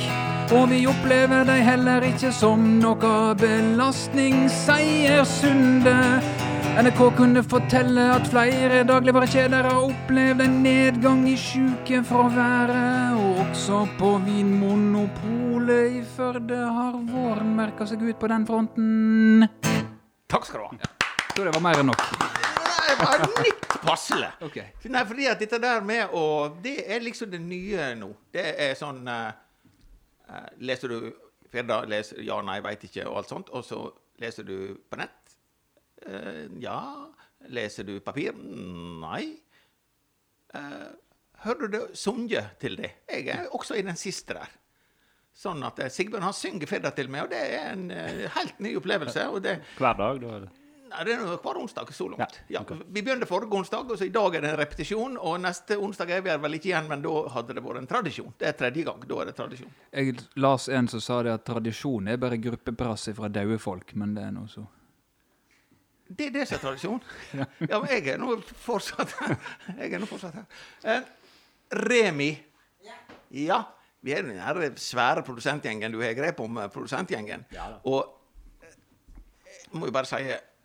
Og 0.57 0.71
vi 0.71 0.79
opplever 0.89 1.45
de 1.45 1.59
heller 1.61 2.07
ikke 2.09 2.31
som 2.33 2.65
noe 2.81 3.13
belastning, 3.37 4.47
sier 4.49 5.21
Sunde. 5.29 5.93
NRK 6.81 7.03
kunne 7.19 7.45
fortelle 7.45 8.09
at 8.15 8.25
flere 8.33 8.81
dagligvarekjeder 8.89 9.69
har 9.69 9.85
opplevd 9.85 10.41
en 10.47 10.59
nedgang 10.65 11.27
i 11.29 11.37
sykefraværet. 11.37 13.21
Og 13.21 13.43
også 13.45 13.85
på 14.01 14.15
Vinmonopolet 14.25 15.99
i 16.01 16.05
Førde 16.17 16.57
har 16.57 16.97
våren 17.13 17.53
merka 17.61 17.85
seg 17.85 18.01
ut 18.01 18.17
på 18.17 18.33
den 18.33 18.49
fronten. 18.49 19.51
Takk 20.33 20.45
skal 20.49 20.59
du 20.59 20.65
ha. 20.65 20.87
Så 21.35 21.43
det 21.45 21.51
var 21.53 21.61
mer 21.61 21.77
enn 21.77 21.91
nok. 21.91 21.99
Nei, 22.17 22.93
bare 22.97 23.27
litt 23.45 23.67
passelig. 23.83 24.31
Ok. 24.41 24.55
Nei, 24.89 25.03
fordi 25.05 25.27
at 25.29 25.43
dette 25.43 25.59
der 25.61 25.83
med 25.85 26.15
å 26.17 26.23
Det 26.63 26.79
er 26.89 27.03
liksom 27.05 27.29
det 27.29 27.41
nye 27.43 27.91
nå. 27.99 28.09
Det 28.33 28.45
er 28.65 28.73
sånn 28.79 29.03
uh, 29.05 29.29
eh, 30.25 30.47
Leser 30.65 30.89
du 30.89 31.11
Firda, 31.53 31.83
leser 31.85 32.23
ja, 32.25 32.39
nei, 32.41 32.57
veit 32.65 32.81
ikke, 32.87 33.05
og 33.11 33.19
alt 33.21 33.29
sånt. 33.29 33.53
Og 33.53 33.61
så 33.67 33.83
leser 34.23 34.47
du 34.47 34.73
på 34.89 34.97
nett. 35.03 35.37
Uh, 36.01 36.49
ja. 36.63 36.79
Leser 37.53 37.85
du 37.85 37.99
papir? 38.01 38.33
Nei. 38.33 39.35
Uh, 40.49 40.89
hører 41.45 41.61
du 41.61 41.77
det 41.77 41.83
sunget 41.93 42.57
til 42.63 42.81
det? 42.81 42.95
Jeg 43.05 43.29
er 43.35 43.53
også 43.53 43.77
i 43.77 43.85
den 43.85 44.01
siste 44.01 44.41
der. 44.41 44.49
Sånn 45.33 45.63
at 45.65 45.79
eh, 45.81 45.89
Sigbjørn 45.89 46.27
han 46.27 46.35
synger 46.37 46.69
fedda 46.69 46.91
til 46.93 47.07
meg, 47.09 47.25
og 47.25 47.31
det 47.33 47.39
er 47.41 47.71
en 47.71 47.87
eh, 47.91 48.27
helt 48.35 48.59
ny 48.61 48.75
opplevelse. 48.77 49.23
og 49.33 49.41
det 49.45 49.55
Hver 49.79 49.97
dag, 49.97 50.19
da? 50.21 50.35
Eller? 50.37 50.51
Nei, 50.93 51.03
det 51.07 51.13
er 51.15 51.23
noe 51.23 51.39
hver 51.41 51.57
onsdag 51.57 51.89
så 51.97 52.05
langt. 52.11 52.35
Ja, 52.53 52.59
Ja. 52.61 52.75
Vi 52.85 53.01
begynte 53.01 53.25
forrige 53.25 53.57
onsdag, 53.57 53.89
og 53.89 53.97
så 53.97 54.05
i 54.05 54.11
dag 54.13 54.35
er 54.37 54.43
det 54.45 54.51
en 54.51 54.59
repetisjon. 54.59 55.15
Og 55.17 55.39
neste 55.41 55.79
onsdag 55.81 56.11
er 56.13 56.21
vi 56.21 56.29
her 56.29 56.37
vel 56.43 56.53
ikke 56.59 56.69
igjen, 56.69 56.85
men 56.91 57.01
da 57.01 57.15
hadde 57.33 57.55
det 57.57 57.63
vært 57.65 57.81
en 57.81 57.89
tradisjon. 57.89 58.29
Det 58.37 58.51
er 58.51 58.53
tredje 58.59 58.85
gang. 58.85 59.01
Da 59.09 59.17
er 59.23 59.31
det 59.31 59.35
tradisjon. 59.39 59.73
Jeg 59.89 60.19
las 60.37 60.69
en 60.69 60.91
som 60.93 61.01
sa 61.01 61.23
det 61.25 61.33
at 61.33 61.45
tradisjon 61.49 62.13
er 62.13 62.21
bare 62.21 62.37
gruppebrass 62.37 63.09
fra 63.17 63.31
daue 63.33 63.57
folk, 63.57 63.95
men 63.97 64.13
det 64.13 64.27
er 64.27 64.37
noe 64.37 64.51
så. 64.53 64.67
Det 66.13 66.27
er 66.29 66.33
det 66.37 66.45
som 66.45 66.59
er 66.59 66.65
tradisjon. 66.67 67.01
Ja, 67.71 67.79
men 67.81 67.89
jeg 67.89 68.07
er 68.13 68.21
nå 68.21 68.35
fortsatt 68.67 69.15
Jeg 69.81 69.93
er 69.95 69.97
nå 70.03 70.05
fortsatt 70.05 70.35
her. 70.37 70.45
Eh, 70.83 71.07
Remi. 71.89 72.35
Ja. 73.33 73.63
Vi 74.03 74.11
er 74.11 74.25
den 74.25 74.39
her 74.39 74.59
svære 74.75 75.23
produsentgjengen. 75.23 75.91
Du 75.93 76.01
har 76.03 76.13
grep 76.17 76.39
om 76.43 76.57
eh, 76.59 76.69
produsentgjengen. 76.71 77.45
Ja. 77.55 77.69
Og 77.87 78.01
eh, 78.63 78.75
jeg 79.47 79.79
må 79.79 79.87
jo 79.87 79.95
bare 79.95 80.09
si 80.09 80.21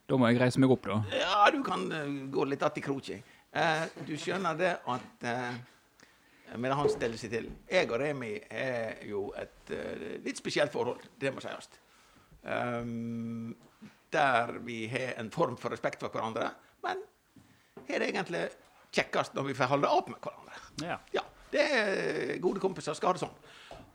Da 0.08 0.16
må 0.18 0.30
jeg 0.30 0.40
reise 0.40 0.60
meg 0.60 0.72
opp, 0.74 0.88
da. 0.88 1.00
Ja, 1.14 1.46
du 1.54 1.62
kan 1.62 1.86
eh, 1.92 2.14
gå 2.32 2.44
litt 2.44 2.62
att 2.62 2.78
i 2.78 2.80
kroken. 2.80 3.22
Eh, 3.52 3.84
du 4.06 4.16
skjønner 4.18 4.58
det 4.58 4.72
at 4.86 5.24
eh, 5.24 5.58
med 6.56 6.72
han 6.72 6.88
steller 6.90 7.20
seg 7.20 7.32
til 7.32 7.48
Jeg 7.68 7.90
og 7.90 7.98
Remi 8.00 8.32
er 8.50 9.02
jo 9.04 9.26
et 9.36 9.72
uh, 9.74 10.04
litt 10.24 10.38
spesielt 10.40 10.72
forhold, 10.72 11.02
det 11.20 11.32
må 11.34 11.42
sies. 11.44 11.68
Um, 12.40 13.52
der 14.12 14.54
vi 14.64 14.86
har 14.88 15.18
en 15.20 15.28
form 15.30 15.58
for 15.60 15.74
respekt 15.74 16.00
for 16.00 16.08
hverandre, 16.08 16.48
men 16.86 17.02
har 17.90 18.00
det 18.00 18.08
egentlig 18.08 18.46
kjekkest 18.96 19.36
når 19.36 19.50
vi 19.50 19.58
får 19.58 19.74
holde 19.74 19.90
opp 19.92 20.08
med 20.08 20.22
hverandre. 20.24 20.62
Ja. 20.88 20.96
Ja, 21.12 21.24
det 21.52 21.64
er 21.64 22.38
gode 22.42 22.60
kompiser 22.62 22.96
skal 22.96 23.12
ha 23.12 23.18
det 23.18 23.24
sånn. 23.24 23.38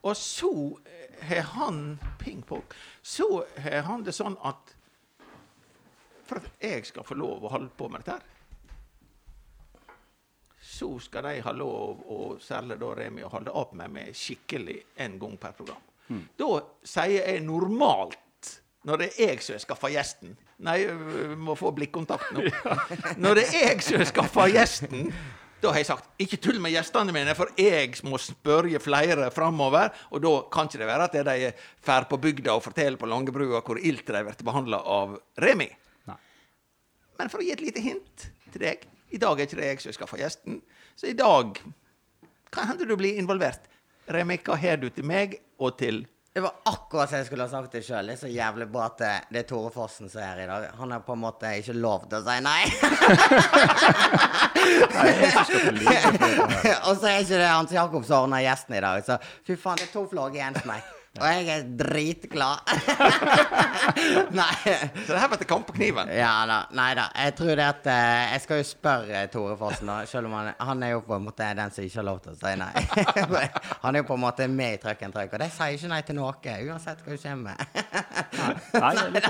Og 0.03 0.15
så 0.19 0.51
har 1.23 1.49
han 1.55 1.81
ping-pong. 2.19 2.63
Så 3.01 3.27
har 3.63 3.85
han 3.87 4.03
det 4.03 4.15
sånn 4.15 4.35
at 4.43 4.73
for 6.27 6.39
at 6.39 6.63
jeg 6.63 6.85
skal 6.87 7.05
få 7.05 7.17
lov 7.19 7.43
å 7.43 7.51
holde 7.51 7.71
på 7.77 7.89
med 7.91 8.03
dette 8.03 8.17
her, 8.17 8.29
så 10.73 10.87
skal 11.03 11.27
de 11.27 11.41
ha 11.43 11.51
lov, 11.53 12.05
og 12.09 12.39
særlig 12.41 12.79
da 12.81 12.93
Remi, 12.97 13.23
å 13.23 13.31
holde 13.31 13.51
opp 13.59 13.73
med 13.77 13.91
meg 13.93 14.15
skikkelig 14.17 14.78
en 15.03 15.17
gang 15.21 15.36
per 15.38 15.55
program. 15.57 15.89
Da 16.39 16.47
sier 16.88 17.28
jeg 17.28 17.43
normalt, 17.45 18.19
når 18.88 19.03
det 19.03 19.09
er 19.13 19.34
jeg 19.34 19.43
som 19.43 19.55
har 19.55 19.63
skaffa 19.63 19.91
gjesten 19.93 20.34
Nei, 20.63 20.78
vi 20.86 21.36
må 21.39 21.55
få 21.59 21.73
blikkontakt 21.75 22.30
nå. 22.36 22.43
Når 23.23 23.39
det 23.39 23.43
er 23.49 23.63
jeg 23.71 23.82
som 23.84 23.97
har 23.99 24.07
skaffa 24.07 24.45
gjesten, 24.53 25.09
da 25.64 25.72
har 25.72 25.80
jeg 25.80 25.88
sagt 25.88 26.22
ikke 26.22 26.39
tull 26.43 26.59
med 26.61 26.74
gjestene 26.74 27.14
mine, 27.16 27.34
for 27.38 27.51
jeg 27.59 27.93
må 28.07 28.20
spørre 28.20 28.82
flere 28.84 29.30
framover. 29.32 29.93
Og 30.11 30.24
da 30.24 30.34
kan 30.51 30.68
ikke 30.68 30.82
det 30.82 30.89
være 30.89 31.07
at 31.07 31.16
de 31.30 31.51
drar 31.86 32.07
på 32.09 32.20
bygda 32.22 32.57
og 32.57 32.66
forteller 32.66 32.99
på 32.99 33.07
Langebrua 33.07 33.64
hvor 33.64 33.80
ilt 33.80 34.05
de 34.07 34.24
blir 34.28 34.43
behandla 34.43 34.82
av 34.84 35.16
Remi. 35.43 35.70
Nei. 36.09 36.18
Men 37.20 37.32
for 37.32 37.39
å 37.39 37.47
gi 37.47 37.53
et 37.55 37.64
lite 37.64 37.84
hint 37.84 38.28
til 38.51 38.66
deg 38.66 38.84
I 39.14 39.22
dag 39.22 39.39
er 39.39 39.47
ikke 39.47 39.59
det 39.61 39.70
jeg 39.70 39.84
som 39.86 39.95
skal 39.95 40.09
få 40.09 40.20
gjesten. 40.20 40.59
Så 40.99 41.07
i 41.09 41.18
dag 41.18 41.59
kan 42.53 42.70
hende 42.70 42.88
du 42.89 42.95
blir 42.97 43.20
involvert. 43.22 43.70
Remi, 44.11 44.39
hva 44.43 44.57
har 44.59 44.82
du 44.82 44.89
til 44.91 45.07
meg 45.07 45.38
og 45.61 45.78
til 45.80 46.03
Det 46.34 46.41
var 46.41 46.51
akkurat 46.63 47.09
som 47.09 47.17
jeg 47.17 47.25
skulle 47.27 47.43
ha 47.45 47.49
sagt 47.51 47.71
det 47.75 47.84
sjøl. 47.86 48.07
Det 48.09 48.13
er 48.15 48.19
så 48.23 48.29
jævlig 48.31 48.65
bra 48.73 48.86
at 48.88 48.95
det, 48.97 49.09
det 49.36 49.39
er 49.43 49.47
Tore 49.51 49.69
Fossen 49.73 50.09
som 50.09 50.17
er 50.17 50.25
her 50.31 50.39
i 50.41 50.47
dag. 50.49 50.63
Han 50.79 50.91
har 50.95 51.01
på 51.05 51.13
en 51.13 51.21
måte 51.21 51.45
ikke 51.59 51.75
lov 51.77 52.07
til 52.09 52.17
å 52.17 52.25
si 52.25 52.38
nei. 52.41 52.63
Og 56.89 56.97
så 56.97 57.05
er 57.11 57.21
ikke 57.21 57.38
det 57.38 57.51
Hans 57.51 57.69
Jakob 57.77 58.01
som 58.09 58.17
ordner 58.23 58.41
gjesten 58.47 58.73
i 58.79 58.81
dag. 58.81 58.97
Så 59.05 59.13
fy 59.45 59.53
faen, 59.53 59.77
det 59.77 59.86
er 59.91 59.93
to 59.93 60.09
flagg 60.09 60.34
i 60.39 60.41
én 60.41 60.57
smekk. 60.57 61.03
Og 61.22 61.28
jeg 61.30 61.49
er 61.53 61.66
dritglad. 61.78 62.72
nei. 64.39 64.55
Så 64.66 65.11
det 65.11 65.20
her 65.22 65.28
ble 65.30 65.38
til 65.38 65.49
kamp 65.51 65.68
på 65.68 65.76
kniven. 65.76 66.09
Ja 66.09 66.32
da. 66.49 66.55
Nei 66.74 66.88
da. 66.97 67.03
Jeg 67.14 67.36
tror 67.38 67.51
det 67.59 67.68
at 67.68 67.89
eh, 67.93 68.32
Jeg 68.32 68.41
skal 68.47 68.61
jo 68.61 68.66
spørre 68.66 69.22
Tore 69.30 69.57
Fossen, 69.59 69.91
da. 69.91 69.99
Selv 70.09 70.32
om 70.32 70.34
han, 70.39 70.49
han 70.57 70.82
er 70.88 70.95
jo 70.95 71.03
på 71.05 71.14
en 71.20 71.28
måte 71.28 71.51
den 71.59 71.76
som 71.76 71.86
ikke 71.86 71.99
har 72.01 72.07
lov 72.07 72.24
til 72.24 72.34
å 72.34 72.39
si 72.39 72.55
nei. 72.57 72.72
han 73.84 73.93
er 73.93 74.01
jo 74.01 74.07
på 74.09 74.18
en 74.18 74.24
måte 74.26 74.47
med 74.49 74.80
i 74.80 74.82
Trøkken 74.82 75.14
trøkk, 75.14 75.38
og 75.38 75.45
de 75.45 75.51
sier 75.53 75.78
ikke 75.78 75.91
nei 75.93 76.01
til 76.07 76.18
noe, 76.18 76.34
uansett 76.34 77.05
hva 77.05 77.14
du 77.14 77.22
kommer 77.28 77.53
med. 77.53 77.82
Nei, 77.93 78.91
det 78.97 79.03
litt. 79.13 79.27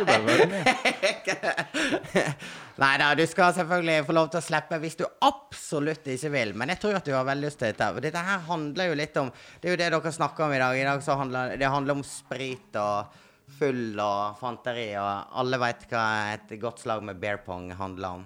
Nei 2.81 2.93
da, 2.97 3.09
du 3.17 3.23
skal 3.29 3.53
selvfølgelig 3.57 4.05
få 4.07 4.15
lov 4.17 4.29
til 4.33 4.39
å 4.39 4.45
slippe 4.45 4.79
hvis 4.81 4.97
du 4.99 5.03
absolutt 5.27 6.07
ikke 6.15 6.31
vil. 6.33 6.53
Men 6.57 6.73
jeg 6.73 6.81
tror 6.83 6.97
at 6.99 7.05
du 7.07 7.13
har 7.13 7.27
veldig 7.27 7.45
lyst 7.49 7.59
til 7.61 7.69
dette. 7.69 7.89
For 7.97 8.01
dette 8.05 8.23
her 8.29 8.39
handler 8.47 8.89
jo 8.89 8.95
litt 8.97 9.19
om 9.21 9.29
Det 9.33 9.69
er 9.69 9.75
jo 9.75 9.81
det 9.83 9.89
dere 9.93 10.13
snakker 10.17 10.47
om 10.47 10.55
i 10.55 10.61
dag. 10.63 10.79
I 10.79 10.87
dag 10.87 11.03
så 11.05 11.17
handler 11.19 11.53
det 11.59 11.69
handler 11.75 11.99
om 11.99 12.05
sprit 12.07 12.79
og 12.81 13.19
full 13.53 13.99
og 14.01 14.37
fanteri, 14.39 14.87
og 14.97 15.35
alle 15.39 15.59
veit 15.61 15.83
hva 15.91 16.03
et 16.33 16.53
godt 16.61 16.79
slag 16.81 17.03
med 17.05 17.19
bear 17.21 17.37
pong 17.45 17.67
handler 17.77 18.19
om. 18.19 18.23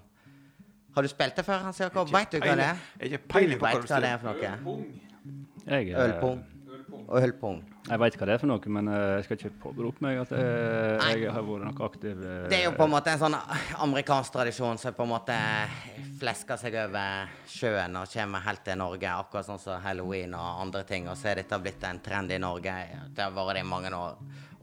Har 0.95 1.05
du 1.05 1.09
spilt 1.11 1.35
det 1.37 1.43
før, 1.45 1.65
Hans 1.67 1.81
Jakob? 1.81 2.09
Veit 2.13 2.31
du 2.31 2.39
hva 2.39 2.53
det 2.57 2.69
er? 2.71 2.79
Jeg 3.01 3.11
har 3.11 3.17
ikke 3.17 3.33
peiling 3.33 3.59
på 3.59 3.65
hva 3.67 3.99
det 4.01 4.13
er 4.13 4.21
for 4.21 4.29
noe? 4.31 4.37
Jeg, 5.67 5.91
eh, 7.07 7.21
holdt 7.23 7.39
på. 7.41 7.51
Jeg 7.87 7.99
veit 8.01 8.17
hva 8.19 8.25
det 8.27 8.33
er 8.35 8.41
for 8.41 8.51
noe, 8.51 8.71
men 8.75 8.87
eh, 8.91 9.03
jeg 9.17 9.23
skal 9.27 9.37
ikke 9.39 9.51
påberope 9.63 10.03
meg 10.03 10.19
at 10.25 10.31
jeg, 10.35 11.21
jeg 11.23 11.31
har 11.31 11.45
vært 11.47 11.65
noe 11.69 11.85
aktiv. 11.87 12.23
eh, 12.23 12.47
Det 12.51 12.59
er 12.59 12.65
jo 12.67 12.73
på 12.75 12.83
en 12.87 12.93
måte 12.93 13.13
en 13.13 13.21
sånn 13.21 13.37
amerikansk 13.85 14.33
tradisjon 14.35 14.77
som 14.81 14.93
på 14.97 15.05
en 15.07 15.13
måte 15.13 15.37
flesker 16.19 16.59
seg 16.59 16.75
over 16.87 17.29
sjøen 17.47 17.95
og 17.99 18.09
kommer 18.11 18.43
helt 18.47 18.63
til 18.65 18.79
Norge, 18.81 19.13
akkurat 19.13 19.47
sånn 19.47 19.61
som 19.61 19.81
halloween 19.85 20.33
og 20.35 20.61
andre 20.65 20.83
ting. 20.89 21.07
Og 21.07 21.15
så 21.17 21.31
er 21.31 21.43
dette 21.43 21.59
blitt 21.63 21.83
en 21.87 21.99
trend 22.03 22.31
i 22.35 22.41
Norge. 22.41 22.75
Det 23.15 23.23
har 23.23 23.31
vært 23.35 23.59
det 23.59 23.63
i 23.63 23.71
mange 23.71 23.93
år. 23.95 24.17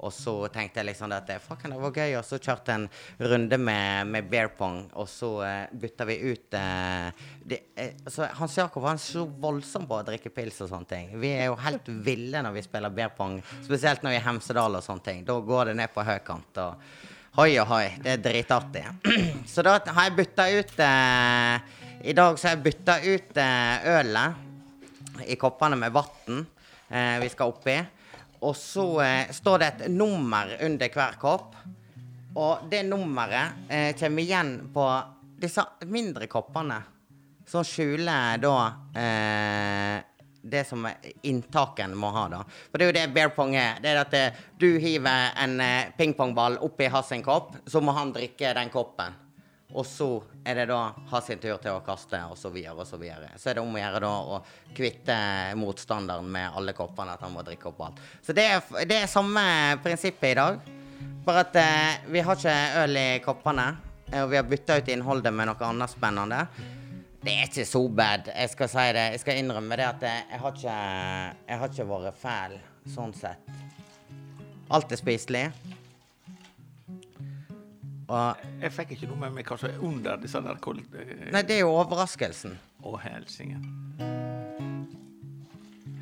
Og 0.04 0.12
så 0.12 0.34
tenkte 0.52 0.82
jeg 0.82 0.90
liksom 0.90 1.12
at 1.16 1.30
det, 1.30 1.38
var 1.48 1.96
gøy, 1.96 2.16
og 2.18 2.24
så 2.28 2.38
kjørte 2.38 2.74
jeg 2.74 2.82
en 2.82 3.30
runde 3.32 3.58
med, 3.58 4.10
med 4.12 4.28
bear 4.28 4.50
pong, 4.58 4.82
og 4.92 5.08
så 5.08 5.30
uh, 5.40 5.72
bytta 5.72 6.06
vi 6.08 6.18
ut 6.28 6.58
uh, 6.60 7.24
de, 7.40 7.60
uh, 7.80 8.10
Så 8.12 8.28
Hans 8.36 8.58
Jakob 8.58 8.84
var 8.84 9.00
så 9.00 9.24
voldsom 9.24 9.88
på 9.88 9.96
å 9.96 10.04
drikke 10.04 10.32
pils 10.34 10.60
og 10.60 10.70
sånne 10.74 10.90
ting. 10.90 11.10
Vi 11.22 11.32
er 11.38 11.48
jo 11.48 11.56
helt 11.64 11.88
ville 12.04 12.44
når 12.44 12.58
vi 12.58 12.66
spiller 12.66 12.92
bear 12.92 13.16
pong, 13.16 13.40
spesielt 13.64 14.04
når 14.04 14.14
vi 14.14 14.20
er 14.20 14.22
i 14.22 14.28
Hemsedal 14.28 14.76
og 14.76 14.84
sånne 14.84 15.08
ting. 15.08 15.24
Da 15.26 15.40
går 15.40 15.72
det 15.72 15.78
ned 15.80 15.96
på 15.96 16.04
høykant. 16.04 16.62
og 16.64 17.02
Hoi 17.34 17.56
og 17.58 17.66
hoi. 17.66 17.88
Det 17.98 18.12
er 18.12 18.20
dritartig. 18.22 18.84
Så 19.52 19.64
da 19.66 19.72
har 19.82 20.04
jeg 20.06 20.14
bytta 20.20 20.44
ut 20.54 20.76
eh, 20.86 21.80
I 22.06 22.14
dag 22.14 22.36
så 22.38 22.46
har 22.46 22.52
jeg 22.54 22.62
bytta 22.62 22.94
ut 23.02 23.40
eh, 23.42 23.88
ølet 23.98 25.24
i 25.26 25.34
koppene 25.40 25.78
med 25.80 25.90
vann 25.96 26.44
eh, 26.44 27.16
vi 27.24 27.32
skal 27.32 27.50
oppi. 27.50 27.74
Og 28.44 28.56
så 28.58 28.86
eh, 29.04 29.32
står 29.32 29.60
det 29.60 29.68
et 29.72 29.84
nummer 29.92 30.56
under 30.66 30.92
hver 30.92 31.18
kopp. 31.20 31.56
Og 32.34 32.66
det 32.70 32.82
nummeret 32.88 33.70
eh, 33.70 33.92
kommer 33.98 34.24
igjen 34.24 34.56
på 34.74 34.88
disse 35.40 35.64
mindre 35.88 36.28
koppene. 36.30 36.80
Som 37.48 37.64
skjuler 37.66 38.40
da 38.42 38.56
eh, 38.96 40.02
det 40.44 40.64
som 40.68 40.88
inntaken 41.22 41.96
må 41.96 42.10
ha, 42.12 42.28
da. 42.28 42.42
For 42.70 42.78
det 42.78 42.84
er 42.84 42.90
jo 42.90 42.96
det 42.98 43.04
bear 43.16 43.32
pong 43.36 43.54
er. 43.56 43.78
Det 43.80 43.92
er 43.92 44.00
at 44.02 44.16
eh, 44.18 44.40
du 44.60 44.68
hiver 44.80 45.32
en 45.40 45.60
eh, 45.64 45.92
pingpongball 45.96 46.58
oppi 46.64 46.90
hans 46.92 47.12
kopp, 47.24 47.54
så 47.66 47.80
må 47.80 47.94
han 47.96 48.12
drikke 48.12 48.52
den 48.56 48.72
koppen. 48.72 49.23
Og 49.74 49.86
så 49.86 50.08
er 50.46 50.60
det 50.60 50.68
da 50.70 50.78
ha 51.10 51.20
sin 51.24 51.40
tur 51.42 51.56
til 51.58 51.74
å 51.74 51.82
kaste, 51.82 52.20
og 52.30 52.38
så 52.38 52.50
videre 52.54 52.84
og 52.84 52.86
så 52.86 52.98
videre. 53.00 53.32
Så 53.40 53.50
er 53.50 53.58
det 53.58 53.64
om 53.64 53.74
å 53.74 53.80
gjøre 53.80 54.02
da 54.04 54.12
å 54.36 54.38
kvitte 54.76 55.16
motstanderen 55.58 56.28
med 56.30 56.54
alle 56.54 56.76
koppene, 56.78 57.16
at 57.16 57.24
han 57.26 57.34
må 57.34 57.42
drikke 57.46 57.72
opp 57.72 57.82
alt. 57.88 58.04
Så 58.22 58.36
det 58.36 58.46
er, 58.52 58.62
det 58.86 59.00
er 59.02 59.10
samme 59.10 59.42
prinsippet 59.82 60.30
i 60.30 60.38
dag. 60.38 60.70
Bare 61.24 61.42
at 61.42 61.58
eh, 61.58 62.06
vi 62.12 62.22
har 62.22 62.38
ikke 62.38 62.56
øl 62.84 63.00
i 63.00 63.08
koppene, 63.24 63.66
eh, 64.12 64.22
og 64.22 64.30
vi 64.30 64.38
har 64.38 64.46
bytta 64.46 64.78
ut 64.78 64.94
innholdet 64.94 65.34
med 65.34 65.50
noe 65.50 65.68
annet 65.72 65.90
spennende. 65.90 66.44
Det 67.24 67.32
er 67.32 67.48
ikke 67.48 67.64
så 67.66 67.80
bad. 67.88 68.28
Jeg 68.28 68.50
skal 68.52 68.68
si 68.68 68.88
det. 68.94 69.04
Jeg 69.14 69.22
skal 69.22 69.38
innrømme 69.40 69.78
det 69.80 69.86
at 69.88 70.02
jeg, 70.04 70.26
jeg 70.30 70.42
har 70.42 70.58
ikke 70.58 70.74
Jeg 71.48 71.60
har 71.62 71.70
ikke 71.72 71.86
vært 71.88 72.20
fæl 72.20 72.58
sånn 72.94 73.14
sett. 73.16 73.54
Alt 74.74 74.92
er 74.92 75.00
spiselig. 75.00 75.48
Og 78.08 78.36
Jeg 78.60 78.72
fikk 78.76 78.90
ikke 78.98 79.08
noe 79.08 79.20
med 79.24 79.32
meg 79.38 79.48
hva 79.48 79.56
som 79.60 79.70
er 79.70 79.78
under 79.86 80.18
disse 80.20 80.40
der 80.44 80.58
kold... 80.60 80.82
eh, 80.98 81.30
Nei, 81.32 81.42
det 81.48 81.56
er 81.56 81.64
jo 81.64 81.72
overraskelsen. 81.78 82.58
Å, 82.84 82.96
helsike. 83.00 83.56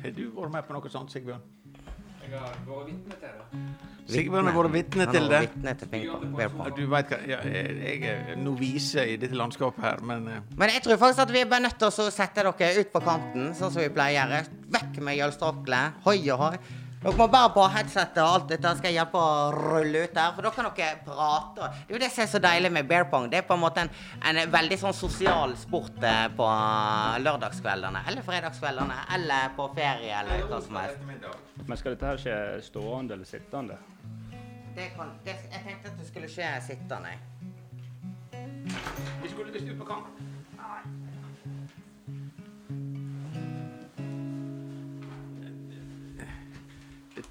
Har 0.03 0.11
du 0.17 0.25
vært 0.35 0.51
med 0.57 0.67
på 0.67 0.75
noe 0.75 0.91
sånt, 0.91 1.13
Sigbjørn? 1.13 1.43
Jeg 2.23 2.39
har 2.39 2.55
vært 2.67 2.89
vitne 2.89 3.15
til 3.21 3.31
det. 3.31 3.71
Sigbjørn 4.13 4.49
har 4.49 4.55
vært 4.57 4.73
vitne 4.73 5.05
til 5.13 5.29
det. 5.31 5.39
vitne 5.45 5.73
til 5.79 5.91
pingpong. 5.93 6.25
bear 6.35 6.43
Ja, 6.43 6.51
pong. 6.51 6.69
Du 6.75 6.83
veit 6.91 7.11
hva, 7.13 7.19
ja, 7.29 7.39
jeg 7.47 7.79
jeg 7.79 8.03
er 8.11 8.35
novise 8.41 9.05
i 9.13 9.15
dette 9.21 9.37
landskapet 9.39 9.83
her, 9.85 10.03
men 10.03 10.27
eh, 10.27 10.41
Men 10.59 10.73
jeg 10.75 10.83
tror 10.83 10.99
faktisk 10.99 11.23
at 11.23 11.31
vi 11.35 11.43
er 11.45 11.51
bare 11.51 11.63
nødt 11.69 11.79
til 11.79 11.87
å 11.87 12.09
sette 12.11 12.43
dere 12.43 12.71
ut 12.81 12.91
på 12.91 13.03
kanten, 13.05 13.51
sånn 13.55 13.71
som 13.71 13.79
vi 13.83 13.91
pleier 13.95 14.25
å 14.27 14.27
gjøre. 14.27 14.61
Vekk 14.75 14.99
med 15.07 15.19
jølstråklet. 15.21 16.01
Hoi 16.07 16.17
og 16.35 16.39
hoi. 16.47 16.55
Dere 17.03 17.19
må 17.19 17.25
bare 17.27 17.49
på 17.51 17.63
headsetet 17.67 18.19
og 18.23 18.29
alt 18.37 18.45
dette 18.47 18.69
skal 18.77 18.87
jeg 18.87 18.95
hjelpe 18.95 19.19
å 19.19 19.31
rulle 19.51 20.05
ut 20.05 20.13
der, 20.15 20.29
for 20.31 20.45
da 20.47 20.51
kan 20.55 20.69
dere 20.77 21.01
prate. 21.03 21.65
Det 21.75 21.91
er 21.91 21.97
jo 21.97 21.99
det 21.99 22.07
som 22.13 22.23
er 22.23 22.29
så 22.31 22.39
deilig 22.45 22.69
med 22.71 22.87
bear 22.87 23.09
pong. 23.11 23.25
Det 23.27 23.41
er 23.41 23.43
på 23.49 23.57
en 23.57 23.59
måte 23.59 23.83
en, 23.83 23.91
en 24.29 24.39
veldig 24.53 24.77
sånn 24.79 24.95
sosial 24.95 25.57
sport 25.59 25.99
eh, 25.99 26.29
på 26.37 26.47
lørdagskveldene, 27.25 28.05
eller 28.07 28.23
fredagskveldene, 28.23 29.01
eller 29.17 29.51
på 29.57 29.67
ferie, 29.75 30.13
eller 30.21 30.47
hva 30.47 30.61
som 30.63 30.79
helst. 30.79 31.03
Men 31.67 31.81
skal 31.81 31.97
dette 31.97 32.07
her 32.07 32.23
skje 32.23 32.37
stående 32.69 33.17
eller 33.17 33.27
sittende? 33.27 33.81
Det 34.77 34.87
kan, 34.95 35.11
det, 35.27 35.35
jeg 35.51 35.65
tenkte 35.67 35.91
at 35.91 35.99
det 35.99 36.07
skulle 36.07 36.31
skje 36.31 36.53
sittende. 36.69 37.17
Vi 38.31 39.33
skulle 39.35 39.51
visst 39.51 39.67
ut 39.67 39.75
på 39.83 39.91
kamp. 39.91 40.23
Det 40.55 41.12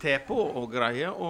tar 0.00 0.22
på 0.26 0.36
og 0.36 0.70
greie 0.72 1.08
å 1.10 1.28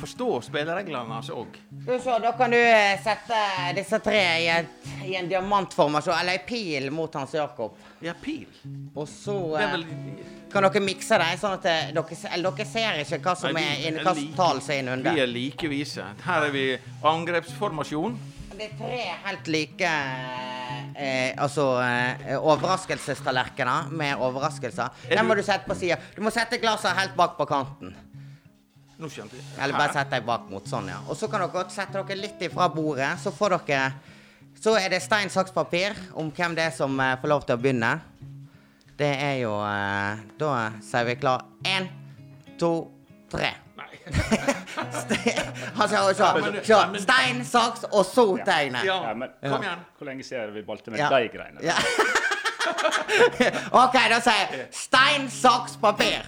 forstå 0.00 0.28
spillereglene 0.48 1.16
hans 1.16 1.30
òg. 1.34 1.56
Da 1.86 2.32
kan 2.38 2.52
du 2.52 2.58
eh, 2.58 2.96
sette 3.02 3.40
disse 3.76 4.00
tre 4.04 4.22
i, 4.42 4.46
et, 4.52 4.88
i 5.06 5.16
en 5.18 5.28
diamantformasjon, 5.30 6.14
eller 6.20 6.38
ei 6.38 6.44
pil 6.46 6.90
mot 6.94 7.14
Hans 7.18 7.34
Jakob. 7.36 7.76
Ja, 8.04 8.14
pil. 8.22 8.46
Og 8.94 9.08
så 9.10 9.36
eh, 9.58 9.72
vel 9.76 9.86
kan 10.52 10.62
dere 10.66 10.80
mikse 10.84 11.18
dem, 11.20 11.34
sånn 11.40 11.56
at 11.58 11.66
eh, 11.70 11.90
dere, 11.96 12.20
dere 12.46 12.68
ser 12.70 13.02
ikke 13.02 13.20
hva 13.24 13.36
som 13.38 13.52
Nei, 13.56 13.64
vi 13.82 13.90
er 13.90 14.00
hva 14.04 14.14
like- 14.16 14.36
tall 14.38 14.62
som 14.64 14.74
er 14.94 15.04
Vi 15.10 15.20
er 15.26 15.30
like 15.32 15.68
vise. 15.72 16.06
Her 16.26 16.48
er 16.48 16.54
vi 16.54 16.66
angrepsformasjon. 17.02 18.18
Det 18.56 18.70
er 18.70 18.76
tre 18.78 18.98
helt 19.26 19.48
like 19.52 19.88
eh, 20.96 21.34
altså 21.36 21.66
eh, 21.84 22.32
overraskelsestallerkener 22.40 23.90
med 23.92 24.16
overraskelser. 24.24 24.90
Er 25.10 25.16
Den 25.16 25.26
må 25.28 25.34
du- 25.36 25.42
du 25.42 25.46
sette 25.46 25.66
på 25.68 25.74
sida. 25.76 25.98
Du 26.16 26.22
må 26.22 26.30
sette 26.32 26.58
glasset 26.58 26.96
helt 26.96 27.14
bak 27.16 27.36
på 27.36 27.46
kanten. 27.46 27.94
Nå 28.98 29.08
skjønte 29.12 29.36
jeg. 29.36 29.44
Eller 29.60 29.76
bare 29.76 29.92
sette 29.92 30.10
deg 30.16 30.24
bak 30.24 30.48
mot 30.50 30.64
sånn, 30.64 30.88
ja. 30.88 31.02
Og 31.08 31.16
så 31.16 31.28
kan 31.30 31.40
dere 31.40 31.52
godt 31.52 31.70
sette 31.74 31.92
dere 31.92 32.16
litt 32.16 32.40
ifra 32.40 32.68
bordet, 32.72 33.18
så 33.20 33.30
får 33.32 33.58
dere 33.66 33.92
Så 34.58 34.72
er 34.80 34.88
det 34.88 35.02
stein, 35.02 35.28
saks, 35.28 35.52
papir 35.52 35.92
om 36.14 36.30
hvem 36.32 36.54
det 36.56 36.64
er 36.64 36.70
som 36.70 36.98
eh, 37.00 37.16
får 37.20 37.28
lov 37.28 37.44
til 37.46 37.56
å 37.56 37.60
begynne. 37.60 38.00
Det 38.96 39.12
er 39.20 39.34
jo 39.42 39.52
eh, 39.60 40.16
Da 40.38 40.72
sier 40.80 41.04
vi 41.04 41.14
klar. 41.20 41.44
Én, 41.62 41.88
to, 42.58 42.90
tre. 43.30 43.52
Han 45.76 45.88
sa 45.88 46.02
også 46.08 47.00
stein, 47.02 47.40
saks, 47.44 47.84
og 47.90 48.04
så 48.06 48.26
tegnet. 48.46 48.84
Ja, 48.86 49.00
Ja, 49.08 49.14
men 49.14 49.28
kom 49.42 49.62
igjen. 49.62 49.82
hvor 49.98 50.06
lenge 50.10 50.22
siden 50.24 50.54
vi 50.54 50.62
valgte 50.66 50.90
med 50.90 50.98
Ja. 51.00 51.08
de 51.08 51.28
greiene? 51.28 51.60
Ja. 51.62 51.74
OK, 53.82 53.92
da 54.10 54.20
sier 54.20 54.40
jeg 54.50 54.68
stein, 54.74 55.28
saks, 55.30 55.76
papir. 55.82 56.22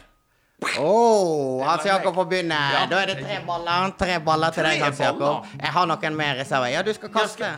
Oh, 0.78 1.62
Hans 1.62 1.84
Jakob 1.86 2.14
får 2.18 2.24
begynne. 2.32 2.58
Da 2.90 2.98
er 3.02 3.06
det 3.12 3.18
tre 3.22 3.38
baller. 3.46 3.92
Tre 3.98 4.18
baller 4.20 4.50
til 4.56 4.64
deg, 4.66 4.80
Hans 4.82 4.98
Jakob. 5.00 5.46
Jeg 5.60 5.70
har 5.76 5.86
noen 5.86 6.16
mer 6.18 6.34
i 6.34 6.40
reserve. 6.42 6.70
Ja, 6.72 6.82
du 6.82 6.92
skal 6.96 7.12
kaste 7.14 7.52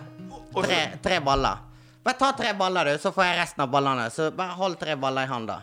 tre, 0.55 0.81
tre 1.03 1.21
baller. 1.25 1.57
Bare 2.05 2.17
ta 2.17 2.31
tre 2.37 2.53
baller, 2.57 2.85
du, 2.85 2.99
så 3.01 3.13
får 3.13 3.25
jeg 3.25 3.39
resten 3.41 3.65
av 3.65 3.69
ballene. 3.73 4.07
Så 4.13 4.31
bare 4.37 4.57
hold 4.57 4.77
tre 4.81 4.97
baller 4.97 5.25
i 5.29 5.33
hånda. 5.33 5.59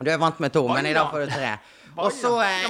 Du 0.00 0.08
er 0.10 0.16
vant 0.20 0.38
med 0.40 0.52
to, 0.52 0.62
men 0.68 0.86
i 0.88 0.92
dag 0.96 1.10
får 1.12 1.26
du 1.26 1.32
tre. 1.32 1.50
Og 1.96 2.12
så 2.14 2.30
eh, 2.44 2.66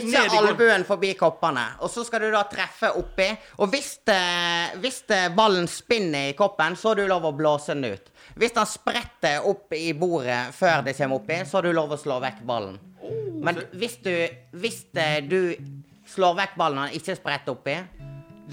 ikke 0.00 0.22
albuen 0.38 0.84
forbi 0.88 1.14
koppene. 1.18 1.64
Og 1.80 1.90
så 1.92 2.04
skal 2.06 2.26
du 2.26 2.30
da 2.34 2.42
treffe 2.50 2.92
oppi. 3.00 3.28
Og 3.60 3.70
hvis, 3.72 3.94
eh, 4.12 4.76
hvis 4.82 5.02
eh, 5.14 5.28
ballen 5.34 5.68
spinner 5.70 6.30
i 6.30 6.36
koppen, 6.38 6.76
så 6.76 6.92
har 6.92 7.00
du 7.00 7.06
lov 7.10 7.28
å 7.30 7.34
blåse 7.36 7.74
den 7.74 7.96
ut. 7.96 8.12
Hvis 8.38 8.54
den 8.56 8.68
spretter 8.68 9.48
opp 9.48 9.72
i 9.76 9.90
bordet 9.96 10.54
før 10.56 10.84
det 10.86 10.96
kommer 10.98 11.22
oppi, 11.22 11.40
så 11.46 11.58
har 11.58 11.68
du 11.68 11.74
lov 11.76 11.96
å 11.96 12.00
slå 12.00 12.20
vekk 12.22 12.44
ballen. 12.48 12.78
Men 13.40 13.62
hvis 13.72 13.98
du, 14.04 14.12
hvis 14.60 14.84
eh, 15.00 15.18
du 15.24 15.54
slår 16.10 16.38
vekk 16.44 16.56
ballen 16.60 16.84
og 16.86 16.96
ikke 17.00 17.16
spretter 17.18 17.56
oppi, 17.56 17.78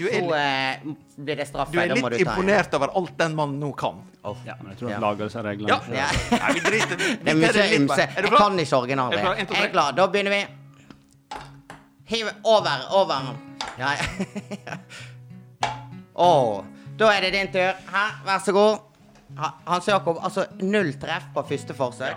så 0.06 0.34
eh, 0.34 0.80
blir 1.16 1.36
det 1.40 1.46
straff. 1.48 1.70
Du 1.72 1.78
er 1.80 1.90
litt 1.90 2.04
du 2.14 2.16
imponert 2.22 2.74
over 2.78 2.92
alt 3.00 3.14
den 3.18 3.34
mannen 3.38 3.58
nå 3.60 3.72
kan. 3.78 3.98
Ja, 4.46 4.54
men 4.60 4.70
jeg 4.72 4.78
tror 4.80 4.90
Ja. 4.90 4.94
han 4.98 5.02
lager 5.06 5.28
seg 5.32 5.44
reglene. 5.44 5.68
Ja. 5.68 5.80
Ja. 5.94 6.38
Nei, 6.38 6.52
vi 6.54 6.60
driter 6.66 6.96
Det 7.02 7.32
er 7.32 7.38
mye 7.42 7.66
ymse. 7.78 8.06
Jeg 8.16 8.32
kan 8.36 8.58
ikke 8.58 8.76
originalet. 8.78 9.18
Er 9.18 9.36
Jeg 9.38 9.46
er 9.48 9.52
tre. 9.52 9.68
klar. 9.72 9.92
Da 9.96 10.06
begynner 10.06 10.30
vi. 10.30 10.42
Hiv 12.08 12.30
over, 12.44 12.84
over. 13.02 13.34
Ja, 13.78 13.90
ja. 14.66 14.76
oh. 16.14 16.64
da 16.98 17.10
er 17.14 17.20
det 17.26 17.32
din 17.36 17.52
tur. 17.52 17.74
Her, 17.92 18.14
vær 18.24 18.38
så 18.44 18.52
god. 18.52 18.78
Ha- 19.38 19.54
Hans 19.66 19.88
Jakob, 19.88 20.18
altså 20.24 20.46
null 20.62 20.94
treff 21.00 21.28
på 21.34 21.44
første 21.50 21.74
forsøk. 21.76 22.16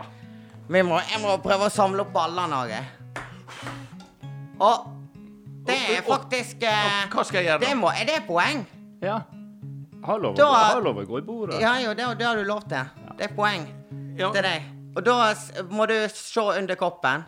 Vi 0.72 0.82
må, 0.88 1.00
jeg 1.12 1.20
må 1.22 1.36
prøve 1.44 1.68
å 1.68 1.74
samle 1.74 2.06
opp 2.06 2.14
ballene 2.16 2.62
òg. 2.64 2.72
Og 4.62 4.91
det 5.68 5.78
er 5.98 6.02
faktisk 6.08 6.64
eh, 6.64 7.06
Hva 7.14 7.24
skal 7.28 7.42
jeg 7.44 7.50
gjøre? 7.52 7.60
det 7.66 7.78
må, 7.78 7.90
Er 7.94 8.06
det 8.10 8.20
poeng? 8.28 8.66
Ja. 9.02 9.20
Har 10.06 10.20
lov 10.20 10.36
å 10.98 11.06
gå- 11.06 11.18
i 11.20 11.22
bordet. 11.22 11.60
Ja, 11.62 11.76
jo, 11.80 11.94
det, 11.94 12.08
det 12.18 12.26
har 12.26 12.36
du 12.36 12.44
lov 12.44 12.64
til. 12.70 12.86
Det 13.18 13.30
er 13.30 13.36
poeng 13.36 13.68
Ja. 14.18 14.32
til 14.32 14.42
deg. 14.44 14.62
Og 14.96 15.04
da 15.06 15.34
må 15.70 15.86
du 15.88 15.96
se 16.10 16.42
under 16.42 16.76
koppen. 16.76 17.24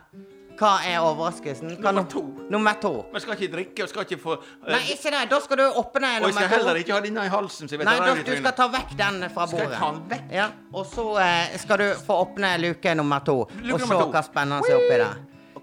Hva 0.58 0.78
er 0.86 1.00
overraskelsen? 1.02 1.76
Hva 1.82 1.90
Nummer 1.90 2.02
nu- 2.02 2.10
to. 2.10 2.22
Nummer 2.50 2.72
to. 2.80 3.04
Men 3.12 3.20
skal 3.20 3.34
ikke 3.34 3.52
drikke 3.56 3.82
og 3.82 3.88
skal 3.88 4.04
ikke 4.04 4.18
få 4.22 4.36
uh, 4.38 4.68
Nei, 4.68 4.78
ikke 4.94 5.10
det. 5.10 5.22
Da 5.30 5.40
skal 5.40 5.56
du 5.56 5.62
åpne 5.64 6.00
nummer 6.20 6.28
Og 6.28 6.30
jeg 6.30 6.34
skal 6.34 6.48
heller 6.58 6.74
ikke 6.78 6.92
ha 6.94 7.00
denne 7.00 7.24
i 7.26 7.28
halsen. 7.32 7.66
Så 7.68 7.74
jeg 7.74 7.78
vet 7.80 7.86
Nei, 7.88 7.96
da, 7.98 8.14
du 8.22 8.36
skal 8.36 8.52
ta 8.52 8.68
vekk 8.68 8.92
den 9.00 9.30
fra 9.34 9.46
Skal 9.46 9.58
jeg 9.58 9.66
bordet. 9.68 9.78
ta 9.80 9.90
den 9.90 10.04
vekk? 10.12 10.32
Ja, 10.32 10.46
Og 10.72 10.86
så 10.86 11.06
uh, 11.18 11.58
skal 11.58 11.78
du 11.78 11.86
få 12.06 12.20
åpne 12.26 12.52
luke 12.62 12.94
nummer 12.94 13.18
to. 13.26 13.38
Luke 13.62 13.82
og 13.82 13.88
se 13.88 13.94
hva 14.14 14.22
spennende 14.22 14.70
er 14.70 14.76
oppi 14.78 14.98
der. 15.02 15.16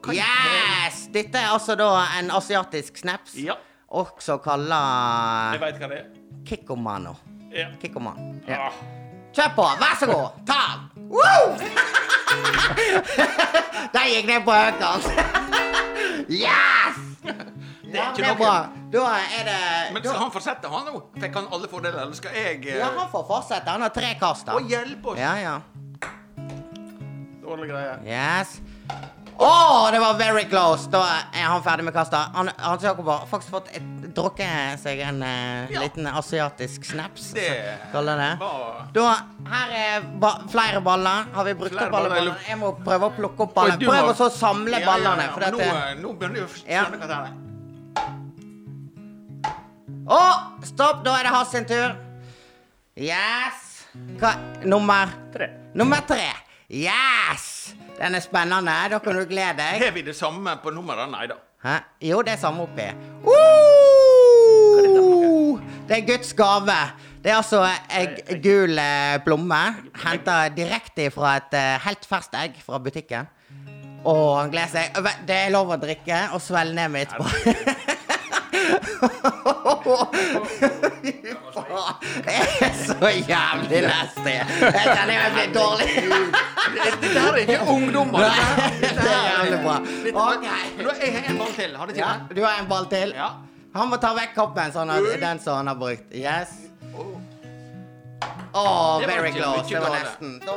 Hva- 0.03 0.15
Yes! 0.17 1.07
Dette 1.13 1.37
er 1.41 1.51
altså 1.53 1.75
da 1.79 1.89
en 2.19 2.31
asiatisk 2.31 2.97
snaps. 3.03 3.35
Ja. 3.35 3.53
Også 3.91 4.31
Jeg 4.37 4.43
kalla 4.45 4.81
veit 5.59 5.79
hva 5.81 5.87
det 5.91 5.97
er. 5.99 6.05
Kikkomano. 6.47 7.15
Ja. 7.51 7.67
Kikkoman. 7.81 8.41
Ja. 8.47 8.67
Ah. 8.69 8.73
Kjør 9.35 9.49
på! 9.55 9.65
Vær 9.79 9.95
så 9.99 10.05
god! 10.07 10.29
Ta 10.47 10.59
den! 10.71 11.07
Woo! 11.11 11.43
Der 13.93 14.07
gikk 14.11 14.27
det 14.31 14.39
på 14.47 14.51
høykant. 14.55 15.05
Yes! 16.31 16.99
Ikke 17.91 18.15
det 18.15 18.23
er 18.23 18.27
noe. 18.31 18.35
bra. 18.39 18.55
Da 18.91 19.01
er 19.19 19.43
det 19.47 19.59
Men 19.93 20.01
da, 20.03 20.09
skal 20.09 20.19
han 20.21 20.31
fortsette, 20.31 20.67
han 20.71 20.85
nå? 20.87 21.01
Fikk 21.19 21.35
han 21.39 21.47
alle 21.51 21.67
fordeler, 21.71 21.99
eller 22.05 22.15
skal 22.15 22.35
jeg 22.35 22.61
eh, 22.65 22.77
Ja, 22.79 22.89
han 22.95 23.09
får 23.11 23.25
fortsette. 23.27 23.67
Han 23.71 23.83
har 23.83 23.91
tre 23.95 24.13
kast. 24.19 24.45
da. 24.47 24.55
Å, 24.55 24.63
hjelp 24.67 25.05
oss! 25.13 25.19
Ja, 25.19 25.33
ja. 25.39 25.55
Dårlig 27.43 27.67
greie. 27.71 27.97
Yes. 28.07 28.57
Å, 29.41 29.89
det 29.91 29.97
var 30.03 30.17
very 30.19 30.43
close! 30.45 30.85
Da 30.93 30.99
er 31.33 31.47
han 31.49 31.63
ferdig 31.65 31.85
med 31.87 31.95
kasta. 31.95 32.19
Han, 32.35 32.51
Hans 32.61 32.83
Jakob 32.85 33.07
har 33.09 33.23
faktisk 33.29 33.53
fått 33.55 33.71
et, 33.73 33.87
drukket 34.13 34.77
seg 34.83 34.99
en 35.01 35.23
eh, 35.25 35.71
Ja. 35.73 35.81
liten 35.81 36.05
asiatisk 36.07 36.85
snaps. 36.85 37.31
Det 37.33 37.47
kaller 37.93 38.19
det. 38.21 38.27
var 38.43 38.83
Da, 38.93 39.07
her 39.49 39.73
er 39.79 40.05
ba 40.21 40.33
flere 40.51 40.81
baller. 40.85 41.25
Har 41.33 41.47
vi 41.47 41.55
brukt 41.57 41.73
Flere 41.73 41.89
opp 41.89 41.97
alle 42.01 42.09
baller, 42.13 42.35
ballene? 42.35 42.49
Jeg 42.51 42.59
må 42.61 42.69
prøve 42.85 43.09
å 43.09 43.15
plukke 43.17 43.47
opp 43.47 43.55
ballene. 43.57 43.81
Prøv 43.81 44.11
må- 44.11 44.13
å 44.13 44.29
samle 44.35 44.77
Ja, 44.79 44.85
ballene. 44.91 45.25
Ja, 45.25 45.39
ja, 45.41 45.51
nå, 45.55 45.59
eh, 45.59 45.95
nå 46.03 46.13
begynner 46.19 46.35
jeg 46.35 46.45
å 46.45 46.53
skjønne 46.59 46.97
hva 47.01 47.07
det 47.07 47.17
er. 47.17 47.31
Å, 50.11 50.21
stopp! 50.69 51.03
Da 51.05 51.17
er 51.17 51.23
det 51.23 51.33
hans 51.33 51.49
sin 51.49 51.65
tur. 51.65 51.95
Yes. 52.95 53.85
Hva? 54.19 54.35
Nummer 54.65 55.09
Tre. 55.33 55.49
Nummer 55.73 56.01
tre. 56.05 56.29
Yes! 56.69 57.73
Den 58.01 58.15
er 58.17 58.23
spennende. 58.23 58.73
Da 58.89 58.97
kan 58.99 59.15
du 59.15 59.25
glede 59.29 59.57
deg. 59.61 59.83
Har 59.83 59.91
vi 59.93 60.01
det 60.01 60.15
samme 60.17 60.55
på 60.63 60.73
nummeret? 60.73 61.09
Nei 61.11 61.27
da. 61.29 61.37
Hæ? 61.61 61.75
Jo, 62.09 62.21
det 62.25 62.33
er 62.33 62.41
samme 62.41 62.65
oppi. 62.65 62.87
Uh! 63.29 64.01
Det 65.87 65.97
er 65.99 66.07
Guds 66.07 66.33
gave. 66.33 66.79
Det 67.23 67.31
er 67.31 67.35
altså 67.35 67.61
egg, 67.99 68.41
gul 68.41 68.79
eh, 68.79 69.19
plomme. 69.25 69.59
Henta 70.01 70.47
direkte 70.55 71.11
fra 71.13 71.35
et 71.37 71.53
eh, 71.59 71.77
helt 71.85 72.07
ferskt 72.09 72.37
egg 72.39 72.57
fra 72.65 72.79
butikken. 72.81 73.29
Og 74.01 74.39
han 74.39 74.49
gleder 74.49 74.71
seg. 74.71 74.97
Det 75.27 75.37
er 75.37 75.53
lov 75.53 75.69
å 75.75 75.77
drikke 75.77 76.23
og 76.33 76.41
svelge 76.41 76.73
ned 76.79 76.89
med 76.95 77.05
etterpå. 77.05 77.25
Det 82.25 82.35
er 82.61 82.73
så 82.85 83.09
jævlig 83.31 83.81
nasty. 83.87 84.29
Jeg 84.29 84.85
kjenner 84.85 85.13
jeg 85.13 85.31
blir 85.35 85.53
dårlig. 85.55 85.87
Dette 86.75 87.07
her 87.19 87.31
er 87.31 87.35
ikke 87.45 87.59
ungdommer. 87.75 88.19
Det 88.81 88.89
er 88.89 89.23
jævlig 89.29 89.59
bra. 89.63 89.75
Ok. 90.25 90.43
Jeg 90.43 91.13
har 91.15 91.29
en 91.29 91.37
ball 91.37 91.53
til. 91.55 91.75
Har 91.77 91.85
du 91.85 91.93
Ja, 91.95 92.11
du 92.35 92.43
har 92.43 92.59
en 92.61 92.69
ball 92.69 92.85
til. 92.91 93.13
Ja. 93.15 93.29
Han 93.75 93.87
må 93.89 93.95
ta 94.03 94.11
vekk 94.17 94.33
koppen, 94.35 94.71
sånn 94.75 94.89
at 94.91 95.07
den 95.21 95.39
som 95.39 95.61
han 95.61 95.67
har 95.71 95.77
brukt. 95.79 96.11
Yes. 96.11 96.49
Det 98.51 99.07
very 99.07 99.31
close. 99.31 99.63
Det 99.69 99.79
var 99.79 99.95
nesten. 99.95 100.39
Da 100.45 100.51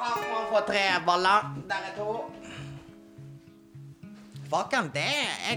har 0.00 0.16
man 0.32 0.48
fått 0.50 0.66
tre 0.66 0.82
baller. 1.06 1.46
Der 1.70 1.86
er 1.88 1.92
to. 1.96 2.24
Faken, 4.50 4.90
det 4.94 5.06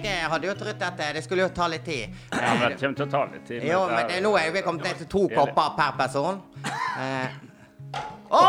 Jeg 0.03 0.27
hadde 0.29 0.47
jo 0.47 0.53
trodd 0.57 0.83
at 0.85 0.99
det 1.15 1.23
skulle 1.25 1.47
jo 1.47 1.53
ta 1.55 1.65
litt 1.71 1.85
tid. 1.85 2.13
Ja, 2.29 2.51
men 2.59 2.73
det 2.73 2.77
kommer 2.77 2.99
til 2.99 3.07
å 3.07 3.09
ta 3.09 3.23
litt 3.31 3.47
tid. 3.47 3.65
Jo, 3.65 3.79
men 3.89 4.05
det, 4.11 4.19
nå 4.21 4.35
er 4.37 4.51
vi 4.53 4.61
kommet 4.65 4.85
ned 4.85 5.01
til 5.01 5.09
to 5.09 5.23
kopper 5.33 5.73
per 5.79 5.97
person. 6.03 6.41
Eh. 6.93 7.31
Å, 8.29 8.41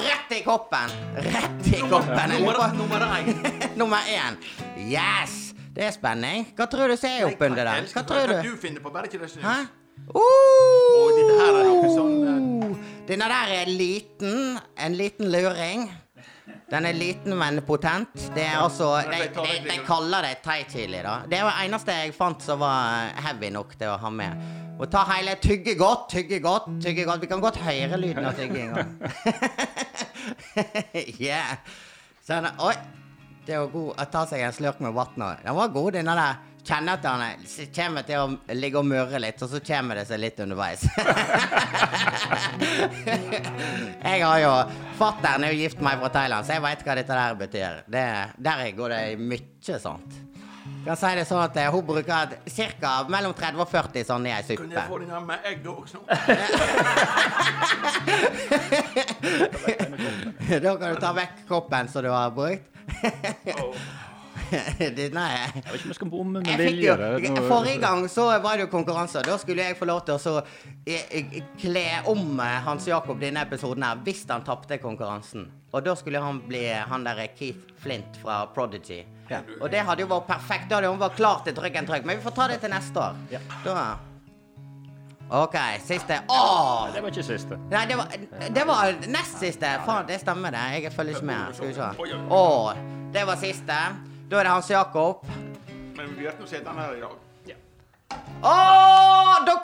rett 0.00 0.32
i 0.36 0.42
koppen! 0.44 0.92
Rett 1.16 1.68
i 1.68 1.80
koppen. 1.88 2.34
Nummer, 2.76 3.04
én. 3.08 3.30
Nummer 3.80 4.04
én. 4.12 4.36
Yes! 4.76 5.54
Det 5.72 5.84
er 5.88 5.94
spenning. 5.96 6.46
Hva 6.56 6.68
tror 6.72 6.92
du 6.92 6.96
ser 7.00 7.24
oppunder 7.24 7.64
der? 7.64 7.82
den? 7.82 7.88
Hva 7.92 8.04
tror 8.08 8.28
Hva 8.28 8.42
du? 8.44 8.50
du 8.52 8.60
finner 8.60 8.84
på, 8.84 8.92
bare 8.92 9.08
ikke 9.08 9.20
det 9.24 9.32
snus. 9.32 9.44
Hæ? 9.44 9.56
dette 11.16 11.36
her 11.40 11.60
er 11.62 11.68
noe 11.72 11.92
sånn, 11.92 12.14
Uh! 12.26 12.72
Denne 13.08 13.28
der 13.32 13.52
er 13.62 13.68
liten. 13.70 14.58
En 14.76 14.96
liten 14.96 15.32
luring. 15.32 15.88
Den 16.66 16.86
er 16.88 16.96
liten, 16.98 17.36
men 17.38 17.60
potent. 17.62 18.14
Det 18.34 18.42
er 18.42 18.56
altså 18.58 18.88
De, 19.06 19.20
de, 19.36 19.58
de 19.68 19.76
kaller 19.86 20.26
det 20.26 20.40
thai 20.42 20.64
chili, 20.66 20.98
da. 21.04 21.20
Det 21.30 21.38
var 21.46 21.54
det 21.54 21.68
eneste 21.68 21.94
jeg 21.94 22.14
fant 22.16 22.42
som 22.42 22.58
var 22.58 23.12
heavy 23.22 23.52
nok 23.54 23.76
til 23.78 23.92
å 23.92 23.98
ha 24.02 24.10
med. 24.10 24.42
Og 24.76 24.90
ta 24.90 25.04
hele 25.12 25.36
Tygge 25.40 25.76
godt, 25.78 26.08
tygge 26.10 26.40
godt, 26.42 26.66
tygge 26.82 27.06
godt. 27.06 27.22
Vi 27.22 27.30
kan 27.30 27.44
godt 27.44 27.60
høre 27.62 28.00
lyden 28.02 28.26
av 28.26 28.34
tygginga. 28.36 28.82
yeah. 31.22 31.54
Sånn, 32.26 32.50
oi. 32.58 32.74
Det 33.46 33.54
var 33.62 33.70
god 33.70 34.02
å 34.02 34.08
ta 34.10 34.24
seg 34.26 34.42
en 34.42 34.54
slurk 34.56 34.82
med 34.82 34.94
vann 34.96 35.22
òg. 35.22 35.44
Den 35.46 35.54
var 35.54 35.70
god, 35.70 35.92
denne 35.94 36.18
der. 36.18 36.42
Kjenner 36.66 36.96
at 36.98 37.04
han 37.06 37.20
er- 37.22 37.38
kommer 37.76 38.02
til 38.02 38.18
å 38.18 38.38
ligge 38.58 38.78
og 38.80 38.86
murre 38.90 39.18
litt, 39.22 39.38
og 39.42 39.48
så 39.52 39.60
kommer 39.62 39.94
det 40.00 40.06
seg 40.08 40.18
litt 40.18 40.40
underveis. 40.42 40.82
jeg 44.10 44.18
har 44.24 44.38
jo 44.42 44.50
Fatter'n 44.98 45.44
er 45.46 45.50
jo 45.54 45.60
gift 45.62 45.78
med 45.78 45.86
meg 45.92 45.98
fra 46.02 46.10
Thailand, 46.18 46.42
så 46.46 46.50
jeg 46.56 46.62
veit 46.64 46.82
hva 46.82 46.94
dette 46.98 47.14
der 47.20 47.34
betyr. 47.38 47.72
Det, 47.86 48.06
der 48.48 48.58
går 48.74 48.88
det 48.96 49.02
mye 49.20 49.78
sånt. 49.78 50.10
Jeg 50.66 50.82
kan 50.88 50.96
si 50.98 51.06
det 51.18 51.24
sånn 51.26 51.42
at 51.42 51.56
eh, 51.58 51.70
Hun 51.70 51.84
bruker 51.86 52.26
ca. 52.80 53.04
mellom 53.10 53.32
30 53.34 53.60
og 53.62 53.68
40 53.70 54.04
sånn 54.06 54.26
i 54.26 54.30
ei 54.34 54.42
Kunne 54.56 54.74
jeg 54.74 54.88
få 54.90 54.98
den 55.02 55.10
her 55.10 55.20
med 55.26 55.38
egg 55.46 55.66
også? 55.66 55.98
da 60.62 60.76
kan 60.78 60.94
du 60.94 61.00
ta 61.02 61.12
vekk 61.16 61.32
koppen 61.48 61.88
som 61.90 62.02
du 62.06 62.10
har 62.10 62.30
brukt. 62.34 62.64
Denne 64.78 65.08
nei. 65.16 65.30
Jeg 65.36 65.64
vet 65.64 65.74
ikke 65.74 65.86
om 65.86 65.92
jeg 65.92 65.98
skal 65.98 66.10
bomme 66.12 66.42
med 66.42 66.60
vilje. 66.60 66.92
er 66.94 67.18
noe- 67.26 67.44
Forrige 67.48 67.80
gang 67.82 68.06
så 68.12 68.26
var 68.42 68.56
det 68.56 68.66
jo 68.66 68.70
konkurranse. 68.72 69.22
Da 69.26 69.36
skulle 69.42 69.66
jeg 69.68 69.78
få 69.78 69.88
lov 69.88 70.04
til 70.06 70.14
å 70.16 70.22
så, 70.22 70.34
eh, 70.86 71.04
eh, 71.10 71.36
kle 71.60 71.84
om 72.12 72.40
eh, 72.40 72.56
Hans 72.66 72.86
Jakob 72.88 73.20
denne 73.20 73.42
episoden 73.46 73.82
her 73.86 74.00
hvis 74.06 74.24
han 74.30 74.44
tapte 74.46 74.78
konkurransen. 74.82 75.46
Og 75.74 75.84
da 75.84 75.94
skulle 75.98 76.22
han 76.22 76.40
bli 76.48 76.64
han 76.72 77.04
derre 77.04 77.28
Keith 77.36 77.74
Flint 77.82 78.16
fra 78.22 78.44
Prodigy. 78.54 79.02
Og 79.60 79.70
det 79.70 79.82
hadde 79.84 80.04
jo 80.04 80.10
vært 80.10 80.28
perfekt. 80.30 80.68
Da 80.70 80.78
hadde 80.78 80.92
han 80.92 81.00
vært 81.02 81.16
klar 81.18 81.42
til 81.44 81.56
trykk 81.56 81.80
en 81.82 81.86
trykk. 81.86 82.04
Men 82.06 82.20
vi 82.20 82.22
får 82.28 82.36
ta 82.36 82.46
det 82.48 82.60
til 82.62 82.70
neste 82.70 83.02
år. 83.02 83.16
Da 83.64 83.96
OK, 85.28 85.56
siste. 85.82 86.20
Åh! 86.30 86.88
Det 86.94 87.00
var 87.02 87.10
ikke 87.10 87.22
siste. 87.26 87.56
Nei, 87.70 87.80
det 87.90 87.96
var, 87.98 88.12
det 88.54 88.66
var 88.68 88.92
nest 89.10 89.40
siste. 89.42 89.72
Faen, 89.82 90.06
det 90.06 90.20
stemmer 90.22 90.54
det. 90.54 90.60
Jeg 90.84 90.92
følger 90.94 91.16
ikke 91.18 91.26
med. 91.26 91.56
Skal 91.58 91.72
vi 91.72 91.74
se. 91.74 92.18
Å, 92.30 92.44
det 93.12 93.24
var 93.26 93.40
siste. 93.40 93.78
Da 94.26 94.40
er 94.40 94.42
det 94.48 94.52
Hans 94.52 94.70
Jakob. 94.70 95.26
Men 95.96 96.16
vi 96.18 96.26
sitter 96.46 96.64
den 96.64 96.78
her 96.78 96.94
i 96.96 97.00
dag. 97.00 97.14
Å, 98.42 98.52
da, 99.46 99.54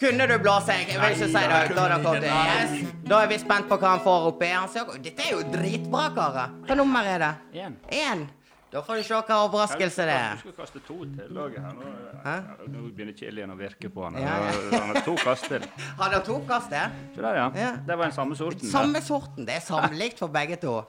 kunne 0.00 0.26
du 0.30 0.34
blåse. 0.40 0.74
Jeg 0.76 1.00
vil 1.00 1.14
ikke 1.16 1.26
si 1.26 1.32
det. 1.32 1.42
høyt, 1.50 1.74
Da, 1.76 1.86
da, 1.98 2.12
det. 2.20 2.30
Yes. 2.30 2.92
da 3.08 3.20
er 3.24 3.30
vi 3.32 3.38
spent 3.42 3.68
på 3.68 3.78
hva 3.80 3.96
han 3.96 4.02
får 4.04 4.28
oppi. 4.30 4.50
Hans 4.52 4.76
Jakob, 4.78 4.98
dette 5.02 5.24
er 5.26 5.34
jo 5.34 5.42
dritbra, 5.52 6.10
karer. 6.16 6.54
Hva 6.68 6.76
nummer 6.78 7.08
er 7.08 7.24
det? 7.24 7.32
Én. 7.64 7.78
Én. 7.90 8.26
Da 8.72 8.82
får 8.84 9.00
du 9.00 9.06
se 9.08 9.16
hva 9.16 9.40
overraskelse 9.46 10.06
det 10.08 10.14
er. 10.20 10.36
Du 10.36 10.44
skal 10.44 10.56
kaste 10.60 10.82
to 10.84 10.96
til 11.16 11.32
laget 11.32 11.64
her. 11.64 11.74
Nå, 11.80 11.92
Hæ? 12.24 12.36
nå 12.68 12.86
begynner 12.92 13.16
chilien 13.16 13.52
å 13.54 13.58
virke 13.58 13.88
på 13.94 14.04
han. 14.04 14.18
Ja, 14.20 14.36
ja. 14.44 14.54
Han 14.76 14.92
har 14.92 15.02
to 15.06 15.14
kast 15.22 15.48
til. 15.48 15.64
Har 16.00 16.16
to 16.26 16.38
kast 16.48 16.72
til? 16.74 16.96
Se 17.14 17.22
der, 17.22 17.38
ja. 17.40 17.50
Ja. 17.56 17.70
Det 17.86 17.96
var 17.96 18.10
den 18.10 18.16
samme 18.16 18.36
sorten. 18.36 18.68
Samme 18.70 19.02
sorten. 19.06 19.46
Det 19.48 19.56
er 19.60 19.64
samlikt 19.64 20.20
for 20.20 20.34
begge 20.34 20.60
to. 20.60 20.80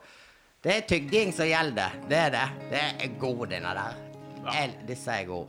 Det 0.68 0.74
er 0.76 0.82
tygging 0.84 1.30
som 1.32 1.48
gjelder. 1.48 1.94
Det 2.10 2.18
er 2.20 2.32
det. 2.34 2.48
Det 2.68 2.80
er 2.84 3.12
god, 3.20 3.46
denne 3.48 3.70
der. 3.78 3.94
Jeg, 4.52 4.74
disse 4.90 5.14
er 5.14 5.24
gode. 5.30 5.48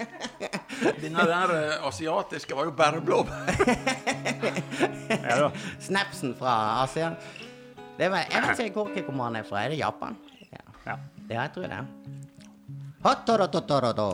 Denne 1.00 1.24
der 1.30 1.52
eh, 1.54 1.86
asiatiske 1.88 2.56
var 2.58 2.68
jo 2.68 2.74
bare 2.76 3.00
blåbær. 3.00 3.48
Ja. 5.30 5.48
Snapsen 5.80 6.34
fra 6.36 6.52
Asia. 6.82 7.14
Det 7.96 8.10
var, 8.12 8.28
jeg 8.28 8.44
vet 8.44 8.60
ikke 8.66 8.76
hvor 8.82 8.92
Kikkoman 8.92 9.40
er 9.40 9.48
fra. 9.48 9.64
Er 9.64 9.72
det 9.72 9.80
Japan? 9.80 10.16
Ja, 10.52 10.60
Ja. 10.84 10.98
ja 11.30 11.40
jeg 11.40 11.52
tror 11.56 11.72
det. 11.72 11.80
Hotorotototo. 13.04 14.08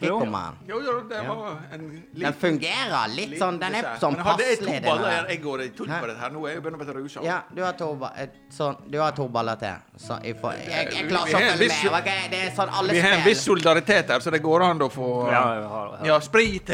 Kikkoman. 0.00 0.56
Jo, 0.68 0.78
jo, 0.80 0.92
det 1.10 1.18
var 1.28 1.56
en 1.72 1.82
Den 2.16 2.36
fungerer 2.40 3.10
litt 3.12 3.34
sånn 3.38 3.58
Den 3.60 3.74
er 3.76 3.88
sånn 4.00 4.14
Men 4.16 4.24
hadde 4.24 4.46
jeg 4.46 4.58
passelig. 4.58 4.76
to 4.80 4.86
baller 4.88 5.28
jeg 5.28 5.40
går 5.42 5.62
i 5.64 5.68
tull 5.76 5.90
på 5.92 6.06
dette 6.08 6.20
her. 6.22 6.30
Nå 6.34 6.44
er 6.46 6.54
jeg 6.54 6.62
begynner 6.64 6.80
å 6.80 6.84
bli 6.86 6.94
rusa. 7.02 7.24
Ja, 7.26 7.36
du 7.54 7.60
har 7.62 7.72
to, 7.76 7.88
eh, 8.16 8.28
sånn, 8.56 8.76
du 8.90 8.98
har 9.00 9.12
to 9.18 9.28
baller 9.28 9.60
til. 9.60 9.76
Så 10.00 10.16
jeg, 10.24 10.36
får, 10.40 10.54
jeg, 10.64 10.88
jeg 10.94 11.08
klarer 11.10 11.26
Vi 11.26 11.34
ikke 11.34 11.36
har 11.36 11.44
å 11.44 11.52
en 11.52 11.58
følge 11.58 11.92
med. 11.92 12.00
Okay? 12.00 12.28
Det 12.32 12.40
er 12.46 12.54
sånn 12.56 12.72
alle 12.80 12.96
Vi 12.96 13.00
har 13.04 13.16
en 13.18 13.24
viss 13.28 13.44
solidaritet 13.44 14.14
her, 14.14 14.20
så 14.24 14.30
det 14.34 14.42
går 14.42 14.66
an 14.70 14.82
å 14.82 14.90
få 14.90 15.10
Ja, 15.30 15.44
jeg 15.54 15.68
har, 15.74 15.92
har. 15.98 16.06
Ja, 16.06 16.20
sprit. 16.20 16.72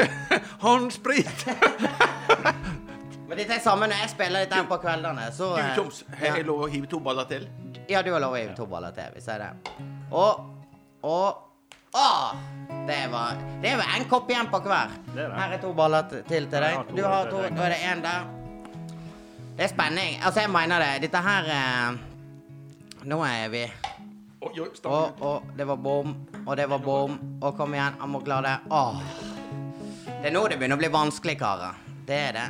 Håndsprit. 0.64 1.46
Men 3.30 3.38
dette 3.38 3.54
er 3.54 3.62
samme 3.62 3.86
når 3.86 4.00
jeg 4.02 4.10
spiller 4.14 4.42
dette 4.44 4.58
her 4.58 4.64
på 4.70 4.78
kveldene. 4.82 5.28
Så, 5.34 5.52
Du, 5.54 5.62
Tjoms, 5.76 6.00
har 6.18 6.38
jeg 6.40 6.46
lov 6.48 6.64
å 6.66 6.70
hive 6.70 6.88
to 6.90 6.98
baller 7.02 7.28
til? 7.30 7.44
Ja, 7.90 8.02
du 8.02 8.10
har 8.14 8.22
lov 8.22 8.34
å 8.34 8.40
hive 8.40 8.56
to 8.58 8.66
baller 8.70 8.94
til, 8.96 9.10
Vi 9.14 9.22
sier 9.22 9.38
det. 9.44 9.52
Og 10.10 10.46
Og 11.02 11.46
Å! 11.92 12.36
Det 12.86 13.06
var 13.12 13.34
Det 13.62 13.72
var 13.76 13.86
en 13.96 14.04
kopp 14.08 14.30
igjen 14.30 14.48
på 14.50 14.60
hver. 14.64 14.92
Er. 15.16 15.32
Her 15.34 15.54
er 15.56 15.62
to 15.62 15.72
baller 15.76 16.06
til 16.10 16.22
til 16.28 16.46
deg. 16.50 16.92
Du 16.94 17.02
har 17.04 17.30
to. 17.30 17.42
nå 17.50 17.64
er 17.66 17.74
det 17.74 17.80
én 17.90 18.02
der. 18.04 18.28
Det 19.56 19.64
er 19.66 19.72
spenning. 19.74 20.20
Altså, 20.24 20.40
jeg 20.40 20.50
mener 20.50 20.80
det. 20.80 20.92
Dette 21.06 21.20
her 21.26 21.50
eh, 21.54 21.98
Nå 23.10 23.18
er 23.24 23.48
vi 23.52 23.62
Oi, 24.40 24.48
oi, 24.48 24.68
Og, 24.68 24.76
stopp. 24.76 25.20
og 25.20 25.50
det 25.56 25.66
var 25.68 25.76
bom, 25.76 26.14
og 26.46 26.56
det 26.56 26.66
var 26.70 26.78
bom. 26.78 27.18
Og 27.42 27.56
kom 27.58 27.74
igjen, 27.74 27.98
jeg 28.00 28.08
må 28.08 28.20
klare 28.24 28.42
det. 28.46 28.72
Åh. 28.72 29.02
Det 30.06 30.30
er 30.30 30.32
nå 30.32 30.46
det 30.48 30.56
begynner 30.60 30.78
å 30.78 30.80
bli 30.80 30.88
vanskelig, 30.94 31.36
karer. 31.42 31.76
Det 32.08 32.16
er 32.30 32.38
det. 32.38 32.46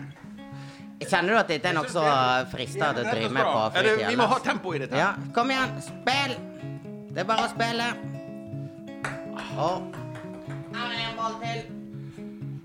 Kjenner 1.09 1.33
du 1.35 1.39
at 1.41 1.49
dette 1.51 1.67
er 1.71 1.75
nokså 1.75 2.05
fristende 2.53 3.03
å 3.03 3.11
drive 3.11 3.33
med 3.35 3.43
på 3.49 3.65
fritida? 3.75 4.09
Vi 4.13 4.21
må 4.21 4.29
ha 4.31 4.39
tempo 4.45 4.75
i 4.77 4.83
dette. 4.85 5.01
Ja, 5.01 5.15
kom 5.35 5.51
igjen. 5.51 5.75
Spill. 5.83 6.37
Det 7.11 7.25
er 7.25 7.27
bare 7.27 7.49
å 7.49 7.51
spille. 7.51 7.91
Og 9.61 9.83
her 10.75 10.87
er 10.89 11.01
en 11.11 11.17
ball 11.19 11.35
til. 11.43 11.59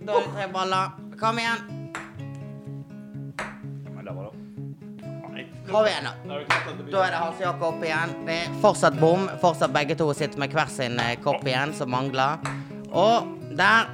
Da 0.06 0.14
er 0.14 0.22
det 0.22 0.34
tre 0.36 0.46
baller. 0.54 0.94
Kom 1.20 1.40
igjen. 1.42 1.72
Kom 5.66 5.88
igjen, 5.90 6.06
da. 6.06 6.14
Da 6.92 7.02
er 7.04 7.12
det 7.12 7.20
Hans 7.20 7.42
Jakob 7.42 7.84
igjen. 7.84 8.14
Det 8.28 8.38
er 8.46 8.56
fortsatt 8.64 9.00
bom. 9.02 9.28
Fortsatt 9.42 9.74
begge 9.76 9.98
to 10.00 10.08
sitter 10.16 10.40
med 10.40 10.56
hver 10.56 10.72
sin 10.72 11.00
eh, 11.02 11.18
kopp 11.24 11.44
igjen, 11.44 11.74
som 11.76 11.92
mangler. 11.92 12.40
Og 12.92 13.28
der 13.58 13.92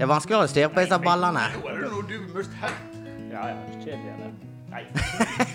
Det 0.00 0.06
er 0.06 0.08
vanskeligere 0.08 0.48
å 0.48 0.50
styre 0.50 0.68
på 0.72 0.80
disse 0.80 0.96
ballene. 1.04 1.42
Nå 1.60 1.68
er 1.68 1.82
det 1.82 1.90
noe 1.92 2.06
du 2.08 2.16
must 2.32 2.54
helt. 2.62 2.94
Ja, 3.30 3.50
ja. 3.52 4.30
Nei. 4.72 4.86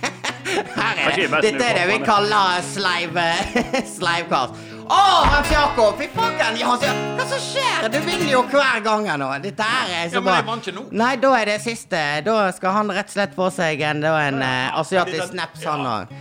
Her 0.78 1.02
er 1.02 1.18
det. 1.18 1.42
Dette 1.42 1.66
er 1.66 1.80
det 1.80 1.86
vi 1.90 1.98
kaller 2.06 2.62
sleiv... 2.70 3.18
Sleivkast. 3.98 4.75
Å, 4.86 4.98
Hans 5.26 5.50
Jakob! 5.50 5.96
Fy 5.98 6.08
faen! 6.14 6.36
Hans 6.62 6.84
Jakob. 6.86 7.18
Hva 7.18 7.26
som 7.32 7.40
skjer? 7.42 7.88
Du 7.90 7.98
vinner 8.06 8.30
jo 8.30 8.42
hver 8.52 8.84
gang 8.86 9.08
nå. 9.18 9.30
Dette 9.42 9.66
her 9.66 9.94
er 10.04 10.10
så 10.12 10.20
Ja, 10.20 10.22
men 10.22 10.28
bra. 10.30 10.36
jeg 10.38 10.46
vant 10.50 10.68
ikke 10.68 10.76
nå. 10.78 10.84
Nei, 11.02 11.16
da 11.24 11.32
er 11.40 11.46
det 11.50 11.58
siste. 11.64 12.02
Da 12.28 12.36
skal 12.54 12.76
han 12.78 12.92
rett 12.94 13.10
og 13.10 13.16
slett 13.16 13.34
få 13.38 13.50
seg 13.56 13.82
en, 13.82 14.04
da 14.06 14.14
en 14.28 14.42
eh, 14.46 14.78
asiatisk 14.78 15.32
snaps, 15.32 15.66
han 15.66 15.86
òg. 15.90 16.14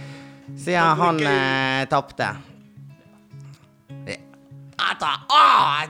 Siden 0.57 1.01
han 1.03 1.21
eh, 1.29 1.85
tapte. 1.93 2.31
Ata, 4.85 5.12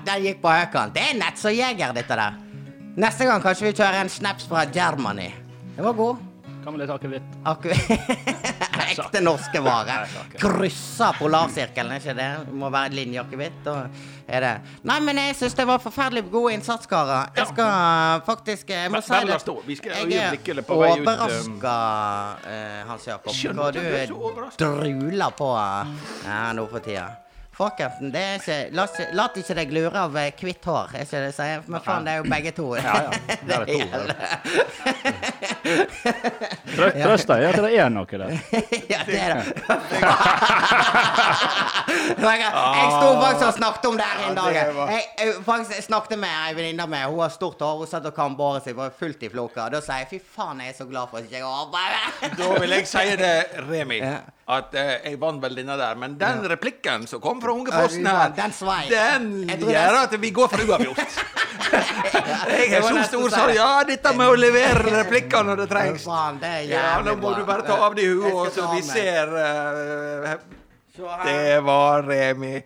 den 0.07 0.27
gikk 0.29 0.43
på 0.43 0.51
høykant. 0.53 0.95
Det 0.95 1.03
er 1.13 1.17
nett 1.19 1.39
som 1.41 1.55
jeger, 1.55 1.95
dette 1.97 2.19
der. 2.19 2.37
Neste 3.01 3.27
gang 3.27 3.43
kanskje 3.43 3.71
vi 3.71 3.73
kjører 3.79 4.03
en 4.05 4.11
snaps 4.13 4.47
fra 4.51 4.67
Germany. 4.71 5.31
Den 5.77 5.87
var 5.87 5.97
god. 5.99 6.21
Hva 6.65 6.73
med 6.73 6.81
litt 6.81 6.91
akevitt? 6.95 7.33
Ekte 8.85 9.21
norske 9.21 9.61
varer. 9.61 10.09
Kryssa 10.41 11.11
polarsirkelen, 11.19 11.93
er 11.93 12.01
ikke 12.01 12.15
det? 12.17 12.29
Det 12.47 12.55
må 12.57 12.71
være 12.73 12.97
linjeakevitt. 12.97 13.67
Nei, 14.89 14.97
men 15.05 15.21
jeg 15.21 15.37
syns 15.37 15.57
det 15.59 15.67
var 15.69 15.83
forferdelig 15.85 16.25
god 16.33 16.55
innsats, 16.55 16.89
karer. 16.89 17.35
Jeg 17.37 17.51
skal 17.51 18.23
faktisk 18.25 18.73
Jeg 18.73 18.93
må 18.95 19.03
si 19.05 19.13
det. 19.13 19.37
Jeg 19.85 20.23
er 20.23 20.39
um, 20.57 20.73
overraska, 20.79 21.75
eh, 22.49 22.81
Hans 22.89 23.11
Jakob. 23.11 23.37
Hva 23.61 23.69
du 23.77 23.83
er 23.85 24.17
druler 24.57 25.37
på 25.37 25.53
her 25.59 26.57
nå 26.57 26.67
for 26.73 26.81
tida. 26.81 27.11
Folkens, 27.55 28.01
det 28.13 28.19
er 28.19 28.41
ikke 28.41 28.57
La 28.75 28.85
la 29.15 29.29
ikke 29.31 29.55
deg 29.61 29.73
lure 29.75 30.01
av 30.09 30.17
eh, 30.19 30.33
hvitt 30.35 30.65
hår, 30.67 30.89
er 30.91 31.05
ikke 31.07 31.21
det 31.21 31.29
jeg 31.29 31.37
sier? 31.37 31.61
Men 31.71 31.85
faen, 31.85 32.03
det 32.07 32.11
er 32.15 32.19
jo 32.19 32.25
begge 32.33 32.53
to. 32.57 32.67
Ja, 32.81 32.95
ja. 33.05 33.11
Det 33.47 33.55
er 33.55 33.65
det 33.69 33.77
to, 33.93 34.01
Trøst 36.75 37.31
deg 37.31 37.45
er 37.45 37.55
at 37.55 37.63
det 37.63 37.71
er 37.79 37.91
noe 37.95 38.07
der. 38.11 38.33
Ja, 38.95 39.01
det 39.07 39.21
er 39.21 39.31
det. 39.39 39.45
jeg, 42.25 42.89
sto 42.91 43.09
faktisk 43.21 43.47
og 43.47 43.55
snakket 43.59 43.87
om 43.89 43.97
det 43.99 44.07
her 44.09 44.19
en 44.29 44.37
dag. 44.39 44.51
Jeg, 44.57 45.05
jeg 45.21 45.35
faktisk 45.47 45.87
snakket 45.87 46.19
med 46.21 46.33
ei 46.35 46.53
venninne 46.59 46.87
med 46.91 47.07
Hun 47.07 47.23
har 47.23 47.33
stort 47.33 47.63
hår. 47.63 47.79
Hun 47.85 47.91
satt 47.91 48.07
og 48.11 48.15
kam 48.17 48.37
båret 48.39 48.67
sitt, 48.67 48.77
var 48.77 48.93
fullt 48.99 49.23
i 49.25 49.31
floka. 49.33 49.69
Da 49.73 49.81
sier 49.85 50.03
jeg 50.03 50.11
fy 50.11 50.19
faen, 50.37 50.61
jeg 50.65 50.75
er 50.75 50.79
så 50.79 50.87
glad 50.91 51.07
for 51.13 51.23
at 51.23 51.31
jeg 51.31 51.41
ikke 51.41 51.47
har. 51.47 51.67
Da 52.35 52.51
vil 52.59 52.77
jeg 52.77 52.91
si 52.91 53.07
det, 53.21 53.35
Remi, 53.69 54.01
at 54.03 54.75
eh, 54.77 54.95
jeg 55.07 55.21
vant 55.23 55.43
vel 55.43 55.55
denne 55.63 55.79
der. 55.81 55.95
Men 56.01 56.19
den 56.21 56.45
replikken 56.51 57.07
som 57.11 57.23
kom 57.25 57.41
fra 57.45 57.55
Unge 57.55 57.73
posten 57.75 58.09
her. 58.09 58.35
Den 58.91 59.31
gjør 59.69 60.01
at 60.03 60.17
vi 60.21 60.33
går 60.35 60.53
for 60.53 60.65
uavgjort. 60.65 61.19
Jeg 62.55 62.73
er 62.77 62.83
så 62.85 63.03
stor, 63.09 63.29
sa 63.33 63.45
ja, 63.55 63.69
dette 63.89 64.13
med 64.17 64.31
å 64.31 64.35
levere 64.39 64.85
replikker 65.01 65.47
når 65.47 65.63
det 65.65 65.69
trengs. 65.71 66.05
Ja, 66.71 66.99
nå 67.05 67.17
må 67.21 67.35
du 67.37 67.43
bare 67.49 67.67
ta 67.67 67.79
av 67.89 67.97
deg 67.99 68.15
huet, 68.15 68.53
så 68.55 68.69
vi 68.75 68.83
ser 68.87 69.35
eh. 69.41 70.35
Det 70.95 71.61
var 71.67 72.05
Remi. 72.07 72.61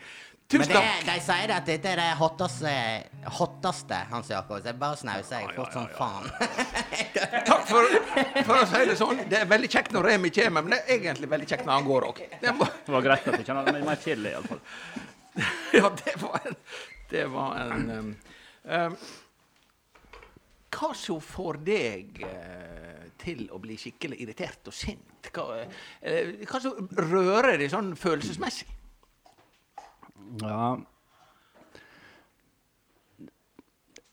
Men 0.51 0.69
det, 0.69 0.83
de 1.05 1.15
sier 1.21 1.51
det 1.51 1.57
at 1.59 1.67
dette 1.69 1.91
er 1.91 1.99
det 2.01 2.13
hotteste, 2.17 2.71
hotteste 3.37 3.97
Hans 4.09 4.31
Jakob. 4.33 4.63
Så 4.63 4.71
jeg 4.71 4.79
bare 4.81 4.97
snauser 4.97 5.43
jeg 5.43 5.51
fort 5.53 5.75
som 5.77 5.89
faen. 5.93 6.31
Takk 7.51 7.67
for, 7.69 7.97
for 8.47 8.55
å 8.55 8.63
si 8.71 8.81
det 8.89 8.95
sånn. 8.97 9.21
Det 9.29 9.43
er 9.43 9.51
veldig 9.51 9.69
kjekt 9.75 9.93
når 9.93 10.09
Remi 10.09 10.31
kommer, 10.33 10.65
men 10.65 10.73
det 10.73 10.79
er 10.81 10.95
egentlig 10.95 11.29
veldig 11.35 11.49
kjekt 11.51 11.67
når 11.69 11.75
han 11.75 11.89
går 11.91 12.07
òg. 12.09 12.23
Det 12.41 12.55
var 12.95 13.05
greit 13.05 13.29
at 13.29 13.37
du 13.37 13.45
kjenner 13.45 13.69
meg 13.69 13.85
mer 13.91 14.01
chili, 14.01 14.33
iallfall. 14.33 14.65
Ja, 15.77 15.93
det 16.01 16.15
var 16.19 16.41
en, 16.49 16.57
det 17.13 17.27
var 17.31 17.53
en 17.61 17.91
um, 17.93 18.09
um, 18.65 18.97
Hva 20.75 20.91
som 20.99 21.21
får 21.23 21.61
deg 21.69 22.25
eh, 22.27 23.05
til 23.21 23.45
å 23.55 23.61
bli 23.63 23.77
skikkelig 23.79 24.19
irritert 24.25 24.73
og 24.73 24.75
sint? 24.75 25.29
Hva, 25.29 25.61
eh, 26.01 26.41
hva 26.49 26.63
som 26.65 26.89
rører 26.97 27.61
deg 27.61 27.71
sånn 27.71 27.93
følelsesmessig? 28.01 28.78
Ja 30.43 30.77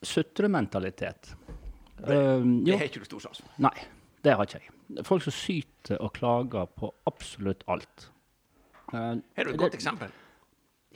Sutrementalitet. 0.02 1.34
Det, 1.96 2.06
Det 2.06 2.68
jo, 2.70 2.76
har 2.76 2.84
ikke 2.90 3.00
du 3.00 3.04
stor 3.08 3.22
sans 3.24 3.38
for. 3.40 3.52
nei, 3.64 3.86
det 4.22 4.34
har 4.36 4.44
ikke 4.46 4.60
jeg. 4.60 5.04
Folk 5.06 5.24
som 5.24 5.32
syter 5.34 5.98
og 6.04 6.12
klager 6.14 6.66
på 6.78 6.90
absolutt 7.08 7.64
alt. 7.72 8.10
Uh, 8.92 9.16
Har 9.34 9.44
du 9.48 9.50
et 9.50 9.58
godt 9.58 9.74
eksempel? 9.74 10.12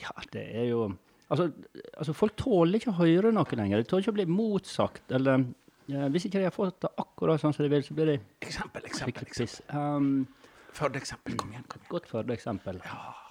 Ja, 0.00 0.12
det 0.32 0.44
er 0.56 0.68
jo 0.70 0.90
Altså, 1.30 1.52
altså 1.98 2.12
folk 2.12 2.34
tåler 2.36 2.74
ikke 2.80 2.90
å 2.90 2.96
høre 2.98 3.30
noe 3.32 3.54
lenger. 3.54 3.78
De 3.78 3.86
tåler 3.86 4.02
ikke 4.02 4.10
å 4.10 4.16
bli 4.16 4.24
motsagt. 4.26 5.12
Eller 5.14 5.44
ja, 5.86 6.08
hvis 6.10 6.24
ikke 6.26 6.40
de 6.42 6.48
har 6.48 6.54
fått 6.54 6.80
det 6.82 6.90
akkurat 6.98 7.38
sånn 7.38 7.54
som 7.54 7.62
de 7.62 7.70
vil, 7.70 7.84
så 7.86 7.94
blir 7.94 8.06
de 8.10 8.16
Eksempel, 8.42 8.82
eksempel. 8.88 9.22
eksempel. 9.28 9.76
Um, 9.78 10.26
Førde-eksempel. 10.74 11.36
Kom 11.38 11.52
igjen. 11.54 11.62
kom 11.70 11.78
igjen. 11.84 11.90
godt 11.92 12.08
Førde-eksempel. 12.10 12.80
eksempel. 12.82 13.29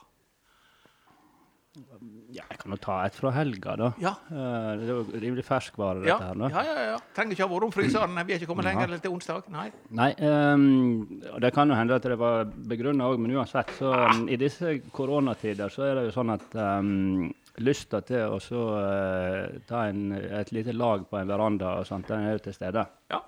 Ja, 2.30 2.44
jeg 2.46 2.60
kan 2.62 2.74
jo 2.76 2.78
ta 2.78 2.96
et 3.08 3.16
fra 3.18 3.32
helga, 3.34 3.74
da. 3.80 3.88
Ja. 4.02 4.12
Eh, 4.30 4.68
det 4.78 4.86
er 4.86 4.92
jo 4.92 5.20
rimelig 5.24 5.44
ferskvare, 5.48 6.04
Ja, 6.06 6.20
dette 6.20 6.28
her. 6.30 6.38
nå. 6.38 6.50
ja, 6.54 6.62
ja, 6.68 6.84
ja. 6.92 6.98
Trenger 7.18 7.34
ikke 7.34 7.48
ha 7.48 7.50
vært 7.54 7.66
om 7.66 7.74
fryseren. 7.74 8.20
Vi 8.28 8.36
er 8.36 8.38
ikke 8.38 8.50
kommet 8.52 8.68
lenger 8.70 8.94
til 9.02 9.16
onsdag. 9.16 9.50
Nei. 9.54 9.66
Nei, 9.98 10.10
um, 10.22 11.22
det 11.42 11.52
kan 11.56 11.70
jo 11.70 11.78
hende 11.80 11.98
at 11.98 12.06
det 12.06 12.20
var 12.22 12.46
begrunna 12.46 13.10
òg, 13.10 13.18
men 13.24 13.34
uansett, 13.34 13.74
så 13.80 13.96
um, 13.98 14.28
i 14.30 14.38
disse 14.38 14.76
koronatider 14.94 15.74
så 15.74 15.88
er 15.88 15.98
det 15.98 16.06
jo 16.10 16.16
sånn 16.20 16.36
at 16.36 16.56
um, 16.62 17.34
lysta 17.66 18.04
til 18.06 18.38
å 18.38 18.40
så 18.44 18.64
uh, 18.78 19.60
ta 19.68 19.88
en, 19.90 20.14
et 20.14 20.54
lite 20.56 20.78
lag 20.78 21.10
på 21.10 21.18
en 21.18 21.34
veranda 21.34 21.80
og 21.82 21.90
sånt, 21.90 22.08
den 22.08 22.30
er 22.30 22.38
jo 22.38 22.46
til 22.46 22.60
stede. 22.60 22.86
Ja. 23.10 23.24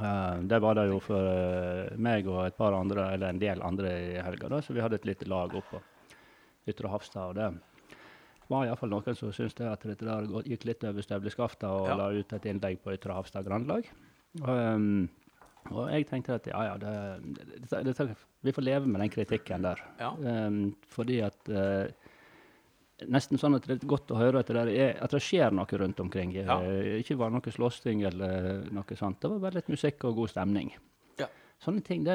Uh, 0.00 0.40
det 0.48 0.58
var 0.64 0.74
det 0.80 0.88
jo 0.90 0.98
for 1.04 1.30
uh, 1.30 1.94
meg 2.00 2.26
og 2.26 2.46
et 2.48 2.58
par 2.58 2.74
andre, 2.74 3.12
eller 3.14 3.30
en 3.30 3.40
del 3.42 3.62
andre 3.62 3.98
i 4.10 4.14
helga, 4.18 4.50
da, 4.50 4.62
så 4.64 4.74
vi 4.74 4.82
hadde 4.82 4.98
et 4.98 5.06
lite 5.12 5.30
lag 5.30 5.54
oppå 5.54 5.78
Ytre 6.68 6.90
Hafstad. 6.90 7.32
og 7.32 7.38
det 7.38 7.52
var 8.50 8.66
iallfall 8.66 8.90
noen 8.90 9.14
som 9.18 9.32
syntes 9.32 9.54
det 9.58 9.68
at 9.70 9.84
dette 9.86 10.04
der 10.06 10.26
gikk 10.48 10.64
litt 10.68 10.84
over 10.84 11.04
støvleskaftet 11.04 11.68
og 11.68 11.88
Ja. 11.88 11.96
la 11.96 12.08
ut 12.12 12.32
et 12.32 12.46
innlegg 12.50 12.80
på 12.82 12.92
Ytre 12.94 13.14
Hafstad 13.14 13.44
Grandlag. 13.46 13.86
Um, 14.42 15.08
Og 15.70 15.90
jeg 15.92 16.08
tenkte 16.10 16.34
at 16.34 16.46
ja, 16.50 16.62
ja, 16.72 16.76
det, 16.76 16.92
det, 17.70 17.94
det, 17.96 18.06
vi 18.42 18.52
får 18.52 18.64
leve 18.66 18.86
med 18.90 19.00
den 19.00 19.10
kritikken 19.14 19.62
der. 19.62 19.78
Ja. 20.00 20.10
Um, 20.48 20.74
fordi 20.90 21.20
at 21.22 21.38
uh, 21.48 21.86
Nesten 23.02 23.38
sånn 23.40 23.56
at 23.56 23.64
det 23.66 23.80
er 23.80 23.86
godt 23.90 24.10
å 24.14 24.18
høre 24.18 24.40
at 24.44 24.50
det, 24.54 24.62
er, 24.78 24.92
at 25.02 25.10
det 25.10 25.18
skjer 25.24 25.50
noe 25.54 25.66
rundt 25.80 25.98
omkring. 26.02 26.34
Ja. 26.36 26.60
Uh, 26.62 26.98
ikke 27.00 27.16
bare 27.18 27.34
noe 27.34 27.50
slåssing 27.54 28.02
eller 28.06 28.62
noe 28.70 28.98
sånt. 28.98 29.18
Det 29.22 29.30
var 29.30 29.40
bare 29.42 29.58
litt 29.60 29.70
musikk 29.72 30.04
og 30.06 30.16
god 30.20 30.30
stemning. 30.34 30.70
Sånne 31.62 31.82
ting, 31.86 32.02
det, 32.02 32.14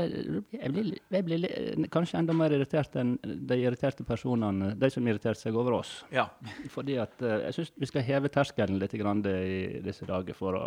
jeg, 0.52 0.72
blir, 0.76 0.88
jeg 1.16 1.24
blir 1.24 1.40
li- 1.40 1.88
kanskje 1.94 2.18
enda 2.20 2.34
mer 2.36 2.52
irritert 2.52 2.96
enn 3.00 3.14
de 3.24 3.56
irriterte 3.62 4.04
personene, 4.04 4.74
de 4.76 4.90
som 4.92 5.06
irriterte 5.08 5.40
seg 5.40 5.56
over 5.56 5.78
oss. 5.78 5.94
Ja. 6.12 6.26
Fordi 6.74 6.98
at 7.00 7.22
eh, 7.24 7.46
jeg 7.48 7.56
syns 7.56 7.72
vi 7.80 7.88
skal 7.88 8.04
heve 8.04 8.28
terskelen 8.34 8.80
litt 8.82 8.92
grann 9.00 9.24
i 9.32 9.80
disse 9.88 10.06
dager 10.10 10.36
for 10.38 10.60
å 10.60 10.66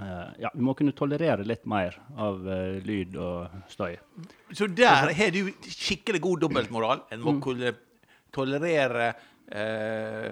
Uh, 0.00 0.30
Ja, 0.40 0.48
vi 0.54 0.62
må 0.64 0.72
kunne 0.72 0.94
tolerere 0.96 1.44
litt 1.44 1.66
mer 1.68 1.98
av 2.16 2.38
uh, 2.48 2.78
lyd 2.80 3.12
og 3.20 3.58
støy. 3.68 3.98
Så 4.56 4.70
der 4.72 5.10
har 5.12 5.34
du 5.34 5.50
skikkelig 5.68 6.22
god 6.24 6.40
dobbeltmoral. 6.46 7.02
En 7.12 7.20
Mm. 7.20 7.26
må 7.26 7.34
kunne 7.44 7.74
tolerere 8.32 9.10
uh, 9.52 10.30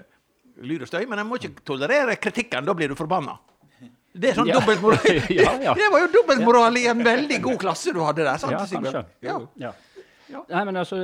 lyd 0.64 0.86
og 0.86 0.88
støy, 0.88 1.04
men 1.10 1.20
en 1.20 1.28
må 1.28 1.36
ikke 1.36 1.60
tolerere 1.60 2.16
kritikken. 2.16 2.64
Da 2.64 2.72
blir 2.72 2.88
du 2.88 2.96
forbanna. 2.96 3.36
Det 4.14 4.30
er 4.30 4.36
sånn 4.38 4.50
Ja. 4.50 4.60
dobbeltmoral. 4.60 4.98
Ja, 5.42 5.54
ja. 5.62 5.74
Det 5.80 5.88
var 5.90 6.04
jo 6.04 6.12
dobbeltmoral 6.14 6.78
i 6.78 6.86
en 6.90 7.02
veldig 7.06 7.40
god 7.42 7.58
klasse 7.64 7.94
du 7.94 8.00
hadde 8.04 8.22
der. 8.22 8.38
sant, 8.38 8.54
Ja, 8.54 8.62
kanskje. 8.66 9.04
Ja. 9.26 9.40
Ja. 9.58 9.72
Ja. 10.30 10.40
Nei, 10.48 10.62
men 10.64 10.78
altså 10.80 10.96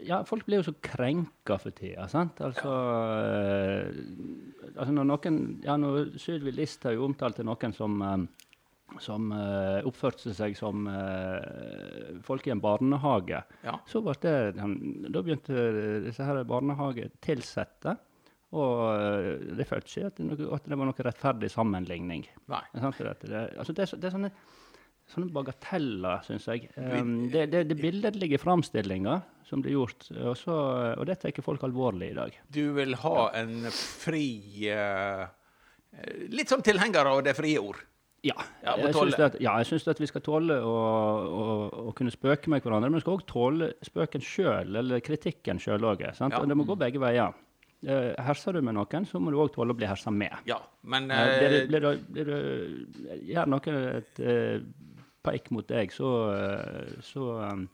Ja, 0.00 0.22
folk 0.24 0.46
blir 0.46 0.62
jo 0.62 0.70
så 0.70 0.74
krenka 0.80 1.58
for 1.60 1.74
tida, 1.76 2.06
sant? 2.08 2.40
Altså, 2.40 2.70
eh, 3.28 3.90
altså 4.72 4.94
når 4.96 5.10
noen 5.10 5.42
Ja, 5.66 5.76
når 5.76 6.14
Sylvi 6.22 6.54
Listhaug 6.56 7.02
omtalte 7.10 7.44
noen 7.44 7.76
som 7.76 8.00
som 9.00 9.30
uh, 9.32 9.80
oppførte 9.88 10.34
seg 10.36 10.52
som 10.52 10.82
uh, 10.84 12.18
folk 12.26 12.44
i 12.44 12.52
en 12.52 12.60
barnehage. 12.60 13.38
Ja. 13.64 13.78
Så 13.88 14.02
ble 14.04 14.12
det, 14.20 14.34
da 14.58 15.22
begynte 15.24 16.02
disse 16.04 16.26
her 16.26 16.42
barnehagetilsatte 16.44 17.96
og 18.52 18.80
eh, 18.92 19.28
det 19.56 19.66
følte 19.68 19.88
ikke 19.88 20.08
at 20.10 20.56
at 20.58 20.66
det 20.68 20.76
var 20.78 20.88
noen 20.88 21.06
rettferdig 21.06 21.48
sammenligning. 21.52 22.26
Nei. 22.52 22.64
Det 22.74 22.82
altså 22.84 23.72
det, 23.76 23.86
det 23.96 24.08
er 24.08 24.14
sånne, 24.14 24.32
sånne 25.12 25.32
bagateller, 25.32 26.24
syns 26.26 26.48
jeg. 26.50 26.68
Um, 26.76 27.30
det, 27.32 27.46
det, 27.54 27.64
det 27.70 27.78
billedlige 27.80 28.40
framstillinga 28.42 29.20
som 29.48 29.64
blir 29.64 29.78
gjort, 29.78 30.08
og, 30.16 30.34
så, 30.40 30.56
og 30.96 31.06
det 31.08 31.18
tar 31.22 31.44
folk 31.44 31.64
alvorlig 31.66 32.12
i 32.12 32.18
dag. 32.18 32.36
Du 32.52 32.64
vil 32.76 32.96
ha 33.02 33.30
en 33.40 33.70
fri 33.72 34.26
eh, 34.72 35.24
Litt 36.32 36.48
som 36.48 36.62
tilhenger 36.64 37.04
av 37.04 37.18
det 37.24 37.34
frie 37.36 37.60
ord. 37.60 37.82
Ja, 38.24 38.36
Ja, 38.62 38.76
jeg 38.78 38.94
syns 38.94 39.18
at, 39.18 39.36
ja, 39.42 39.52
at 39.92 40.00
vi 40.00 40.06
skal 40.06 40.22
tåle 40.24 40.56
å, 40.62 40.74
å, 41.26 41.46
å 41.90 41.94
kunne 41.98 42.12
spøke 42.14 42.52
med 42.52 42.62
hverandre, 42.62 42.88
men 42.88 43.00
vi 43.00 43.02
skal 43.02 43.18
òg 43.18 43.24
tåle 43.28 43.72
spøken 43.84 44.22
sjøl, 44.24 44.76
eller 44.78 45.02
kritikken 45.04 45.58
sjøl 45.60 45.88
òg. 45.90 46.04
Ja. 46.06 46.28
Og 46.38 46.46
det 46.48 46.56
må 46.56 46.64
gå 46.68 46.76
begge 46.78 47.02
veier. 47.02 47.34
Eh, 47.82 48.12
herser 48.22 48.54
du 48.54 48.62
med 48.62 48.76
noen, 48.76 49.06
så 49.10 49.18
må 49.18 49.32
du 49.34 49.40
òg 49.42 49.50
tåle 49.56 49.74
å 49.74 49.78
bli 49.78 49.88
hersa 49.90 50.12
med. 50.14 50.34
Ja, 50.46 50.60
men 50.86 51.10
Uh, 51.10 51.18
blir, 51.18 51.48
det, 51.50 51.60
eh, 51.62 51.68
blir, 51.68 51.86
det, 51.86 52.02
blir 52.14 52.28
det, 52.30 53.16
gjør 53.26 53.48
noen 53.50 53.78
et 53.98 54.20
uh, 54.22 54.60
peik 55.26 55.50
mot 55.54 55.66
deg, 55.66 55.90
så, 55.94 56.10
så 57.02 57.24
um, 57.42 57.64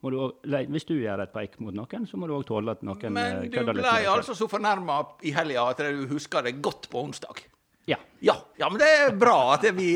må 0.00 0.12
du 0.12 0.16
også, 0.20 0.50
nei, 0.52 0.62
Hvis 0.72 0.88
du 0.88 0.94
gjør 0.96 1.24
et 1.24 1.34
peik 1.34 1.58
mot 1.60 1.76
noen, 1.76 2.08
så 2.08 2.20
må 2.20 2.28
du 2.28 2.32
òg 2.36 2.46
tåle 2.48 2.72
at 2.76 2.84
noen 2.84 3.16
Men 3.16 3.44
kødder 3.52 3.76
litt 3.76 3.84
ble 3.84 3.92
du 3.92 4.00
ble 4.06 4.14
altså 4.14 4.36
så 4.36 4.48
fornærma 4.48 4.98
i 5.28 5.34
helga 5.36 5.68
at 5.72 5.84
du 5.84 6.06
husker 6.12 6.44
det 6.46 6.56
godt 6.64 6.88
på 6.92 7.04
onsdag. 7.04 7.44
Ja. 7.88 8.00
Ja, 8.24 8.38
ja 8.56 8.70
men 8.72 8.80
det 8.80 8.88
er 8.88 9.16
bra 9.20 9.38
at 9.54 9.68
vi 9.76 9.94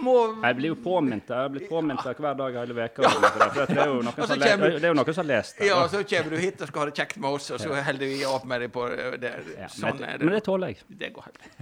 må 0.00 0.14
Jeg 0.42 0.56
blir 0.58 0.68
jo 0.72 0.76
påminnet. 0.84 1.28
Jeg 1.28 1.36
har 1.46 1.48
blitt 1.52 1.68
påminnet 1.70 2.02
hver 2.20 2.36
dag 2.38 2.58
hele 2.60 2.74
uka. 2.86 3.02
Ja. 3.02 3.64
det 3.66 3.78
er 3.78 3.86
jo 3.90 4.02
noen 4.02 4.12
som 4.12 4.22
har 4.22 4.42
kommer- 4.42 4.76
det 4.76 4.84
er 4.84 4.88
jo 4.92 4.94
noen 4.98 5.12
som 5.14 5.22
har 5.24 5.28
lest 5.30 5.58
det. 5.58 5.66
Ja, 5.66 5.78
så 5.88 6.02
kommer 6.04 6.30
du 6.30 6.36
hit 6.42 6.60
og 6.62 6.68
skal 6.68 6.80
ha 6.80 6.86
det 6.90 6.94
kjekt 7.00 7.16
med 7.18 7.30
oss, 7.30 7.50
og 7.50 7.58
så 7.60 7.74
holder 7.88 8.06
vi 8.06 8.20
opp 8.24 8.44
med 8.44 8.60
deg 8.66 8.72
på 8.72 8.86
det. 9.20 9.32
Ja, 9.58 9.66
Sånn 9.68 9.98
men, 10.00 10.04
er 10.08 10.18
men 10.18 10.28
det. 10.28 10.34
det 10.40 10.44
tåler 10.44 10.68
jeg. 10.74 10.82
Det 10.88 11.12
går 11.16 11.28
helt. 11.30 11.42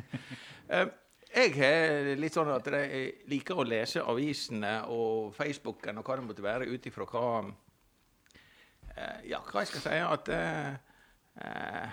Eh, 0.71 0.87
Jeg 1.35 1.51
har 1.59 2.15
litt 2.17 2.33
sånn 2.33 2.49
at 2.55 2.65
jeg 2.73 3.09
liker 3.29 3.59
å 3.59 3.65
lese 3.67 4.01
avisene 4.01 4.87
og 4.89 5.35
Facebooken 5.35 5.99
og 5.99 6.05
hva 6.07 6.17
det 6.17 6.25
måtte 6.29 6.43
være, 6.45 6.69
ut 6.71 6.87
ifra 6.87 7.05
hva 7.11 7.25
eh, 8.97 9.19
Ja, 9.29 9.41
hva 9.51 9.61
jeg 9.65 9.73
skal 9.73 9.85
si 9.85 9.99
at 9.99 10.31
uh, 10.31 11.89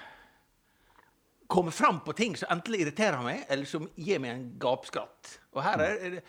Kommer 1.51 1.73
fram 1.75 1.99
på 2.05 2.13
ting 2.15 2.37
som 2.39 2.47
enten 2.53 2.77
irriterer 2.79 3.19
meg, 3.25 3.41
eller 3.51 3.67
som 3.67 3.89
gir 3.99 4.21
meg 4.23 4.31
en 4.37 4.45
gapskratt. 4.61 5.33
Og 5.55 5.61
her 5.65 5.83
er 5.83 5.97
er 6.07 6.15
det 6.17 6.23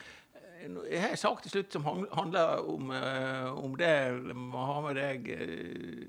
jeg 0.62 1.01
har 1.03 1.11
en 1.11 1.18
sak 1.18 1.41
til 1.43 1.51
slutt 1.51 1.75
som 1.75 1.83
handler 2.14 2.61
om, 2.70 2.91
eh, 2.95 3.49
om 3.64 3.73
det. 3.75 3.89
Jeg 3.89 4.37
må 4.39 4.61
ha 4.68 4.77
med 4.85 4.95
deg, 4.95 5.25
eh, 5.35 6.05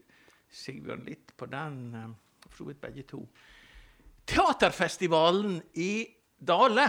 Sigbjørn, 0.54 1.06
litt 1.08 1.32
på 1.38 1.48
den. 1.50 1.80
eh, 1.98 2.12
For 2.50 2.60
så 2.62 2.68
vidt 2.68 2.82
begge 2.84 3.02
to. 3.10 3.24
Teaterfestivalen 4.30 5.62
i 5.74 6.06
Dale. 6.40 6.86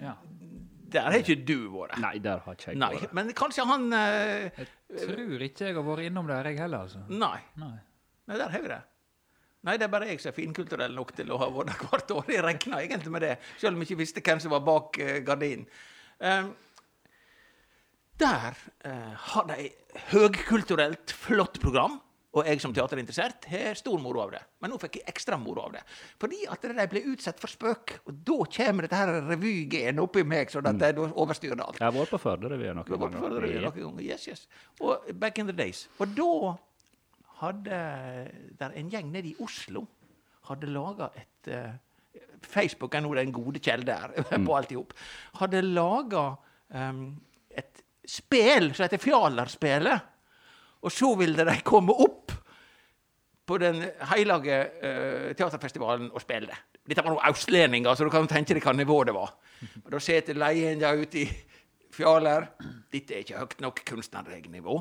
Ja. 0.00 0.14
Der 0.90 1.06
har 1.06 1.18
ikke 1.20 1.36
du 1.46 1.68
vært. 1.70 1.98
Nei, 2.02 2.16
der 2.22 2.38
har 2.44 2.54
ikke 2.56 2.72
jeg 2.72 2.78
Nei, 2.80 2.92
vært. 2.96 3.12
men 3.14 3.28
kanskje 3.38 3.66
han 3.68 3.92
eh, 3.94 4.64
Tror 4.90 5.42
ikke 5.46 5.68
jeg 5.68 5.76
har 5.76 5.84
vært 5.86 6.06
innom 6.08 6.26
der, 6.30 6.48
jeg 6.50 6.58
heller, 6.58 6.86
altså. 6.88 7.02
Nei. 7.08 7.38
Nei. 7.60 7.76
Nei, 8.30 8.38
der 8.40 8.48
har 8.50 8.64
vi 8.64 8.68
det. 8.72 8.80
Nei, 9.68 9.76
det 9.76 9.84
er 9.86 9.92
bare 9.92 10.08
jeg 10.08 10.22
som 10.22 10.30
er 10.30 10.38
finkulturell 10.38 10.94
nok 10.96 11.12
til 11.18 11.32
å 11.34 11.38
ha 11.42 11.50
vært 11.52 11.72
der 11.72 11.80
hvert 11.84 12.12
år. 12.16 12.28
Jeg 12.32 12.44
regna 12.46 12.80
egentlig 12.80 13.12
med 13.12 13.24
det, 13.26 13.34
selv 13.60 13.76
om 13.76 13.82
jeg 13.82 13.90
ikke 13.90 14.00
visste 14.00 14.24
hvem 14.24 14.40
som 14.40 14.54
var 14.54 14.62
bak 14.64 15.00
uh, 15.00 15.16
gardinen. 15.26 15.66
Um, 16.20 16.52
der 18.20 18.56
uh, 18.86 19.26
har 19.32 19.50
de 19.50 19.68
høgkulturelt, 20.12 21.12
flott 21.12 21.60
program. 21.60 22.00
Og 22.30 22.46
jeg 22.46 22.60
som 22.62 22.70
teaterinteressert 22.70 23.48
har 23.50 23.74
stor 23.74 23.98
moro 23.98 24.20
av 24.22 24.30
det. 24.36 24.40
Men 24.62 24.70
nå 24.70 24.76
fikk 24.78 25.00
jeg 25.00 25.08
ekstra 25.10 25.34
moro 25.40 25.64
av 25.64 25.72
det. 25.74 25.80
Fordi 26.22 26.44
at 26.46 26.62
de 26.62 26.86
ble 26.92 27.02
utsatt 27.10 27.40
for 27.42 27.50
spøk. 27.50 27.96
Og 28.06 28.20
da 28.28 28.36
kommer 28.54 28.86
dette 28.86 29.00
her 29.00 29.10
revygenen 29.32 29.98
oppi 30.04 30.22
meg, 30.22 30.52
så 30.52 30.62
at 30.62 30.70
mm. 30.70 30.78
da 30.78 31.08
overstyrer 31.10 31.58
det 31.58 31.66
alt. 31.66 31.80
Jeg 31.82 31.88
har 31.88 31.96
vært 31.96 32.14
på 32.14 32.22
Førderevyen 32.22 32.78
noen 32.78 33.16
ganger. 33.18 34.04
Yes, 34.06 34.28
yes. 34.30 34.46
Og 34.78 35.10
back 35.18 35.42
in 35.42 35.50
the 35.50 35.56
days. 35.56 35.88
Og 35.98 36.14
da 36.14 36.54
hadde 37.40 37.80
der 38.60 38.76
en 38.76 38.90
gjeng 38.92 39.10
nede 39.12 39.32
i 39.32 39.38
Oslo 39.40 39.86
hadde 40.50 40.70
laga 40.72 41.10
et 41.18 41.50
eh, 41.50 41.72
Facebook 42.42 42.94
er 42.96 43.04
nå 43.04 43.12
den 43.14 43.32
gode 43.34 43.60
kjelde 43.62 43.96
her 43.96 44.14
på 44.46 44.56
alt 44.56 44.72
i 44.72 44.78
hop. 44.78 44.94
Hadde 45.40 45.62
laga 45.66 46.24
et 46.70 47.82
spel 48.08 48.70
som 48.72 48.86
heter 48.86 49.02
Fjalerspillet. 49.02 50.08
Og 50.80 50.92
så 50.94 51.10
ville 51.20 51.44
de 51.44 51.56
komme 51.66 51.92
opp 51.92 52.32
på 53.50 53.58
den 53.60 53.82
hellige 54.12 54.58
uh, 54.80 55.30
teaterfestivalen 55.36 56.08
og 56.14 56.22
spille 56.22 56.48
det. 56.48 56.58
Dette 56.88 57.04
var 57.04 57.12
noen 57.12 57.26
østlendinger, 57.28 57.98
så 57.98 58.06
du 58.06 58.12
kan 58.14 58.28
tenke 58.30 58.56
deg 58.56 58.64
hva 58.64 58.72
nivå 58.78 59.02
det 59.04 59.14
var. 59.14 59.34
Og 59.84 59.90
da 59.92 60.00
sitter 60.00 60.38
der 60.38 61.02
ute 61.02 61.20
i 61.20 61.26
Fjaler. 61.92 62.46
Dette 62.90 63.14
er 63.14 63.26
ikke 63.26 63.42
høyt 63.42 63.60
nok 63.60 63.82
kunstnernivå. 63.90 64.78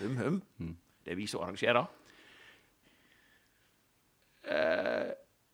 Hum, 0.00 0.16
hum. 0.58 0.72
Det 1.04 1.14
er 1.14 1.18
vi 1.18 1.26
som 1.30 1.42
arrangerer. 1.44 1.86
Eh, 4.50 5.10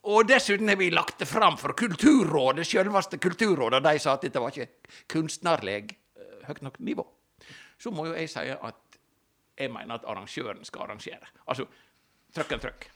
og 0.07 0.27
dessuten 0.29 0.71
har 0.71 0.79
vi 0.79 0.91
lagt 0.95 1.19
det 1.19 1.29
fram 1.29 1.57
for 1.59 1.75
Kulturrådet, 1.79 2.67
selveste 2.67 3.19
Kulturrådet, 3.19 3.83
de 3.83 3.99
sa 4.03 4.15
at 4.15 4.27
dette 4.27 4.43
var 4.43 4.55
ikke 4.55 4.93
kunstnerlig 5.11 5.79
eh, 5.83 6.43
høyt 6.47 6.63
nok 6.63 6.79
nivå. 6.87 7.07
Så 7.79 7.91
må 7.93 8.07
jo 8.09 8.15
jeg 8.17 8.31
si 8.31 8.45
at 8.55 9.01
jeg 9.57 9.73
mener 9.73 9.97
at 9.99 10.07
arrangøren 10.07 10.63
skal 10.69 10.87
arrangere. 10.87 11.33
Altså 11.49 11.67
trøkk 12.37 12.55
en 12.55 12.63
trøkk. 12.63 12.87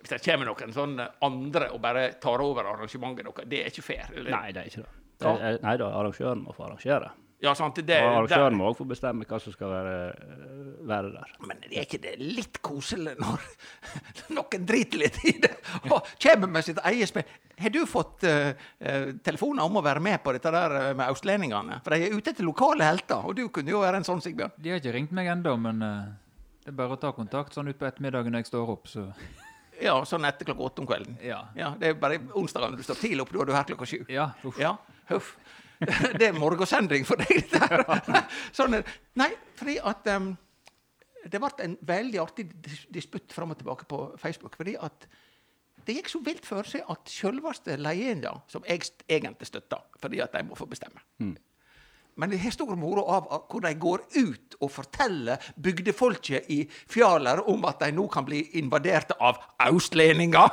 Hvis 0.00 0.12
det 0.14 0.20
kommer 0.24 0.48
noen 0.48 0.72
sånne 0.74 1.06
andre 1.26 1.70
og 1.74 1.80
bare 1.84 2.06
tar 2.22 2.40
over 2.42 2.68
arrangementet, 2.70 3.26
noe, 3.26 3.44
det 3.46 3.62
er 3.62 3.72
ikke 3.72 3.84
fair. 3.84 4.12
Eller? 4.14 4.32
Nei, 4.32 4.52
det 4.56 4.62
er 4.62 4.70
ikke 4.70 4.84
det. 4.84 4.94
Det 5.20 5.32
er, 5.36 5.58
nei 5.60 5.74
da, 5.76 5.90
arrangøren 5.98 6.44
må 6.46 6.54
få 6.56 6.64
arrangere. 6.70 7.10
Ja, 7.44 7.52
sant, 7.56 7.80
det, 7.88 7.98
Og 8.04 8.22
arrangøren 8.22 8.56
må 8.56 8.70
òg 8.70 8.78
få 8.78 8.86
bestemme 8.88 9.26
hva 9.28 9.40
som 9.40 9.52
skal 9.52 9.72
være, 9.72 9.96
øh, 10.24 10.69
være 10.86 11.12
der. 11.14 11.32
Men 11.46 11.62
er 11.70 11.84
ikke 11.84 12.00
det 12.02 12.16
litt 12.20 12.60
koselig 12.64 13.16
når 13.20 13.44
noen 14.36 14.66
driter 14.68 15.02
litt 15.02 15.18
i 15.28 15.36
det 15.42 15.52
og 15.90 16.08
kommer 16.22 16.50
med 16.50 16.66
sitt 16.66 16.80
eget 16.90 17.10
spill? 17.10 17.36
Har 17.60 17.74
du 17.74 17.82
fått 17.88 18.24
eh, 18.24 18.54
eh, 18.78 19.10
telefoner 19.24 19.68
om 19.68 19.76
å 19.76 19.84
være 19.84 20.00
med 20.00 20.22
på 20.24 20.32
dette 20.32 20.52
der 20.54 20.76
eh, 20.78 20.88
med 20.96 21.10
austlendingene? 21.10 21.82
For 21.84 21.92
de 21.92 22.08
er 22.08 22.16
ute 22.16 22.32
etter 22.32 22.46
lokale 22.46 22.88
helter, 22.88 23.20
og 23.20 23.36
du 23.36 23.46
kunne 23.52 23.74
jo 23.74 23.82
være 23.82 24.00
en 24.00 24.08
sånn, 24.08 24.22
Sigbjørn. 24.24 24.56
De 24.56 24.72
har 24.72 24.80
ikke 24.80 24.94
ringt 24.96 25.12
meg 25.16 25.28
ennå, 25.34 25.52
men 25.60 25.84
uh, 25.84 26.08
det 26.64 26.72
er 26.72 26.78
bare 26.78 26.96
å 26.96 27.00
ta 27.00 27.12
kontakt 27.16 27.56
sånn 27.56 27.68
utpå 27.72 27.88
ettermiddagen 27.88 28.32
når 28.32 28.44
jeg 28.44 28.52
står 28.54 28.74
opp, 28.76 28.88
så 28.88 29.10
Ja, 29.80 29.94
sånn 30.04 30.26
etter 30.28 30.48
klokka 30.48 30.66
åtte 30.66 30.82
om 30.82 30.88
kvelden. 30.88 31.16
Ja. 31.24 31.42
Ja, 31.56 31.72
Det 31.80 31.92
er 31.92 32.00
bare 32.00 32.20
onsdagen 32.36 32.76
du 32.76 32.84
står 32.84 33.00
tidlig 33.00 33.24
opp, 33.24 33.32
da 33.32 33.44
er 33.44 33.48
du 33.48 33.56
her 33.56 33.68
klokka 33.68 33.88
sju. 33.88 34.02
Ja. 34.12 34.30
Uff. 34.44 34.60
Ja, 34.60 34.74
huff. 35.08 35.34
Det 36.20 36.26
er 36.26 36.36
morgensending 36.36 37.06
for 37.08 37.20
deg, 37.20 37.46
dette 37.48 37.60
her. 37.64 38.26
Sånn 38.52 38.76
er 38.76 38.84
det. 38.84 38.96
Nei, 39.16 39.30
fordi 39.56 39.78
at 39.80 40.08
em, 40.12 40.34
Det 41.24 41.40
ble 41.40 41.50
en 41.64 41.76
veldig 41.84 42.20
artig 42.22 42.46
disputt 42.92 43.32
fram 43.34 43.52
og 43.52 43.60
tilbake 43.60 43.88
på 43.90 44.04
Facebook. 44.20 44.56
fordi 44.56 44.76
at 44.80 45.08
det 45.86 45.96
gikk 45.96 46.10
så 46.12 46.20
vilt 46.24 46.46
for 46.46 46.68
seg 46.68 46.84
at 46.92 47.08
selveste 47.10 47.76
leienda, 47.80 48.34
som 48.48 48.64
jeg 48.68 48.90
egentlig 49.08 49.48
støtta, 49.48 49.80
fordi 50.00 50.20
at 50.20 50.32
de 50.36 50.44
må 50.46 50.58
få 50.58 50.68
bestemme 50.68 51.00
Men 52.20 52.30
det 52.30 52.40
har 52.42 52.52
stor 52.52 52.76
moro 52.76 53.06
av 53.08 53.28
hvor 53.48 53.62
de 53.64 53.72
går 53.80 54.02
ut 54.16 54.56
og 54.60 54.70
forteller 54.70 55.40
bygdefolket 55.56 56.50
i 56.52 56.66
Fjaler 56.68 57.40
om 57.48 57.64
at 57.64 57.80
de 57.80 57.92
nå 57.96 58.06
kan 58.12 58.26
bli 58.26 58.42
invadert 58.60 59.14
av 59.20 59.38
østlendinger. 59.70 60.50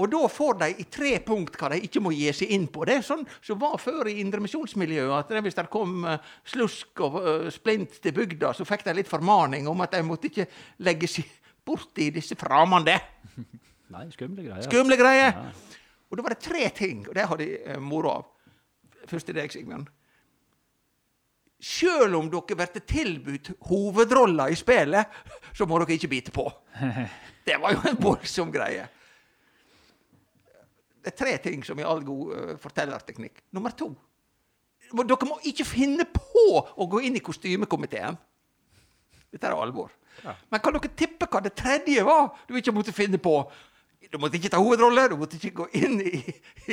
Og 0.00 0.08
da 0.08 0.20
får 0.32 0.54
de 0.62 0.68
i 0.80 0.86
tre 0.88 1.12
punkt 1.24 1.58
hva 1.60 1.68
de 1.74 1.80
ikke 1.84 2.00
må 2.00 2.12
gi 2.16 2.30
seg 2.32 2.52
inn 2.54 2.64
på. 2.72 2.86
Det 2.88 2.96
er 2.98 3.04
sånn 3.04 3.26
som 3.44 3.58
var 3.60 3.76
før 3.82 4.08
i 4.08 4.16
indremisjonsmiljøet, 4.22 5.12
at 5.18 5.34
det, 5.34 5.42
hvis 5.44 5.58
det 5.58 5.66
kom 5.72 6.06
eh, 6.08 6.30
slusk 6.48 7.02
og 7.04 7.18
eh, 7.20 7.48
splint 7.52 7.98
til 8.00 8.14
bygda, 8.16 8.54
så 8.56 8.64
fikk 8.68 8.86
de 8.86 8.96
litt 8.96 9.10
formaning 9.10 9.68
om 9.68 9.84
at 9.84 9.92
de 9.92 10.02
måtte 10.06 10.30
ikke 10.30 10.48
legge 10.86 11.10
seg 11.10 11.28
borti 11.66 12.08
disse 12.14 12.38
framande. 12.40 12.96
Nei, 13.94 14.06
skumle 14.14 14.46
greier. 14.46 14.64
Skumle 14.64 14.96
greier! 14.96 15.36
Og 16.10 16.18
da 16.18 16.24
var 16.26 16.34
det 16.34 16.42
tre 16.42 16.68
ting, 16.74 17.04
og 17.06 17.14
det 17.14 17.26
har 17.28 17.40
de 17.40 17.48
eh, 17.60 17.82
moro 17.82 18.14
av. 18.14 18.30
Først 19.10 19.28
til 19.28 19.36
deg, 19.36 19.52
Sigbjørn. 19.52 19.84
Sjøl 21.60 22.14
om 22.16 22.30
dere 22.32 22.56
blir 22.56 22.86
tilbudt 22.88 23.50
hovedrolla 23.68 24.48
i 24.48 24.56
spillet, 24.56 25.20
så 25.52 25.66
må 25.68 25.82
dere 25.82 25.98
ikke 25.98 26.10
bite 26.14 26.32
på. 26.32 26.46
Det 27.44 27.56
var 27.60 27.74
jo 27.74 27.84
en 27.90 28.00
voldsom 28.00 28.50
greie. 28.54 28.86
Det 31.00 31.12
er 31.14 31.16
tre 31.16 31.34
ting 31.40 31.62
som 31.64 31.78
er 31.80 31.88
all 31.88 32.02
god 32.04 32.32
eh, 32.36 32.56
fortellerteknikk. 32.60 33.42
Nummer 33.56 33.70
to. 33.76 33.90
må- 34.92 35.06
Dere 35.06 35.28
må 35.28 35.38
ikke 35.48 35.64
finne 35.64 36.04
på 36.04 36.42
å 36.60 36.86
gå 36.90 37.00
inn 37.06 37.16
i 37.16 37.22
kostymekomiteen. 37.24 38.18
Dette 39.32 39.46
er 39.46 39.54
alvor. 39.54 39.90
Men 40.50 40.60
kan 40.60 40.74
dere 40.74 40.90
tippe 40.98 41.26
hva 41.30 41.40
det 41.40 41.54
tredje 41.56 42.02
var 42.04 42.32
du 42.48 42.56
ikke 42.58 42.74
måtte 42.74 42.92
finne 42.92 43.16
på? 43.22 43.34
Du 44.10 44.18
måtte 44.18 44.36
ikke 44.40 44.50
ta 44.50 44.58
hovedrolle, 44.58 45.08
du 45.12 45.16
måtte 45.20 45.38
ikke 45.38 45.52
gå 45.62 45.66
inn 45.78 46.00
i, 46.02 46.18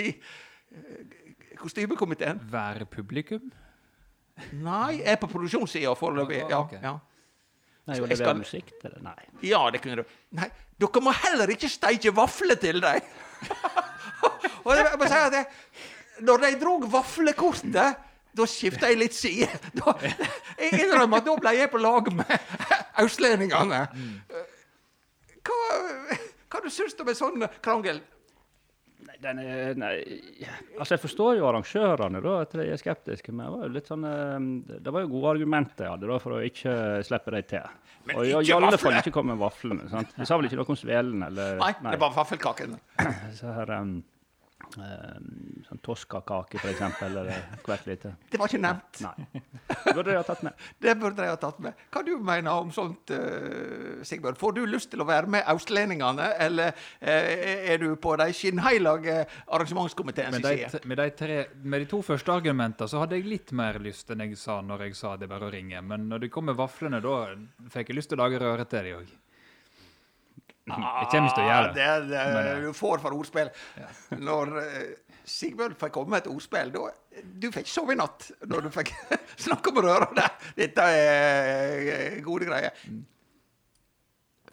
i 0.02 0.06
eh, 0.10 1.54
kostymekomiteen. 1.60 2.40
Være 2.52 2.88
publikum? 2.90 3.52
Nei, 4.54 4.98
jeg 5.00 5.14
er 5.14 5.20
på 5.22 5.30
produksjonssida 5.32 5.94
foreløpig. 5.98 6.44
Ja, 6.50 6.60
okay. 6.66 6.82
ja. 6.84 6.96
Nei, 7.88 7.96
å 8.02 8.04
levere 8.10 8.18
skal- 8.20 8.42
musikk 8.42 8.74
til 8.82 8.92
det? 8.92 9.00
Nei. 9.06 9.16
ja, 9.48 9.62
det 9.72 9.80
kunne 9.86 10.02
du. 10.02 10.18
Nei, 10.38 10.50
dere 10.82 11.02
må 11.06 11.14
heller 11.16 11.54
ikke 11.54 11.70
steike 11.72 12.12
vafler 12.18 12.60
til 12.60 12.82
dem. 12.84 13.00
Og 14.68 14.74
jeg 14.76 15.00
må 15.00 15.08
si 15.08 15.20
at 15.20 15.38
jeg, 15.38 15.48
når 16.28 16.44
de 16.44 16.52
drog 16.60 16.86
vaflekortet, 16.92 18.04
da 18.38 18.46
skifta 18.50 18.92
jeg 18.92 19.00
litt 19.00 19.16
side. 19.18 19.50
Da, 19.80 19.96
jeg 20.58 20.84
innrømmer 20.84 21.22
at 21.22 21.28
da 21.28 21.38
ble 21.40 21.56
jeg 21.58 21.72
på 21.74 21.82
lag 21.82 22.12
med 22.14 22.36
østlendingene. 23.06 23.82
Hva, 25.48 25.58
hva 26.52 26.62
du 26.64 26.70
syns 26.74 26.98
du 26.98 27.04
om 27.06 27.12
en 27.14 27.18
sånn 27.18 27.48
krangel? 27.64 28.02
Nei, 29.08 29.16
den 29.24 29.40
er, 29.40 29.78
nei, 29.80 29.94
altså 30.76 30.96
Jeg 30.96 31.04
forstår 31.04 31.38
jo 31.38 31.46
arrangørene, 31.48 32.22
da, 32.24 32.34
at 32.44 32.56
de 32.58 32.66
er 32.66 32.82
skeptiske. 32.82 33.32
Men 33.32 33.46
det 33.46 33.54
var 33.54 33.68
jo 33.68 33.76
litt 33.78 33.92
sånn, 33.92 34.08
eh, 34.10 34.80
det 34.84 34.94
var 34.94 35.06
jo 35.06 35.14
gode 35.14 35.36
argumenter 35.38 35.88
jeg 35.88 35.96
hadde 35.96 36.12
da, 36.12 36.20
for 36.24 36.38
å 36.38 36.44
ikke 36.46 36.74
slippe 37.08 37.36
dem 37.38 37.48
til. 37.54 37.87
Men 38.08 38.20
og 38.20 38.26
i, 38.48 38.52
alle 38.56 38.78
fall 38.80 39.00
ikke 39.02 39.14
komme 39.16 39.36
med 39.36 39.42
vaflene. 39.42 39.88
sant? 39.92 40.14
Du 40.16 40.24
sa 40.26 40.38
vel 40.40 40.48
ikke 40.50 40.60
noe 40.60 40.72
om 40.74 40.80
svelen 40.80 41.26
eller 41.28 41.58
Nei, 41.62 41.72
det 41.92 42.00
var 42.02 42.14
vaffelkakene. 42.16 42.80
Så 43.40 43.52
her, 43.56 43.74
um, 43.82 43.98
sånn 44.76 45.80
Toskakake, 45.84 46.60
f.eks., 46.60 47.02
eller 47.08 47.30
hvert 47.66 47.88
lite. 47.88 48.14
Det 48.32 48.40
var 48.40 48.52
ikke 48.52 48.62
nevnt. 48.64 49.02
Nei. 49.06 49.42
Det 49.68 49.94
burde 49.94 50.12
de 50.12 50.18
ha 50.18 50.26
tatt 50.28 50.44
med. 50.46 50.66
Det 50.84 50.96
burde 51.00 51.22
de 51.22 51.30
ha 51.32 51.40
tatt 51.42 51.60
med. 51.64 51.84
Hva 51.94 52.04
du 52.06 52.14
mener 52.24 52.64
om 52.64 52.72
sånt, 52.76 53.14
uh, 53.14 54.04
Sigbjørn? 54.08 54.40
Får 54.40 54.58
du 54.58 54.64
lyst 54.70 54.92
til 54.94 55.04
å 55.04 55.08
være 55.08 55.32
med 55.38 55.46
austlendingene, 55.52 56.30
eller 56.48 56.74
eh, 57.00 57.72
er 57.74 57.82
du 57.82 57.90
på 58.02 58.16
de 58.20 58.30
skinnheilage 58.36 59.20
arrangementskomiteens 59.46 60.42
side? 60.42 60.84
med, 60.88 61.00
de 61.02 61.10
tre, 61.18 61.38
med 61.64 61.84
de 61.84 61.90
to 61.92 62.02
første 62.06 62.34
argumentene 62.34 62.90
så 62.90 63.02
hadde 63.04 63.20
jeg 63.20 63.30
litt 63.30 63.54
mer 63.58 63.80
lyst 63.84 64.12
enn 64.14 64.26
jeg 64.26 64.38
sa 64.40 64.60
når 64.66 64.88
jeg 64.88 65.00
sa 65.00 65.16
det 65.20 65.30
bare 65.32 65.50
å 65.50 65.54
ringe. 65.54 65.82
Men 65.86 66.10
når 66.12 66.26
det 66.26 66.34
kom 66.34 66.50
med 66.50 66.58
vaflene, 66.60 67.02
da 67.04 67.70
fikk 67.74 67.92
jeg 67.92 68.00
lyst 68.02 68.14
til 68.14 68.20
å 68.20 68.26
lage 68.26 68.42
røre 68.44 68.68
til 68.70 68.88
de 68.88 69.00
òg. 69.00 69.16
Jeg 70.68 71.08
kommer 71.12 71.30
ikke 71.30 71.38
til 71.38 71.44
å 71.44 71.48
gjøre 71.48 71.74
det. 71.76 71.84
Ah, 71.88 72.00
det, 72.00 72.10
det 72.12 72.24
Men, 72.28 72.48
eh, 72.52 72.62
du 72.68 72.76
får 72.76 73.04
for 73.04 73.16
ordspill. 73.16 73.52
Når 74.28 74.54
uh, 74.58 75.08
Sigbjørn 75.28 75.76
fikk 75.80 75.94
komme 75.96 76.14
med 76.14 76.24
et 76.24 76.30
ordspill 76.32 76.72
da, 76.72 76.86
Du 77.44 77.50
fikk 77.56 77.68
sove 77.72 77.96
i 77.96 78.00
natt 78.00 78.30
når 78.48 78.68
du 78.68 78.70
fikk 78.72 78.94
snakke 79.48 79.74
om 79.74 79.82
røra 79.84 80.08
der. 80.16 80.36
Dette 80.56 80.86
er 80.94 81.90
eh, 81.96 82.20
gode 82.24 82.48
greier. 82.48 82.76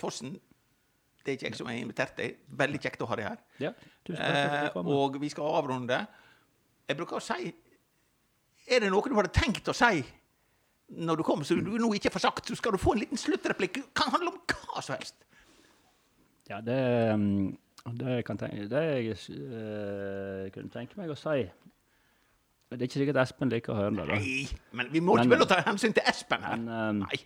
Fossen, 0.03 0.35
det 1.23 1.33
er 1.33 1.39
ikke 1.39 1.49
jeg 1.49 1.59
som 1.61 1.71
har 1.71 1.79
invitert 1.79 2.19
deg. 2.19 2.41
Veldig 2.62 2.81
kjekt 2.83 3.05
å 3.05 3.09
ha 3.11 3.19
deg 3.21 3.31
her. 3.31 3.45
Ja, 3.62 3.73
tusen 4.07 4.21
takk 4.21 4.75
for 4.75 4.91
Eh, 4.91 4.99
og 4.99 5.21
vi 5.23 5.31
skal 5.33 5.61
avrunde. 5.61 6.01
Jeg 6.89 6.99
bruker 6.99 7.17
å 7.17 7.25
si 7.25 7.55
Er 8.69 8.81
det 8.81 8.91
noe 8.93 9.09
du 9.09 9.15
hadde 9.17 9.33
tenkt 9.33 9.69
å 9.69 9.75
si 9.77 10.03
når 10.95 11.17
du 11.17 11.23
kom, 11.25 11.41
så 11.45 11.57
du 11.57 11.71
nå 11.81 11.89
ikke 11.97 12.12
får 12.12 12.23
sagt, 12.27 12.49
så 12.49 12.57
skal 12.59 12.75
du 12.75 12.79
få 12.79 12.93
en 12.95 13.01
liten 13.01 13.19
sluttreplikk. 13.19 13.81
Kan 13.97 14.12
handle 14.12 14.35
om 14.35 14.41
hva 14.45 14.83
som 14.85 14.99
helst. 14.99 15.17
Ja, 16.51 16.61
det, 16.61 16.78
um, 17.14 17.55
det, 17.97 18.18
kan 18.28 18.40
tenke, 18.40 18.66
det 18.68 18.82
jeg 18.84 19.14
uh, 19.40 20.49
kunne 20.53 20.72
tenke 20.72 20.99
meg 21.01 21.12
å 21.12 21.16
si 21.16 21.47
Det 21.49 22.76
er 22.76 22.84
ikke 22.88 23.01
sikkert 23.01 23.20
Espen 23.22 23.53
liker 23.53 23.72
å 23.72 23.78
høre 23.78 23.95
det. 23.97 24.09
da. 24.11 24.18
Nei, 24.18 24.42
men 24.76 24.90
vi 24.92 25.01
må 25.01 25.16
ikke 25.16 25.30
begynne 25.30 25.47
å 25.47 25.53
ta 25.55 25.62
hensyn 25.64 25.95
til 25.97 26.05
Espen 26.11 26.45
her. 26.45 26.59
Men 26.61 27.01
um, 27.01 27.07
Nei. 27.07 27.20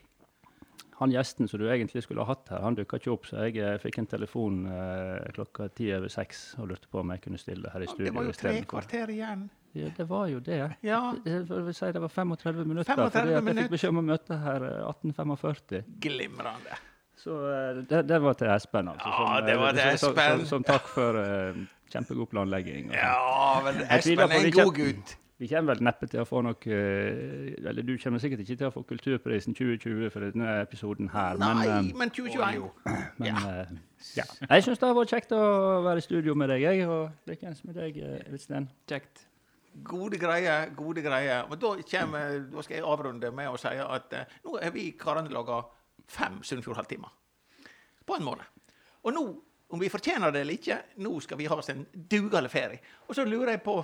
han 1.01 1.15
gjesten 1.15 1.51
som 1.51 1.63
du 1.63 1.67
egentlig 1.71 2.03
skulle 2.05 2.23
ha 2.23 2.31
hatt 2.31 2.51
her, 2.53 2.63
han 2.63 2.77
dukka 2.79 3.01
ikke 3.01 3.11
opp, 3.15 3.27
så 3.31 3.47
jeg 3.47 3.59
eh, 3.63 3.79
fikk 3.83 4.01
en 4.03 4.11
telefon 4.11 4.61
uh, 4.67 5.23
klokka 5.35 5.71
ti 5.75 5.89
over 5.97 6.11
seks 6.13 6.51
og 6.59 6.71
lurte 6.73 6.91
på 6.91 7.01
om 7.03 7.15
jeg 7.15 7.25
kunne 7.27 7.41
stille 7.41 7.71
her 7.75 7.87
i 7.87 7.89
Det 7.91 8.15
var 8.15 8.29
jo 8.29 8.35
tre 8.37 8.55
kvarter 8.71 9.15
igjen. 9.15 9.49
Ja, 9.79 9.91
det 9.97 10.07
var 10.09 10.27
jo 10.31 10.39
det. 10.41 10.61
Ja, 10.83 11.01
Det, 11.25 11.43
det, 11.49 11.75
si, 11.77 11.91
det 11.93 12.01
var 12.03 12.09
35 12.09 12.63
minutter, 12.67 12.95
35 12.95 13.11
fordi 13.11 13.19
at 13.19 13.35
jeg 13.35 13.45
minutter. 13.45 13.67
fikk 13.67 13.75
beskjed 13.77 13.95
om 13.95 14.01
å 14.01 14.07
møte 14.13 14.39
her 14.43 14.69
eh, 14.69 14.87
1845. 14.91 15.83
glimrende. 16.07 16.79
Så 17.29 17.37
eh, 17.53 17.77
det, 17.91 18.09
det 18.09 18.23
var 18.23 18.33
til 18.33 18.49
Espen, 18.49 18.89
altså. 18.89 19.09
Ja, 19.09 19.39
eh, 19.39 19.47
det 19.47 19.57
var 19.61 19.73
til 19.77 19.99
som, 19.99 20.13
Espen. 20.17 20.39
Som, 20.39 20.47
som, 20.47 20.63
takk 20.65 20.87
for 20.89 21.19
uh, 21.21 21.59
kjempegod 21.93 22.31
planlegging. 22.33 22.87
og 22.89 22.95
sånn. 22.95 23.03
Ja, 23.03 23.65
men 23.67 23.81
Espen 23.85 24.23
er 24.25 24.31
vi 24.33 24.39
en 24.39 24.47
kjem- 24.47 24.71
god 24.71 24.79
gutt. 24.79 25.17
Vi 25.39 25.47
kommer 25.47 25.77
vel 25.77 25.85
neppe 25.87 26.09
til 26.11 26.19
å 26.19 26.25
få 26.27 26.41
noe 26.43 26.79
Eller 27.63 27.85
du 27.87 27.93
kommer 28.03 28.19
sikkert 28.19 28.41
ikke 28.43 28.57
til 28.59 28.67
å 28.67 28.73
få 28.75 28.81
Kulturprisen 28.89 29.55
2020 29.55 30.09
for 30.11 30.27
denne 30.27 30.57
episoden 30.65 31.13
her, 31.13 31.39
Nei, 31.39 31.53
men, 31.61 31.93
men 32.01 32.11
2021. 32.11 32.65
men 33.21 33.29
ja. 33.29 33.53
ja. 34.17 34.25
Jeg 34.49 34.67
syns 34.67 34.83
det 34.83 34.89
har 34.89 34.99
vært 34.99 35.15
kjekt 35.15 35.37
å 35.39 35.45
være 35.87 36.03
i 36.03 36.07
studio 36.09 36.35
med 36.35 36.51
deg, 36.51 36.65
jeg, 36.67 36.89
og 36.91 37.31
likeens 37.31 37.63
med 37.69 37.79
deg, 37.79 38.03
Øystein. 38.33 38.67
Kjekt. 38.91 39.29
Gode 39.87 40.19
greier, 40.19 40.73
gode 40.75 41.07
greier. 41.07 41.47
Men 41.47 41.63
da, 41.63 41.75
kommer, 41.93 42.39
da 42.51 42.67
skal 42.67 42.81
jeg 42.81 42.89
avrunde 42.97 43.31
med 43.39 43.53
å 43.53 43.61
si 43.63 43.79
at 43.79 44.19
nå 44.43 44.59
er 44.59 44.75
vi 44.75 44.89
karene 44.99 45.31
laga 45.31 45.63
fem 46.09 46.41
Sunnfjord-halvtimer 46.43 47.15
på 48.09 48.17
en 48.17 48.25
måned. 48.25 48.45
Og 49.05 49.15
nå, 49.15 49.25
om 49.69 49.81
vi 49.81 49.93
fortjener 49.93 50.33
det 50.33 50.45
eller 50.45 50.59
ikke, 50.59 50.81
nå 51.05 51.13
skal 51.25 51.39
vi 51.41 51.49
ha 51.51 51.59
oss 51.61 51.71
en 51.73 51.85
dugelig 51.93 52.51
ferie. 52.53 52.81
Og 53.07 53.17
så 53.17 53.27
lurer 53.29 53.57
jeg 53.57 53.65
på 53.67 53.83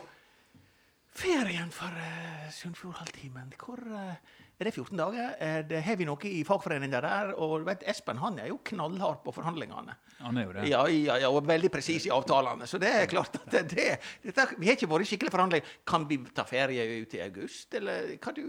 Ferien 1.15 1.69
for 1.71 1.95
uh, 1.95 2.47
Sunnfjord-halvtimen, 2.51 3.53
hvor 3.61 3.79
uh, 3.87 4.17
Er 4.59 4.67
det 4.67 4.73
14 4.75 4.99
dager? 4.99 5.35
Er 5.43 5.63
det, 5.67 5.83
har 5.83 5.97
vi 5.99 6.07
noe 6.07 6.31
i 6.31 6.41
fagforeninga 6.47 7.01
der? 7.03 7.31
Og 7.43 7.61
du 7.63 7.69
vet, 7.69 7.85
Espen 7.91 8.19
han 8.23 8.39
er 8.39 8.49
jo 8.51 8.59
knallhard 8.67 9.21
på 9.25 9.35
forhandlingene. 9.35 9.95
Han 10.21 10.39
er 10.39 10.47
jo 10.47 10.53
det. 10.55 10.67
Ja, 10.71 10.83
ja, 10.91 11.17
ja, 11.23 11.31
og 11.31 11.47
veldig 11.47 11.71
presis 11.75 12.07
i 12.07 12.13
avtalene. 12.15 12.67
Så 12.71 12.79
det 12.83 12.91
er 12.91 13.11
klart 13.11 13.39
at 13.39 13.49
det, 13.51 13.65
det, 13.75 13.89
det, 14.27 14.47
Vi 14.59 14.71
har 14.71 14.79
ikke 14.79 14.91
vært 14.91 15.07
i 15.07 15.11
skikkelig 15.11 15.35
forhandling. 15.35 15.73
Kan 15.87 16.07
vi 16.11 16.21
ta 16.35 16.47
ferie 16.47 16.87
ut 17.03 17.15
i 17.19 17.23
august, 17.27 17.75
eller 17.79 18.15
hva 18.19 18.35
du 18.35 18.45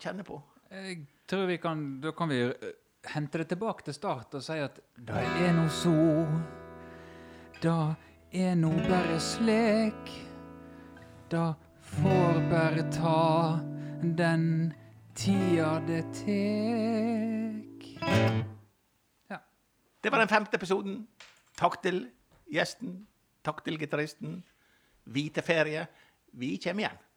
kjenner 0.00 0.24
på? 0.28 0.40
Jeg 0.68 1.06
tror 1.26 1.46
vi 1.48 1.56
kan 1.58 2.00
Da 2.00 2.12
kan 2.12 2.28
vi 2.28 2.42
eh, 2.42 2.74
hente 3.14 3.38
det 3.38 3.48
tilbake 3.48 3.84
til 3.86 3.94
start 3.96 4.34
og 4.36 4.42
si 4.44 4.58
at 4.60 4.80
det 4.96 5.16
er 5.16 5.54
no 5.56 5.68
så 5.72 5.94
Det 7.62 7.72
er 8.32 8.54
no 8.54 8.70
bare 8.84 9.16
slik. 9.20 10.12
Det 11.30 11.54
får 11.80 12.42
bare 12.50 12.84
ta 12.92 13.58
den 14.02 14.74
tida 15.14 15.80
det 15.86 16.04
tek. 16.12 17.88
Det 20.00 20.12
var 20.12 20.18
den 20.18 20.28
femte 20.28 20.56
episoden. 20.56 21.00
Takk 21.58 21.80
til 21.82 22.04
gjesten. 22.52 23.06
Takk 23.42 23.64
til 23.64 23.78
gitaristen. 23.80 24.44
Vi 25.04 25.28
til 25.34 25.42
ferie. 25.42 25.86
Vi 26.32 26.56
kommer 26.62 26.84
igjen. 26.84 27.07